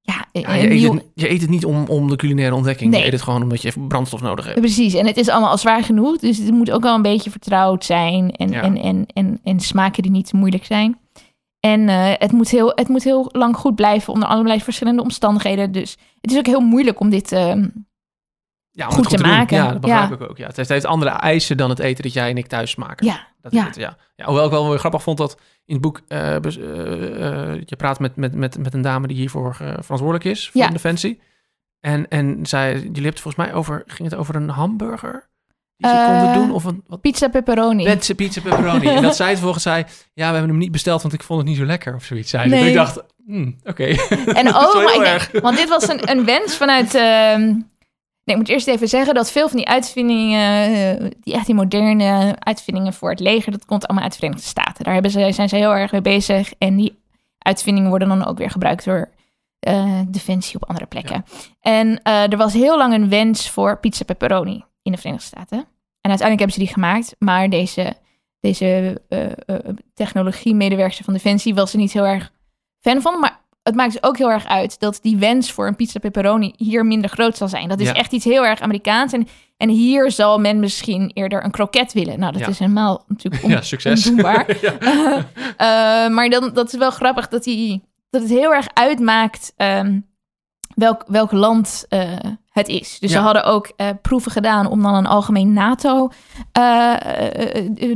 ja, 0.00 0.24
je, 0.32 0.48
eet 0.48 0.82
het, 0.92 1.04
je 1.14 1.30
eet 1.30 1.40
het 1.40 1.50
niet 1.50 1.64
om, 1.64 1.84
om 1.88 2.08
de 2.08 2.16
culinaire 2.16 2.54
ontdekking. 2.54 2.90
Nee. 2.90 3.00
Je 3.00 3.06
eet 3.06 3.12
het 3.12 3.22
gewoon 3.22 3.42
omdat 3.42 3.62
je 3.62 3.68
even 3.68 3.88
brandstof 3.88 4.20
nodig 4.20 4.44
hebt. 4.44 4.60
Precies, 4.60 4.94
en 4.94 5.06
het 5.06 5.16
is 5.16 5.28
allemaal 5.28 5.50
al 5.50 5.58
zwaar 5.58 5.82
genoeg. 5.84 6.18
Dus 6.18 6.38
het 6.38 6.50
moet 6.50 6.70
ook 6.70 6.82
wel 6.82 6.94
een 6.94 7.02
beetje 7.02 7.30
vertrouwd 7.30 7.84
zijn. 7.84 8.30
En, 8.30 8.50
Ja. 8.50 8.62
en, 8.62 8.76
en, 8.76 9.06
en, 9.12 9.40
en 9.44 9.60
smaken 9.60 10.02
die 10.02 10.10
niet 10.12 10.26
te 10.28 10.36
moeilijk 10.36 10.64
zijn. 10.64 10.98
En 11.60 11.88
eh, 11.88 12.12
het, 12.18 12.32
moet 12.32 12.48
heel, 12.50 12.72
het 12.74 12.88
moet 12.88 13.04
heel 13.04 13.28
lang 13.32 13.56
goed 13.56 13.74
blijven 13.74 14.12
onder 14.12 14.28
allerlei 14.28 14.60
verschillende 14.60 15.02
omstandigheden. 15.02 15.72
Dus 15.72 15.96
het 16.20 16.30
is 16.30 16.38
ook 16.38 16.46
heel 16.46 16.60
moeilijk 16.60 17.00
om 17.00 17.10
dit 17.10 17.32
ehm, 17.32 17.68
Ja, 18.70 18.86
om 18.88 18.92
Goed 18.94 19.08
te 19.08 19.18
maken. 19.18 19.56
Ja, 19.56 19.70
dat 19.72 19.80
begrijp 19.80 20.08
Ja. 20.08 20.14
ik 20.14 20.30
ook. 20.30 20.36
Ja, 20.38 20.46
het 20.46 20.56
heeft, 20.56 20.68
het 20.68 20.78
heeft 20.78 20.84
andere 20.94 21.10
eisen 21.10 21.56
dan 21.56 21.70
het 21.70 21.78
eten 21.78 22.02
dat 22.02 22.12
jij 22.12 22.30
en 22.30 22.36
ik 22.36 22.46
thuis 22.46 22.76
maken. 22.76 23.06
ja, 23.06 23.26
Dat 23.44 23.52
Ja. 23.52 23.64
het, 23.64 23.76
ja. 23.76 23.96
ja. 24.16 24.24
Hoewel 24.24 24.44
ik 24.44 24.50
wel 24.50 24.68
weer 24.68 24.78
grappig 24.78 25.02
vond 25.02 25.18
dat 25.18 25.36
in 25.64 25.72
het 25.74 25.82
boek... 25.82 26.00
eh, 26.08 26.36
je 27.64 27.76
praat 27.76 27.98
met, 27.98 28.16
met, 28.16 28.34
met, 28.34 28.58
met 28.58 28.74
een 28.74 28.82
dame 28.82 29.06
die 29.06 29.16
hiervoor 29.16 29.54
verantwoordelijk 29.54 30.24
is... 30.24 30.50
voor 30.50 30.60
Ja. 30.60 30.66
de 30.66 30.72
Defensie. 30.72 31.20
En, 31.80 32.08
en 32.08 32.46
zij, 32.46 32.72
jullie 32.80 33.06
het 33.10 33.20
volgens 33.20 33.46
mij 33.46 33.54
over... 33.54 33.82
Ging 33.86 34.10
het 34.10 34.18
over 34.18 34.34
een 34.34 34.48
hamburger? 34.48 35.28
Die 35.76 35.90
ze 35.90 36.04
konden 36.06 36.34
doen? 36.34 36.50
Of 36.50 36.64
een... 36.64 36.82
Wat, 36.86 37.00
pizza 37.00 37.28
pepperoni. 37.28 37.84
Pizza, 37.94 38.14
pizza 38.14 38.40
pepperoni. 38.40 38.88
en 38.88 39.02
dat 39.02 39.16
zij 39.16 39.30
het 39.30 39.38
volgens 39.38 39.62
zei... 39.62 39.84
Ja, 40.14 40.26
we 40.28 40.32
hebben 40.36 40.48
hem 40.48 40.58
niet 40.58 40.72
besteld, 40.72 41.02
want 41.02 41.14
ik 41.14 41.22
vond 41.22 41.40
het 41.40 41.48
niet 41.48 41.58
zo 41.58 41.64
lekker. 41.64 41.94
Of 41.94 42.04
zoiets 42.04 42.30
zei 42.30 42.42
ze. 42.42 42.48
Nee. 42.48 42.60
En 42.62 42.68
ik 42.68 42.74
dacht... 42.74 43.02
hmm, 43.26 43.56
Oké. 43.64 43.84
En 43.84 44.48
oh, 44.54 45.02
denk, 45.02 45.30
want 45.42 45.56
dit 45.56 45.68
was 45.68 45.88
een, 45.88 46.10
een 46.10 46.24
wens 46.24 46.56
vanuit. 46.56 46.94
ehm, 46.94 47.54
nee, 48.24 48.36
ik 48.36 48.36
moet 48.36 48.48
eerst 48.48 48.66
even 48.66 48.88
zeggen 48.88 49.14
dat 49.14 49.30
veel 49.30 49.48
van 49.48 49.56
die 49.56 49.68
uitvindingen, 49.68 50.74
eh, 50.74 51.10
die 51.20 51.34
echt 51.34 51.46
die 51.46 51.54
moderne 51.54 52.36
uitvindingen 52.38 52.92
voor 52.92 53.10
het 53.10 53.20
leger, 53.20 53.52
dat 53.52 53.64
komt 53.64 53.86
allemaal 53.86 54.04
uit 54.04 54.12
de 54.12 54.18
Verenigde 54.18 54.46
Staten. 54.46 54.84
Daar 54.84 54.92
hebben 54.92 55.10
ze, 55.10 55.32
zijn 55.32 55.48
ze 55.48 55.56
heel 55.56 55.74
erg 55.74 55.92
mee 55.92 56.00
bezig. 56.00 56.52
En 56.58 56.76
die 56.76 57.02
uitvindingen 57.38 57.88
worden 57.88 58.08
dan 58.08 58.24
ook 58.24 58.38
weer 58.38 58.50
gebruikt 58.50 58.84
door 58.84 59.10
eh, 59.58 60.00
defensie 60.08 60.56
op 60.56 60.68
andere 60.68 60.86
plekken. 60.86 61.24
En 61.60 62.02
eh, 62.02 62.32
er 62.32 62.36
was 62.36 62.52
heel 62.52 62.76
lang 62.76 62.94
een 62.94 63.08
wens 63.08 63.50
voor 63.50 63.80
pizza 63.80 64.04
pepperoni 64.04 64.64
in 64.82 64.92
de 64.92 64.98
Verenigde 64.98 65.26
Staten. 65.26 65.58
En 66.00 66.10
uiteindelijk 66.10 66.38
hebben 66.38 66.52
ze 66.52 66.58
die 66.58 66.72
gemaakt, 66.72 67.14
maar 67.18 67.50
deze, 67.50 67.96
deze 68.40 69.00
technologie-medewerker 69.94 71.04
van 71.04 71.14
Defensie 71.14 71.54
was 71.54 71.72
er 71.72 71.78
niet 71.78 71.92
heel 71.92 72.06
erg 72.06 72.32
fan 72.80 73.00
van. 73.00 73.20
Maar 73.20 73.43
het 73.64 73.74
maakt 73.74 73.92
dus 73.92 74.02
ook 74.02 74.18
heel 74.18 74.30
erg 74.30 74.46
uit 74.46 74.80
dat 74.80 74.98
die 75.02 75.16
wens 75.16 75.52
voor 75.52 75.66
een 75.66 75.76
pizza 75.76 75.98
pepperoni 75.98 76.52
hier 76.56 76.86
minder 76.86 77.10
groot 77.10 77.36
zal 77.36 77.48
zijn. 77.48 77.68
Dat 77.68 77.80
is 77.80 77.86
Ja. 77.88 77.94
echt 77.94 78.12
iets 78.12 78.24
heel 78.24 78.44
erg 78.46 78.60
Amerikaans. 78.60 79.12
En, 79.12 79.28
en 79.56 79.68
hier 79.68 80.10
zal 80.10 80.38
men 80.40 80.60
misschien 80.60 81.10
eerder 81.14 81.44
een 81.44 81.50
kroket 81.50 81.92
willen. 81.92 82.18
Nou, 82.18 82.32
dat 82.32 82.40
Ja. 82.40 82.48
is 82.48 82.58
helemaal 82.58 83.04
natuurlijk 83.08 83.44
on- 83.44 83.50
Ja, 83.50 83.60
succes. 83.60 84.06
ondoenbaar. 84.08 84.56
ja. 84.66 84.72
Eh, 85.56 86.14
maar 86.14 86.28
dan, 86.28 86.50
dat 86.54 86.72
is 86.72 86.78
wel 86.78 86.90
grappig 86.90 87.28
dat, 87.28 87.44
die, 87.44 87.82
dat 88.10 88.20
het 88.22 88.30
heel 88.30 88.54
erg 88.54 88.66
uitmaakt 88.74 89.52
ehm, 89.56 90.00
welk, 90.74 91.04
welk 91.06 91.32
land 91.32 91.86
eh, 91.88 92.12
het 92.54 92.68
is. 92.68 92.98
Dus 92.98 93.10
Ja. 93.10 93.16
ze 93.16 93.22
hadden 93.24 93.44
ook 93.44 93.72
eh, 93.76 93.88
proeven 94.02 94.30
gedaan 94.32 94.66
om 94.66 94.82
dan 94.82 94.94
een 94.94 95.06
algemeen 95.06 95.52
NATO, 95.52 96.08
eh, 96.52 96.94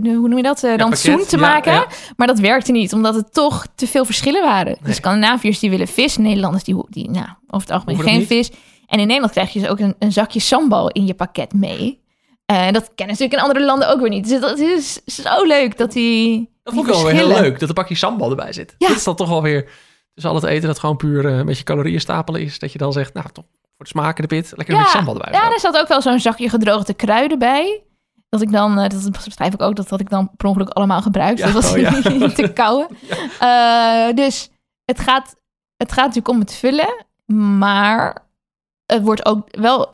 hoe 0.02 0.28
noem 0.28 0.36
je 0.36 0.42
dat, 0.42 0.62
rantsoen 0.62 1.12
pakket. 1.12 1.28
te 1.28 1.36
maken. 1.36 1.72
ja. 1.72 1.86
Maar 2.16 2.26
dat 2.26 2.38
werkte 2.38 2.72
niet, 2.72 2.92
omdat 2.92 3.14
het 3.14 3.32
toch 3.32 3.66
te 3.74 3.86
veel 3.86 4.04
verschillen 4.04 4.42
waren. 4.42 4.66
Nee. 4.66 4.78
De 4.82 4.92
Scandinaviërs 4.92 5.58
die 5.58 5.70
willen 5.70 5.88
vis, 5.88 6.16
Nederlanders 6.16 6.64
die, 6.64 6.84
die 6.88 7.10
nou, 7.10 7.26
over 7.46 7.66
het 7.66 7.70
algemeen 7.70 7.94
Hoeven 7.94 8.12
geen 8.12 8.20
dat 8.20 8.28
vis. 8.28 8.50
En 8.86 8.98
in 8.98 9.06
Nederland 9.06 9.32
krijg 9.32 9.52
je 9.52 9.60
dus 9.60 9.68
ook 9.68 9.78
een, 9.78 9.94
een 9.98 10.12
zakje 10.12 10.40
sambal 10.40 10.88
in 10.90 11.06
je 11.06 11.14
pakket 11.14 11.52
mee. 11.52 12.00
En 12.46 12.72
dat 12.72 12.90
kennen 12.94 13.16
natuurlijk 13.18 13.32
in 13.32 13.40
andere 13.48 13.64
landen 13.64 13.88
ook 13.88 14.00
weer 14.00 14.08
niet. 14.10 14.28
Dus 14.28 14.40
dat 14.40 14.58
is 14.58 14.94
zo 15.04 15.44
leuk 15.44 15.78
dat 15.78 15.92
die. 15.92 16.50
Dat 16.62 16.74
vond 16.74 16.86
ik 16.88 16.94
wel 16.94 17.04
weer 17.04 17.14
heel 17.14 17.28
leuk, 17.28 17.60
dat 17.60 17.68
een 17.68 17.74
pakje 17.74 17.94
sambal 17.94 18.30
erbij 18.30 18.52
zit. 18.52 18.74
Ja. 18.78 18.88
Dit 18.88 18.96
is 18.96 19.04
dan 19.04 19.16
toch 19.16 19.28
wel 19.28 19.42
weer... 19.42 19.70
Dus 20.14 20.24
al 20.26 20.34
het 20.34 20.44
eten 20.44 20.68
dat 20.68 20.78
gewoon 20.78 20.96
puur 20.96 21.24
een 21.24 21.46
beetje 21.46 21.64
calorieën 21.64 22.00
stapelen 22.00 22.40
is... 22.40 22.58
dat 22.58 22.72
je 22.72 22.78
dan 22.78 22.92
zegt, 22.92 23.14
nou 23.14 23.26
toch, 23.32 23.44
voor 23.78 23.86
de 23.86 23.98
smaak 23.98 24.16
en 24.16 24.22
de 24.22 24.28
pit... 24.28 24.52
lekker 24.56 24.74
een 24.74 24.80
beetje 24.80 24.96
sambal 24.96 25.14
erbij. 25.14 25.40
Ja, 25.40 25.52
er 25.52 25.60
zat 25.60 25.78
ook 25.78 25.88
wel 25.88 26.02
zo'n 26.02 26.20
zakje 26.20 26.48
gedroogde 26.48 26.94
kruiden 26.94 27.38
bij. 27.38 27.82
Dat 28.28 28.42
ik 28.42 28.52
dan, 28.52 28.78
eh, 28.78 28.88
dat 28.88 29.24
beschrijf 29.24 29.54
ik 29.54 29.62
ook, 29.62 29.76
dat 29.76 29.88
had 29.90 30.00
ik 30.00 30.10
dan 30.10 30.30
per 30.36 30.48
ongeluk 30.48 30.68
allemaal 30.68 31.02
gebruikt. 31.02 31.38
Ja, 31.38 31.44
dat 31.44 31.54
was 31.54 31.72
oh 31.72 31.78
ja. 31.78 31.90
niet 32.08 32.34
te 32.34 32.52
kauwen. 32.52 32.88
Eh, 33.38 34.14
dus 34.14 34.50
het 34.84 35.00
gaat, 35.00 35.36
het 35.76 35.92
gaat 35.92 36.06
natuurlijk 36.06 36.28
om 36.28 36.40
het 36.40 36.54
vullen, 36.54 37.04
maar 37.58 38.26
het 38.86 39.02
wordt 39.02 39.26
ook 39.26 39.56
wel 39.56 39.92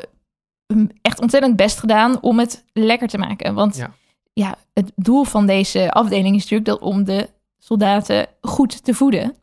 mm, 0.75 0.90
echt 1.03 1.20
ontzettend 1.20 1.57
best 1.57 1.79
gedaan 1.79 2.20
om 2.20 2.38
het 2.38 2.64
lekker 2.73 3.09
te 3.09 3.18
maken. 3.18 3.55
Want 3.55 3.77
Ja. 3.77 3.90
ja, 4.33 4.57
het 4.73 4.92
doel 4.97 5.25
van 5.25 5.47
deze 5.47 5.90
afdeling 5.90 6.37
is 6.37 6.42
natuurlijk 6.42 6.68
dat 6.68 6.81
om 6.81 7.05
de 7.05 7.29
soldaten 7.59 8.27
goed 8.40 8.85
te 8.85 8.94
voeden. 8.94 9.37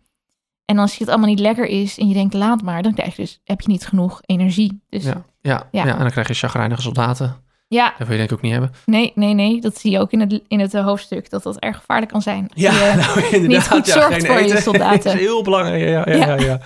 En 0.71 0.77
als 0.79 0.97
het 0.97 1.07
allemaal 1.09 1.27
niet 1.27 1.39
lekker 1.39 1.65
is 1.65 1.97
en 1.97 2.07
je 2.07 2.13
denkt 2.13 2.33
laat 2.33 2.61
maar, 2.61 2.81
dan 2.81 2.93
krijg 2.93 3.15
je 3.15 3.21
dus, 3.21 3.41
heb 3.43 3.61
je 3.61 3.67
niet 3.67 3.85
genoeg 3.87 4.21
energie. 4.25 4.81
Dus 4.89 5.03
Ja, 5.03 5.23
ja, 5.41 5.67
ja. 5.71 5.85
Ja. 5.85 5.93
en 5.93 5.99
dan 5.99 6.09
krijg 6.11 6.27
je 6.27 6.33
chagrijnige 6.33 6.81
soldaten. 6.81 7.35
ja, 7.67 7.85
Dat 7.97 8.07
wil 8.07 8.11
je 8.11 8.17
denk 8.17 8.29
ik 8.29 8.35
ook 8.35 8.41
niet 8.41 8.51
hebben. 8.51 8.71
Nee, 8.85 9.11
nee, 9.15 9.33
nee. 9.33 9.61
Dat 9.61 9.77
zie 9.77 9.91
je 9.91 9.99
ook 9.99 10.11
in 10.11 10.19
het, 10.19 10.41
in 10.47 10.59
het 10.59 10.73
eh, 10.73 10.83
hoofdstuk, 10.83 11.29
dat 11.29 11.43
dat 11.43 11.57
erg 11.59 11.77
gevaarlijk 11.77 12.11
kan 12.11 12.21
zijn. 12.21 12.49
Je- 12.53 12.69
nou 13.15 13.35
inderdaad. 13.35 13.67
goed 13.67 13.85
ja, 13.87 13.93
zorgt 13.93 14.27
voor 14.27 14.41
je 14.41 14.61
soldaten. 14.71 15.13
is 15.13 15.19
heel 15.19 15.43
belangrijk. 15.43 15.81
Ja, 15.81 15.89
ja, 15.89 16.03
ja, 16.05 16.25
ja. 16.25 16.35
Ja. 16.35 16.45
ja. 16.45 16.59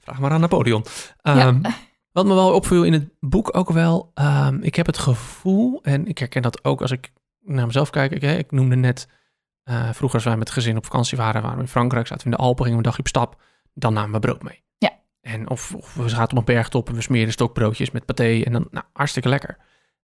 Vraag 0.00 0.18
maar 0.20 0.30
aan 0.30 0.40
Napoleon. 0.40 0.84
Ja. 1.22 1.36
Ehm, 1.36 1.60
Wat 2.12 2.26
me 2.26 2.34
wel 2.34 2.52
opviel 2.54 2.82
in 2.84 2.92
het 2.92 3.08
boek 3.20 3.56
ook 3.56 3.70
wel... 3.70 4.10
ehm, 4.14 4.58
ik 4.62 4.74
heb 4.74 4.86
het 4.86 4.98
gevoel, 4.98 5.78
en 5.82 6.06
ik 6.06 6.18
herken 6.18 6.42
dat 6.42 6.64
ook 6.64 6.80
als 6.82 6.90
ik 6.90 7.12
naar 7.42 7.66
mezelf 7.66 7.90
kijk. 7.90 8.12
Ik, 8.12 8.22
hè, 8.22 8.36
ik 8.36 8.50
noemde 8.50 8.76
net, 8.76 9.08
eh, 9.64 9.88
vroeger 9.92 10.14
als 10.18 10.24
wij 10.24 10.36
met 10.36 10.48
het 10.48 10.56
gezin 10.56 10.76
op 10.76 10.84
vakantie 10.84 11.18
waren... 11.18 11.42
waren 11.42 11.56
we 11.56 11.62
in 11.62 11.68
Frankrijk, 11.68 12.06
zaten 12.06 12.24
we 12.24 12.30
in 12.32 12.36
de 12.36 12.42
Alpen, 12.42 12.64
gingen 12.64 12.78
we 12.78 12.84
een 12.84 12.90
dagje 12.90 13.00
op 13.02 13.08
stap. 13.08 13.42
Dan 13.74 13.92
namen 13.92 14.12
we 14.12 14.18
brood 14.18 14.42
mee. 14.42 14.62
Ja. 14.78 14.90
En 15.20 15.50
of, 15.50 15.74
of 15.74 15.94
we 15.94 16.08
zaten 16.08 16.38
op 16.38 16.48
een 16.48 16.54
bergtop 16.54 16.88
en 16.88 16.94
we 16.94 17.00
smeerden 17.00 17.32
stokbroodjes 17.32 17.90
met 17.90 18.04
paté. 18.04 18.42
En 18.44 18.52
dan, 18.52 18.66
nou, 18.70 18.84
hartstikke 18.92 19.28
lekker. 19.28 19.56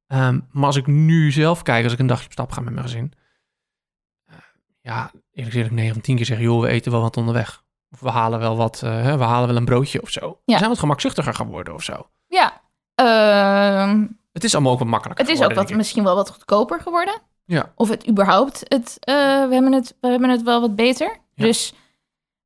Ehm, 0.07 0.41
maar 0.51 0.67
als 0.67 0.77
ik 0.77 0.87
nu 0.87 1.31
zelf 1.33 1.63
kijk, 1.63 1.85
als 1.85 1.93
ik 1.93 1.99
een 1.99 2.07
dagje 2.07 2.27
op 2.27 2.33
stap 2.33 2.53
ga 2.53 2.61
met 2.61 2.73
mijn 2.73 2.85
gezin... 2.87 3.13
eh, 4.25 4.37
ja, 4.81 5.11
eerlijk 5.33 5.55
gezegd, 5.55 5.71
9 5.71 5.93
van 5.93 6.03
10 6.03 6.17
keer 6.17 6.25
zeggen... 6.27 6.47
joh, 6.47 6.61
we 6.61 6.69
eten 6.69 6.93
wel 6.93 7.01
wat 7.01 7.17
onderweg. 7.17 7.63
Of 7.91 8.01
we 8.01 8.11
halen 8.11 8.39
wel 8.39 8.57
wat, 8.57 8.83
eh, 8.83 9.17
we 9.17 9.23
halen 9.25 9.49
wel 9.49 9.57
een 9.57 9.65
broodje 9.65 10.03
of 10.03 10.11
zo. 10.11 10.29
We 10.31 10.53
Ja. 10.53 10.59
zijn 10.59 10.71
wat 10.71 10.79
gemakzuchtiger 10.79 11.35
geworden 11.35 11.75
of 11.75 11.83
zo. 11.83 12.11
Ja, 12.27 12.61
ehm, 12.95 14.07
Het 14.33 14.45
is 14.45 14.55
allemaal 14.55 14.73
ook 14.73 14.79
wat 14.79 14.89
makkelijker 14.89 15.27
het 15.27 15.35
is 15.35 15.43
ook 15.45 15.55
wat, 15.55 15.71
misschien 15.71 16.05
wel 16.05 16.15
wat 16.15 16.31
goedkoper 16.31 16.81
geworden. 16.81 17.21
Ja. 17.51 17.73
Of 17.77 17.89
het 17.89 18.09
überhaupt, 18.09 18.63
het, 18.69 18.97
eh, 19.01 19.15
we, 19.49 19.55
hebben 19.55 19.73
het, 19.73 19.95
we 20.01 20.09
hebben 20.09 20.31
het 20.31 20.43
wel 20.43 20.61
wat 20.61 20.77
beter. 20.77 21.17
Ja. 21.35 21.45
Dus 21.45 21.75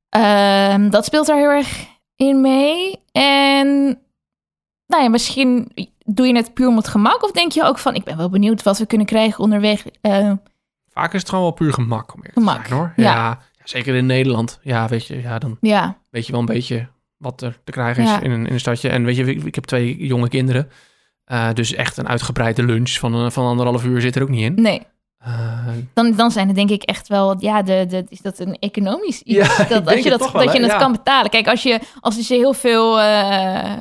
ehm, 0.09 0.89
dat 0.89 1.05
speelt 1.05 1.27
daar 1.27 1.37
heel 1.37 1.49
erg 1.49 1.85
in 2.15 2.41
mee. 2.41 2.99
En 3.11 3.67
nou 4.87 5.03
ja, 5.03 5.09
misschien 5.09 5.71
doe 6.05 6.27
je 6.27 6.35
het 6.35 6.53
puur 6.53 6.67
om 6.67 6.75
het 6.75 6.87
gemak. 6.87 7.23
Of 7.23 7.31
denk 7.31 7.51
je 7.51 7.63
ook 7.63 7.77
van, 7.77 7.95
ik 7.95 8.03
ben 8.03 8.17
wel 8.17 8.29
benieuwd 8.29 8.63
wat 8.63 8.77
we 8.77 8.85
kunnen 8.85 9.07
krijgen 9.07 9.39
onderweg. 9.43 9.85
Eh, 10.01 10.31
Vaak 10.89 11.13
is 11.13 11.19
het 11.19 11.29
gewoon 11.29 11.43
wel 11.43 11.53
puur 11.53 11.73
gemak 11.73 12.13
om 12.13 12.19
eerlijk 12.19 12.37
Gemak, 12.37 12.61
te 12.61 12.67
zijn, 12.67 12.79
hoor. 12.79 12.93
ja. 12.95 13.03
Ja. 13.13 13.39
zeker 13.63 13.95
in 13.95 14.05
Nederland. 14.05 14.59
Ja, 14.61 14.87
weet 14.87 15.05
je, 15.05 15.21
ja, 15.21 15.39
dan 15.39 15.57
ja, 15.61 15.97
weet 16.09 16.25
je 16.25 16.31
wel 16.31 16.41
een 16.41 16.47
beetje 16.47 16.87
wat 17.17 17.41
er 17.41 17.59
te 17.63 17.71
krijgen 17.71 18.03
is 18.03 18.09
in, 18.21 18.31
een, 18.31 18.45
in 18.47 18.53
een 18.53 18.59
stadje. 18.59 18.89
En 18.89 19.03
weet 19.03 19.15
je, 19.15 19.25
ik, 19.25 19.43
ik 19.43 19.55
heb 19.55 19.63
twee 19.63 20.05
jonge 20.05 20.29
kinderen. 20.29 20.69
Eh, 21.25 21.53
dus 21.53 21.73
echt 21.73 21.97
een 21.97 22.07
uitgebreide 22.07 22.63
lunch 22.63 22.89
van, 22.91 23.31
van 23.31 23.45
anderhalf 23.45 23.85
uur 23.85 24.01
zit 24.01 24.15
er 24.15 24.21
ook 24.21 24.29
niet 24.29 24.41
in. 24.43 24.61
nee. 24.61 24.81
Dan, 25.93 26.11
dan 26.11 26.31
zijn 26.31 26.47
het 26.47 26.55
denk 26.55 26.69
ik 26.69 26.83
echt 26.83 27.07
wel, 27.07 27.35
ja, 27.39 27.61
de, 27.61 27.85
de, 27.89 28.05
is 28.09 28.21
dat 28.21 28.39
een 28.39 28.57
economisch 28.59 29.21
iets? 29.21 29.57
Ja, 29.57 29.63
dat, 29.63 29.87
als 29.87 29.99
je 29.99 30.09
het 30.09 30.19
dat, 30.19 30.31
wel, 30.31 30.45
dat 30.45 30.53
je 30.53 30.65
Ja. 30.65 30.77
kan 30.77 30.91
betalen. 30.91 31.29
Kijk, 31.29 31.47
als, 31.47 31.63
je, 31.63 31.79
als 31.99 32.15
het 32.15 32.27
je 32.27 32.33
heel 32.35 32.53
veel 32.53 32.99
eh, 33.01 33.73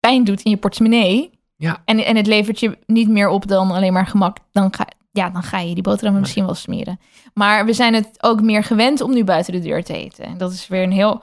pijn 0.00 0.24
doet 0.24 0.42
in 0.42 0.50
je 0.50 0.56
portemonnee... 0.56 1.38
Ja. 1.56 1.82
En, 1.84 2.04
en 2.04 2.16
het 2.16 2.26
levert 2.26 2.60
je 2.60 2.78
niet 2.86 3.08
meer 3.08 3.28
op 3.28 3.46
dan 3.46 3.70
alleen 3.70 3.92
maar 3.92 4.06
gemak... 4.06 4.36
dan 4.52 4.74
ga, 4.74 4.86
ja, 5.10 5.30
dan 5.30 5.42
ga 5.42 5.58
je 5.58 5.74
die 5.74 5.82
boterhammen 5.82 6.20
misschien 6.20 6.44
wel 6.44 6.54
smeren. 6.54 7.00
Maar 7.34 7.64
we 7.64 7.72
zijn 7.72 7.94
het 7.94 8.08
ook 8.20 8.40
meer 8.40 8.64
gewend 8.64 9.00
om 9.00 9.12
nu 9.12 9.24
buiten 9.24 9.52
de 9.52 9.60
deur 9.60 9.84
te 9.84 9.96
eten. 9.96 10.24
En 10.24 10.38
dat 10.38 10.52
is 10.52 10.68
weer 10.68 10.82
een 10.82 10.92
heel 10.92 11.22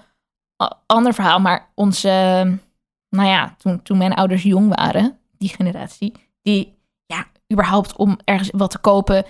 ander 0.86 1.14
verhaal. 1.14 1.40
Maar 1.40 1.72
onze, 1.76 2.10
nou 3.10 3.28
ja, 3.28 3.56
toen, 3.58 3.82
toen 3.82 3.98
mijn 3.98 4.14
ouders 4.14 4.44
jong 4.44 4.76
waren, 4.76 5.18
die 5.38 5.50
generatie... 5.50 6.12
die, 6.42 6.76
ja, 7.06 7.26
überhaupt 7.54 7.96
om 7.96 8.18
ergens 8.24 8.50
wat 8.52 8.72
te 8.72 8.80
kopen 8.80 9.26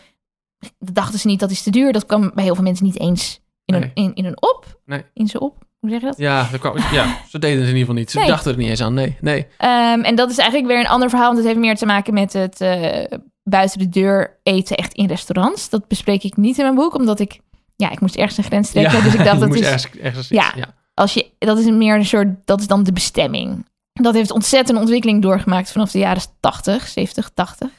dat 0.80 0.96
dachten 0.96 1.20
ze 1.20 1.28
niet 1.28 1.40
dat 1.40 1.52
is 1.52 1.62
te 1.64 1.70
duur. 1.70 1.94
Dat 1.94 2.06
kwam 2.06 2.32
bij 2.34 2.44
heel 2.44 2.56
veel 2.56 2.64
mensen 2.64 2.86
niet 2.86 3.00
eens 3.00 3.40
in, 3.66 3.74
Nee. 3.80 3.84
een, 3.84 4.04
in, 4.04 4.16
in 4.16 4.26
een 4.26 4.42
op. 4.42 4.80
Nee. 4.86 5.06
In 5.14 5.28
ze 5.28 5.40
op. 5.40 5.66
Hoe 5.80 5.90
zeg 5.90 6.00
je 6.00 6.06
dat? 6.06 6.18
ja, 6.18 6.48
er 6.52 6.60
kwam, 6.60 6.78
ja, 6.92 7.18
ze 7.30 7.40
deden 7.40 7.58
het 7.60 7.68
in 7.70 7.76
ieder 7.76 7.80
geval 7.80 7.96
niet. 7.96 8.12
Ze 8.12 8.18
Nee. 8.20 8.28
dachten 8.28 8.52
er 8.52 8.58
niet 8.58 8.70
eens 8.70 8.82
aan. 8.82 8.94
Nee, 8.94 9.18
nee. 9.22 9.48
Ehm, 9.58 10.02
en 10.02 10.16
dat 10.16 10.30
is 10.30 10.38
eigenlijk 10.38 10.70
weer 10.70 10.80
een 10.80 10.88
ander 10.88 11.10
verhaal. 11.10 11.28
Want 11.28 11.38
het 11.38 11.48
heeft 11.48 11.60
meer 11.60 11.76
te 11.76 11.86
maken 11.86 12.14
met 12.14 12.34
het 12.34 12.62
eh, 12.62 13.18
buiten 13.44 13.80
de 13.80 13.90
deur 13.90 14.40
eten 14.44 14.78
echt 14.78 14.94
in 14.94 15.08
restaurants. 15.08 15.70
Dat 15.70 15.88
bespreek 15.88 16.24
ik 16.24 16.38
niet 16.38 16.58
in 16.58 16.64
mijn 16.64 16.76
boek, 16.76 16.96
omdat 16.96 17.20
ik... 17.20 17.40
Ja, 17.76 17.90
ik 17.92 18.00
moest 18.00 18.16
ergens 18.16 18.38
een 18.38 18.44
grens 18.44 18.70
trekken. 18.72 18.98
Ja, 18.98 19.04
dus 19.04 19.14
ik 19.14 19.24
dacht, 19.24 19.34
je 19.34 19.40
dat 19.40 19.48
moest 19.50 19.60
is, 19.62 19.66
ergens, 19.68 19.90
ergens 20.02 20.28
Ja. 20.28 20.52
ja. 20.56 20.74
als 20.94 21.14
je, 21.14 21.32
dat 21.38 21.58
is 21.58 21.66
meer 21.70 21.96
een 21.96 22.06
soort... 22.06 22.28
Dat 22.46 22.60
is 22.60 22.68
dan 22.68 22.84
de 22.84 22.94
bestemming. 22.94 23.66
Dat 23.94 24.14
heeft 24.14 24.32
ontzettend 24.32 24.80
ontwikkeling 24.80 25.22
doorgemaakt 25.22 25.72
vanaf 25.72 25.92
de 25.92 26.00
jaren 26.00 26.22
80, 26.40 26.88
70, 26.88 27.30
80. 27.34 27.70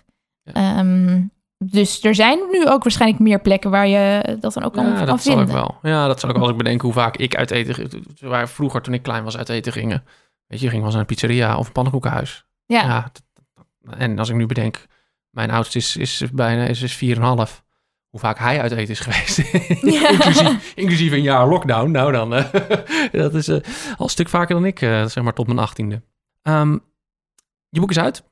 Ja. 0.43 0.53
Ehm, 0.53 1.23
dus 1.65 2.03
er 2.05 2.15
zijn 2.15 2.39
nu 2.51 2.69
ook 2.69 2.83
waarschijnlijk 2.83 3.21
meer 3.21 3.41
plekken 3.41 3.71
waar 3.71 3.87
je 3.87 4.37
dat 4.41 4.53
dan 4.53 4.63
ook 4.63 4.73
kan, 4.73 4.87
Ja, 4.87 4.97
kan 4.97 5.07
dat 5.07 5.23
zal 5.23 5.37
vinden. 5.37 5.55
ik 5.57 5.61
wel. 5.63 5.79
Ja, 5.93 6.07
dat 6.07 6.21
zal 6.21 6.29
ik 6.29 6.35
wel 6.35 6.45
als 6.45 6.53
ik 6.53 6.59
bedenk 6.59 6.81
hoe 6.81 6.93
vaak 6.93 7.17
ik 7.17 7.37
uit 7.37 7.51
eten... 7.51 8.05
Waar 8.21 8.49
vroeger, 8.49 8.83
toen 8.83 8.95
ik 8.95 9.03
klein 9.03 9.25
was, 9.25 9.37
uit 9.37 9.49
eten 9.49 9.73
gingen. 9.73 10.05
Weet 10.47 10.61
je, 10.61 10.67
ging 10.69 10.77
wel 10.77 10.83
eens 10.85 10.93
naar 10.93 11.01
een 11.01 11.15
pizzeria 11.15 11.57
of 11.57 11.67
een 11.67 11.73
pannenkoekenhuis. 11.73 12.45
Ja. 12.67 12.83
Ja, 12.83 13.01
dat- 13.13 13.23
dat- 13.83 13.95
en 13.99 14.19
als 14.19 14.29
ik 14.29 14.35
nu 14.37 14.47
bedenk, 14.47 14.87
mijn 15.31 15.51
oudste 15.51 15.79
is, 15.79 15.97
is 15.97 16.23
bijna 16.33 16.65
is, 16.65 16.83
is 16.83 16.95
4,5. 16.97 17.63
hoe 18.09 18.21
vaak 18.21 18.39
hij 18.39 18.61
uit 18.61 18.73
eten 18.73 18.89
is 18.95 19.01
geweest. 19.01 19.39
inclusief, 20.13 20.73
inclusief 20.75 21.13
een 21.13 21.23
jaar 21.23 21.49
lockdown. 21.49 21.91
Nou 21.91 22.13
dan, 22.13 22.35
eh, 22.35 22.53
dat 23.23 23.35
is 23.35 23.49
al 23.51 23.61
een 23.99 24.09
stuk 24.09 24.29
vaker 24.29 24.55
dan 24.55 24.65
ik, 24.65 24.79
zeg 24.79 25.21
maar 25.23 25.33
tot 25.35 25.47
mijn 25.47 25.59
achttiende. 25.59 26.03
Um, 26.43 26.83
je 27.69 27.81
boek 27.81 27.91
is 27.91 27.99
uit. 27.99 28.25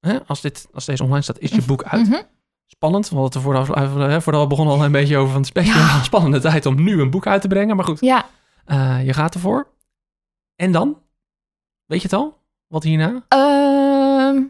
Hè? 0.00 0.24
Als, 0.26 0.40
dit, 0.40 0.68
als 0.72 0.84
deze 0.84 1.02
online 1.02 1.22
staat, 1.22 1.38
is 1.38 1.50
je 1.50 1.62
boek 1.62 1.82
uit. 1.82 2.08
Mhm. 2.08 2.20
Spannend, 2.82 3.08
we 3.08 3.14
hadden 3.16 3.32
het 3.32 3.34
er 3.34 3.66
voordat, 3.66 4.22
voordat 4.22 4.42
we 4.42 4.48
begonnen 4.48 4.74
al 4.74 4.84
een 4.84 4.92
beetje 4.92 5.16
over 5.16 5.32
van 5.32 5.40
het 5.40 5.46
spectrum. 5.46 5.82
Ja. 5.82 6.02
Spannende 6.12 6.40
tijd 6.40 6.66
om 6.66 6.82
nu 6.82 7.00
een 7.00 7.10
boek 7.10 7.26
uit 7.26 7.40
te 7.40 7.48
brengen, 7.48 7.76
maar 7.76 7.84
goed. 7.84 8.00
Ja. 8.00 8.26
je 9.00 9.12
gaat 9.12 9.34
ervoor. 9.34 9.66
En 10.56 10.72
dan? 10.72 10.98
Weet 11.86 12.02
je 12.02 12.08
het 12.08 12.16
al? 12.16 12.38
Wat 12.66 12.82
hierna? 12.82 13.08
Uh, 13.08 14.42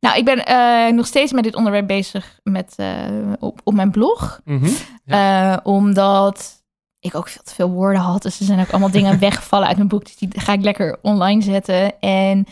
nou, 0.00 0.16
ik 0.16 0.24
ben 0.24 0.44
uh, 0.48 0.96
nog 0.96 1.06
steeds 1.06 1.32
met 1.32 1.44
dit 1.44 1.54
onderwerp 1.54 1.86
bezig 1.86 2.40
met, 2.42 2.76
op, 3.38 3.60
op 3.64 3.74
mijn 3.74 3.90
blog. 3.90 4.40
Mm 4.44 4.58
-hmm. 4.58 4.74
ja. 5.04 5.52
Eh, 5.52 5.58
omdat 5.62 6.64
ik 6.98 7.14
ook 7.14 7.28
veel 7.28 7.42
te 7.42 7.54
veel 7.54 7.70
woorden 7.70 8.00
had. 8.00 8.22
Dus 8.22 8.38
er 8.40 8.46
zijn 8.46 8.60
ook 8.60 8.70
allemaal 8.70 8.90
dingen 8.90 9.18
weggevallen 9.28 9.68
uit 9.68 9.76
mijn 9.76 9.88
boek. 9.88 10.04
Dus 10.04 10.16
die 10.16 10.40
ga 10.40 10.52
ik 10.52 10.62
lekker 10.62 10.98
online 11.02 11.42
zetten. 11.42 12.00
En, 12.00 12.46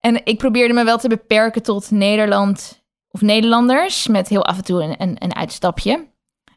en 0.00 0.20
ik 0.24 0.38
probeerde 0.38 0.74
me 0.74 0.84
wel 0.84 0.98
te 0.98 1.08
beperken 1.08 1.62
tot 1.62 1.90
Nederland 1.90 2.84
of 3.16 3.22
Nederlanders. 3.22 4.06
Met 4.06 4.28
heel 4.28 4.44
af 4.44 4.56
en 4.56 4.64
toe 4.64 4.82
een, 4.82 4.94
een, 4.98 5.16
een 5.18 5.34
uitstapje. 5.34 6.06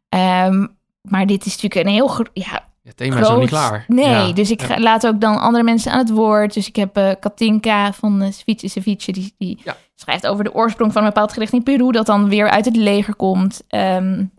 Um, 0.09 0.77
maar 1.01 1.25
dit 1.25 1.45
is 1.45 1.61
natuurlijk 1.61 1.85
een 1.85 1.93
heel... 1.93 2.25
Ja, 2.33 2.67
het 2.83 2.97
thema 2.97 3.15
groot... 3.15 3.25
is 3.25 3.29
nog 3.29 3.39
niet 3.39 3.49
klaar. 3.49 3.85
Nee, 3.87 4.27
ja. 4.27 4.33
dus 4.33 4.51
ik 4.51 4.61
ga, 4.61 4.79
laat 4.79 5.07
ook 5.07 5.21
dan 5.21 5.39
andere 5.39 5.63
mensen 5.63 5.91
aan 5.91 5.99
het 5.99 6.09
woord. 6.09 6.53
Dus 6.53 6.67
ik 6.67 6.75
heb 6.75 6.97
uh, 6.97 7.11
Katinka 7.19 7.93
van 7.93 8.23
uh, 8.23 8.31
Ceviche 8.31 8.67
Ceviche, 8.67 9.11
die, 9.11 9.35
die 9.37 9.61
ja. 9.63 9.75
schrijft 9.95 10.27
over 10.27 10.43
de 10.43 10.53
oorsprong 10.53 10.93
van 10.93 11.01
een 11.01 11.07
bepaald 11.07 11.33
gericht 11.33 11.53
in 11.53 11.63
Peru, 11.63 11.91
dat 11.91 12.05
dan 12.05 12.29
weer 12.29 12.49
uit 12.49 12.65
het 12.65 12.75
leger 12.75 13.15
komt. 13.15 13.63
Um, 13.69 14.31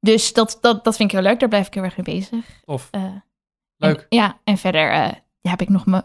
dus 0.00 0.32
dat, 0.32 0.58
dat, 0.60 0.84
dat 0.84 0.96
vind 0.96 1.12
ik 1.12 1.18
heel 1.18 1.28
leuk, 1.28 1.40
daar 1.40 1.48
blijf 1.48 1.66
ik 1.66 1.74
heel 1.74 1.82
erg 1.82 1.96
mee 1.96 2.16
bezig. 2.16 2.44
Of 2.64 2.88
uh, 2.92 3.02
leuk. 3.76 3.98
En, 3.98 4.06
ja, 4.08 4.38
en 4.44 4.58
verder 4.58 5.14
heb 5.40 5.60
ik 5.60 5.68
nog 5.68 5.86
mijn 5.86 6.04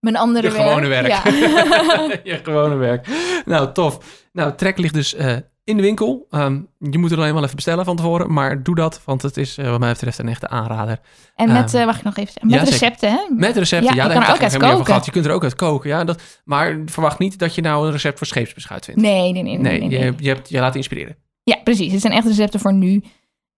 mijn 0.00 0.16
andere 0.16 0.46
Je 0.46 0.52
werk. 0.52 0.68
gewone 0.68 0.86
werk. 0.86 1.06
Ja. 1.06 1.22
je 2.32 2.40
gewone 2.42 2.76
werk. 2.76 3.06
Nou, 3.44 3.72
tof. 3.72 3.98
Nou, 4.32 4.54
Trek 4.54 4.78
ligt 4.78 4.94
dus 4.94 5.14
uh, 5.14 5.36
in 5.64 5.76
de 5.76 5.82
winkel. 5.82 6.26
Um, 6.30 6.68
je 6.78 6.98
moet 6.98 7.10
er 7.10 7.18
alleen 7.18 7.34
wel 7.34 7.42
even 7.42 7.54
bestellen 7.54 7.84
van 7.84 7.96
tevoren, 7.96 8.32
maar 8.32 8.62
doe 8.62 8.74
dat, 8.74 9.02
want 9.04 9.22
het 9.22 9.36
is 9.36 9.58
uh, 9.58 9.70
wat 9.70 9.80
mij 9.80 9.92
betreft 9.92 10.18
een 10.18 10.28
echte 10.28 10.48
aanrader. 10.48 11.00
En 11.34 11.52
met, 11.52 11.74
um, 11.74 11.80
uh, 11.80 11.86
wacht 11.86 11.98
ik 11.98 12.04
nog 12.04 12.16
even 12.16 12.32
zeggen, 12.32 12.50
met 12.50 12.60
ja, 12.60 12.70
recepten, 12.70 13.10
hè? 13.10 13.18
Met 13.28 13.56
recepten, 13.56 13.94
ja, 13.94 14.02
ja 14.02 14.08
daar 14.08 14.22
kan 14.22 14.28
er 14.28 14.34
ook 14.34 14.42
uit 14.42 14.56
koken. 14.56 14.86
gehad. 14.86 15.04
Je 15.04 15.10
kunt 15.10 15.24
er 15.24 15.32
ook 15.32 15.42
uit 15.42 15.54
koken, 15.54 15.90
ja. 15.90 16.04
Dat, 16.04 16.22
maar 16.44 16.78
verwacht 16.86 17.18
niet 17.18 17.38
dat 17.38 17.54
je 17.54 17.62
nou 17.62 17.86
een 17.86 17.92
recept 17.92 18.18
voor 18.18 18.26
scheepsbeschuit 18.26 18.84
vindt. 18.84 19.00
Nee, 19.00 19.32
nee, 19.32 19.42
nee. 19.42 19.58
Nee, 19.58 19.78
nee, 19.78 19.88
nee, 19.88 20.04
je, 20.04 20.14
je, 20.18 20.28
hebt, 20.28 20.48
je 20.48 20.60
laat 20.60 20.74
inspireren. 20.74 21.16
Ja, 21.42 21.56
precies. 21.64 21.92
Het 21.92 22.00
zijn 22.00 22.12
echt 22.12 22.26
recepten 22.26 22.60
voor 22.60 22.72
nu. 22.72 23.02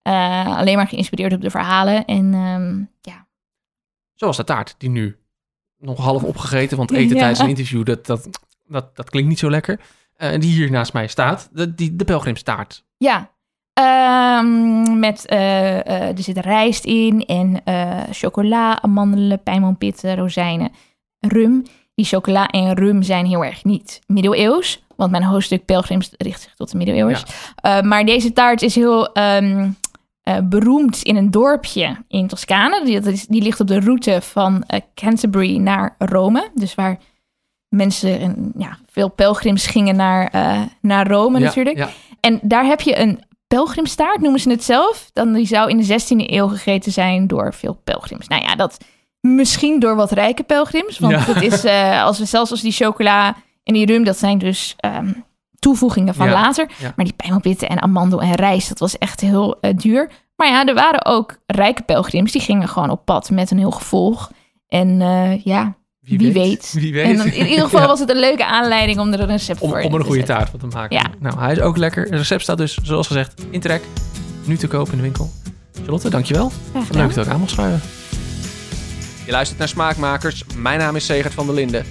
Alleen 0.01 0.75
maar 0.75 0.87
geïnspireerd 0.87 1.33
op 1.33 1.41
de 1.41 1.49
verhalen. 1.49 2.05
En 2.05 2.33
um, 2.33 2.89
ja. 3.01 3.27
Zoals 4.15 4.37
de 4.37 4.43
taart, 4.43 4.75
die 4.77 4.89
nu 4.89 5.20
nog 5.81 5.97
half 5.97 6.23
opgegeten, 6.23 6.77
want 6.77 6.91
eten 6.91 7.15
Ja. 7.15 7.19
tijdens 7.19 7.39
een 7.39 7.49
interview, 7.49 7.85
dat, 7.85 8.05
dat, 8.05 8.29
dat, 8.67 8.95
dat 8.95 9.09
klinkt 9.09 9.29
niet 9.29 9.39
zo 9.39 9.49
lekker. 9.49 9.79
Uh, 10.17 10.29
die 10.39 10.53
hier 10.53 10.71
naast 10.71 10.93
mij 10.93 11.07
staat, 11.07 11.49
de, 11.51 11.75
die, 11.75 11.95
de 11.95 12.03
pelgrimstaart. 12.03 12.83
Ja. 12.97 13.31
Um, 14.39 14.99
met, 14.99 15.23
uh, 15.31 15.37
uh, 15.37 16.17
er 16.17 16.23
zit 16.23 16.37
rijst 16.37 16.85
in 16.85 17.25
en 17.25 17.61
uh, 17.65 18.01
chocola, 18.11 18.81
amandelen, 18.81 19.43
pijnboompitten, 19.43 20.15
rozijnen, 20.15 20.71
rum. 21.19 21.63
Die 21.95 22.05
chocola 22.05 22.47
en 22.47 22.73
rum 22.73 23.03
zijn 23.03 23.25
heel 23.25 23.45
erg 23.45 23.63
niet 23.63 23.99
middeleeuws, 24.07 24.83
want 24.95 25.11
mijn 25.11 25.23
hoofdstuk 25.23 25.65
pelgrims 25.65 26.09
richt 26.17 26.41
zich 26.41 26.53
tot 26.55 26.71
de 26.71 26.77
middeleeuws. 26.77 27.23
Ja. 27.61 27.81
maar 27.81 28.05
deze 28.05 28.33
taart 28.33 28.61
is 28.61 28.75
heel 28.75 29.17
um, 29.17 29.75
beroemd 30.43 31.01
in 31.01 31.15
een 31.15 31.31
dorpje 31.31 31.97
in 32.07 32.27
Toscane. 32.27 32.85
Die, 32.85 33.25
die, 33.27 33.41
ligt 33.41 33.59
op 33.59 33.67
de 33.67 33.79
route 33.79 34.21
van 34.21 34.63
Canterbury 34.95 35.57
naar 35.57 35.95
Rome, 35.97 36.49
dus 36.53 36.75
waar 36.75 36.99
mensen, 37.75 38.19
en, 38.19 38.51
ja, 38.57 38.77
veel 38.91 39.09
pelgrims 39.09 39.67
gingen 39.67 39.95
naar, 39.95 40.35
uh, 40.35 40.61
naar 40.81 41.07
Rome 41.07 41.39
ja, 41.39 41.45
natuurlijk. 41.45 41.77
Ja. 41.77 41.89
En 42.19 42.39
daar 42.41 42.65
heb 42.65 42.81
je 42.81 42.99
een 42.99 43.23
pelgrimstaart, 43.47 44.21
noemen 44.21 44.39
ze 44.39 44.49
het 44.49 44.63
zelf. 44.63 45.09
Dan 45.13 45.33
die 45.33 45.45
zou 45.45 45.69
in 45.69 45.77
de 45.77 45.99
16e 45.99 46.31
eeuw 46.31 46.47
gegeten 46.47 46.91
zijn 46.91 47.27
door 47.27 47.53
veel 47.53 47.79
pelgrims. 47.83 48.27
Nou 48.27 48.41
ja, 48.41 48.55
dat 48.55 48.77
misschien 49.21 49.79
door 49.79 49.95
wat 49.95 50.11
rijke 50.11 50.43
pelgrims. 50.43 50.99
Want 50.99 51.13
Ja. 51.13 51.33
het 51.33 51.41
is, 51.41 51.65
als 52.03 52.19
we 52.19 52.25
zelfs 52.25 52.51
als 52.51 52.61
die 52.61 52.71
chocola 52.71 53.35
en 53.63 53.73
die 53.73 53.85
rum, 53.85 54.03
dat 54.03 54.17
zijn 54.17 54.37
dus 54.37 54.75
um, 54.85 55.23
toevoegingen 55.61 56.13
van 56.15 56.25
Ja, 56.27 56.31
later. 56.33 56.69
ja. 56.77 56.93
Maar 56.95 57.05
die 57.05 57.13
pijnboompitten 57.13 57.69
en 57.69 57.81
amandel 57.81 58.21
en 58.21 58.33
rijst, 58.35 58.69
dat 58.69 58.79
was 58.79 58.97
echt 58.97 59.19
heel 59.19 59.57
uh, 59.61 59.71
duur. 59.75 60.09
Maar 60.35 60.47
ja, 60.47 60.65
er 60.65 60.73
waren 60.73 61.05
ook 61.05 61.37
rijke 61.45 61.81
pelgrims, 61.81 62.31
die 62.31 62.41
gingen 62.41 62.67
gewoon 62.67 62.89
op 62.89 63.05
pad 63.05 63.29
met 63.29 63.51
een 63.51 63.57
heel 63.57 63.71
gevolg. 63.71 64.31
En 64.67 64.87
uh, 65.01 65.43
ja, 65.43 65.75
wie, 65.99 66.17
wie 66.17 66.33
weet. 66.33 66.71
Wie 66.73 66.93
weet. 66.93 67.05
En 67.05 67.17
dan, 67.17 67.25
in 67.27 67.47
ieder 67.47 67.63
geval 67.63 67.79
Ja. 67.85 67.87
was 67.87 67.99
het 67.99 68.09
een 68.09 68.19
leuke 68.19 68.45
aanleiding 68.45 68.99
om 68.99 69.13
er 69.13 69.19
een 69.19 69.27
recept 69.27 69.61
om, 69.61 69.69
voor 69.69 69.77
om 69.77 69.83
er 69.85 69.93
een 69.93 69.99
te 69.99 70.05
goede 70.05 70.17
zetten. 70.17 70.35
taart 70.35 70.49
van 70.49 70.59
te 70.59 70.77
maken. 70.77 70.95
Ja. 70.97 71.05
Nou, 71.19 71.39
hij 71.39 71.51
is 71.51 71.59
ook 71.59 71.77
lekker. 71.77 72.03
Het 72.03 72.13
recept 72.13 72.41
staat 72.41 72.57
dus, 72.57 72.73
zoals 72.83 73.07
gezegd, 73.07 73.41
in 73.49 73.59
trek. 73.59 73.81
Nu 74.45 74.57
te 74.57 74.67
koop 74.67 74.89
in 74.89 74.95
de 74.97 75.03
winkel. 75.03 75.29
Charlotte, 75.81 76.09
dankjewel. 76.09 76.51
Leuk 76.91 77.13
dat 77.15 77.25
ook 77.25 77.33
aan 77.33 77.39
mocht 77.39 77.51
schuiven. 77.51 77.81
Je 79.25 79.31
luistert 79.31 79.59
naar 79.59 79.67
Smaakmakers. 79.67 80.43
Mijn 80.57 80.79
naam 80.79 80.95
is 80.95 81.05
Segert 81.05 81.33
van 81.33 81.45
der 81.45 81.55
Linden. 81.55 81.85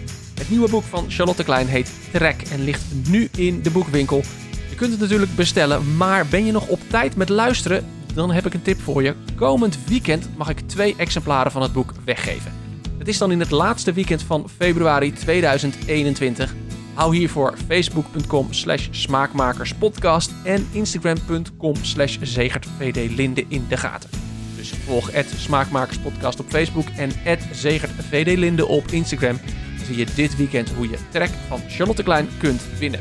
Het 0.51 0.59
nieuwe 0.59 0.75
boek 0.75 0.85
van 0.85 1.11
Charlotte 1.11 1.45
Klein 1.45 1.67
heet 1.67 1.93
Trek 2.13 2.43
en 2.43 2.65
ligt 2.65 2.83
nu 3.09 3.29
in 3.37 3.63
de 3.63 3.71
boekwinkel. 3.71 4.23
Je 4.71 4.77
kunt 4.77 4.91
het 4.91 5.01
natuurlijk 5.01 5.35
bestellen, 5.35 5.97
maar 5.97 6.27
ben 6.27 6.47
je 6.47 6.53
nog 6.53 6.69
op 6.69 6.81
tijd 6.89 7.17
met 7.17 7.29
luisteren? 7.29 7.87
Dan 8.15 8.31
heb 8.31 8.47
ik 8.47 8.55
een 8.55 8.63
tip 8.63 8.81
voor 8.81 9.03
je. 9.03 9.15
Komend 9.35 9.79
weekend 9.87 10.37
mag 10.37 10.49
ik 10.49 10.61
twee 10.61 10.95
exemplaren 10.97 11.53
van 11.53 11.63
het 11.63 11.73
boek 11.73 11.93
weggeven. 12.05 12.53
Het 12.99 13.09
is 13.09 13.19
dan 13.19 13.33
in 13.33 13.41
het 13.41 13.51
laatste 13.51 13.93
weekend 13.93 14.23
van 14.23 14.49
februari 14.57 15.13
2021. 15.13 16.55
Hou 16.95 17.17
hiervoor 17.17 17.55
facebook.com 17.67 18.53
slash 18.53 18.89
smaakmakerspodcast 18.91 20.33
en 20.45 20.69
instagram.com 20.73 21.75
slash 21.81 22.19
zegertvdlinde 22.21 23.45
in 23.49 23.67
de 23.69 23.77
gaten. 23.77 24.11
Dus 24.57 24.73
volg 24.87 25.13
het 25.13 25.33
Smaakmakerspodcast 25.37 26.41
op 26.41 26.47
Facebook 26.49 26.87
en 26.97 27.11
het 27.15 27.49
zegertvdlinde 27.53 28.67
op 28.67 28.87
Instagram. 28.91 29.39
Je 29.97 30.07
dit 30.15 30.37
weekend 30.37 30.71
hoe 30.71 30.89
je 30.89 30.99
trek 31.11 31.31
van 31.49 31.61
Charlotte 31.69 32.03
Klein 32.03 32.29
kunt 32.39 32.63
winnen. 32.79 33.01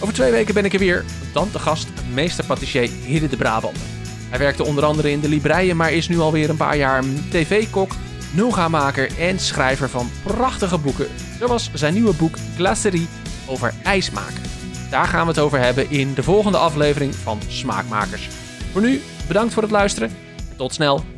Over 0.00 0.14
twee 0.14 0.30
weken 0.30 0.54
ben 0.54 0.64
ik 0.64 0.72
er 0.72 0.78
weer, 0.78 1.04
dan 1.32 1.50
te 1.50 1.58
gast 1.58 1.88
meester 2.14 2.44
patissier 2.44 2.90
Hidde 3.04 3.28
de 3.28 3.36
Brabander. 3.36 3.82
Hij 4.28 4.38
werkte 4.38 4.64
onder 4.64 4.84
andere 4.84 5.10
in 5.10 5.20
de 5.20 5.28
Libreien, 5.28 5.76
maar 5.76 5.92
is 5.92 6.08
nu 6.08 6.18
alweer 6.18 6.50
een 6.50 6.56
paar 6.56 6.76
jaar 6.76 7.04
tv-kok, 7.30 7.92
Nulga-maker 8.32 9.18
en 9.18 9.38
schrijver 9.38 9.88
van 9.88 10.10
prachtige 10.22 10.78
boeken, 10.78 11.06
zoals 11.38 11.70
zijn 11.74 11.94
nieuwe 11.94 12.14
boek 12.14 12.36
Glacerie 12.56 13.08
over 13.46 13.74
ijs 13.82 14.10
maken. 14.10 14.42
Daar 14.90 15.06
gaan 15.06 15.22
we 15.22 15.28
het 15.28 15.38
over 15.38 15.58
hebben 15.58 15.90
in 15.90 16.14
de 16.14 16.22
volgende 16.22 16.58
aflevering 16.58 17.14
van 17.14 17.40
Smaakmakers. 17.48 18.28
Voor 18.72 18.82
nu, 18.82 19.02
bedankt 19.26 19.52
voor 19.52 19.62
het 19.62 19.72
luisteren 19.72 20.08
en 20.50 20.56
tot 20.56 20.74
snel. 20.74 21.15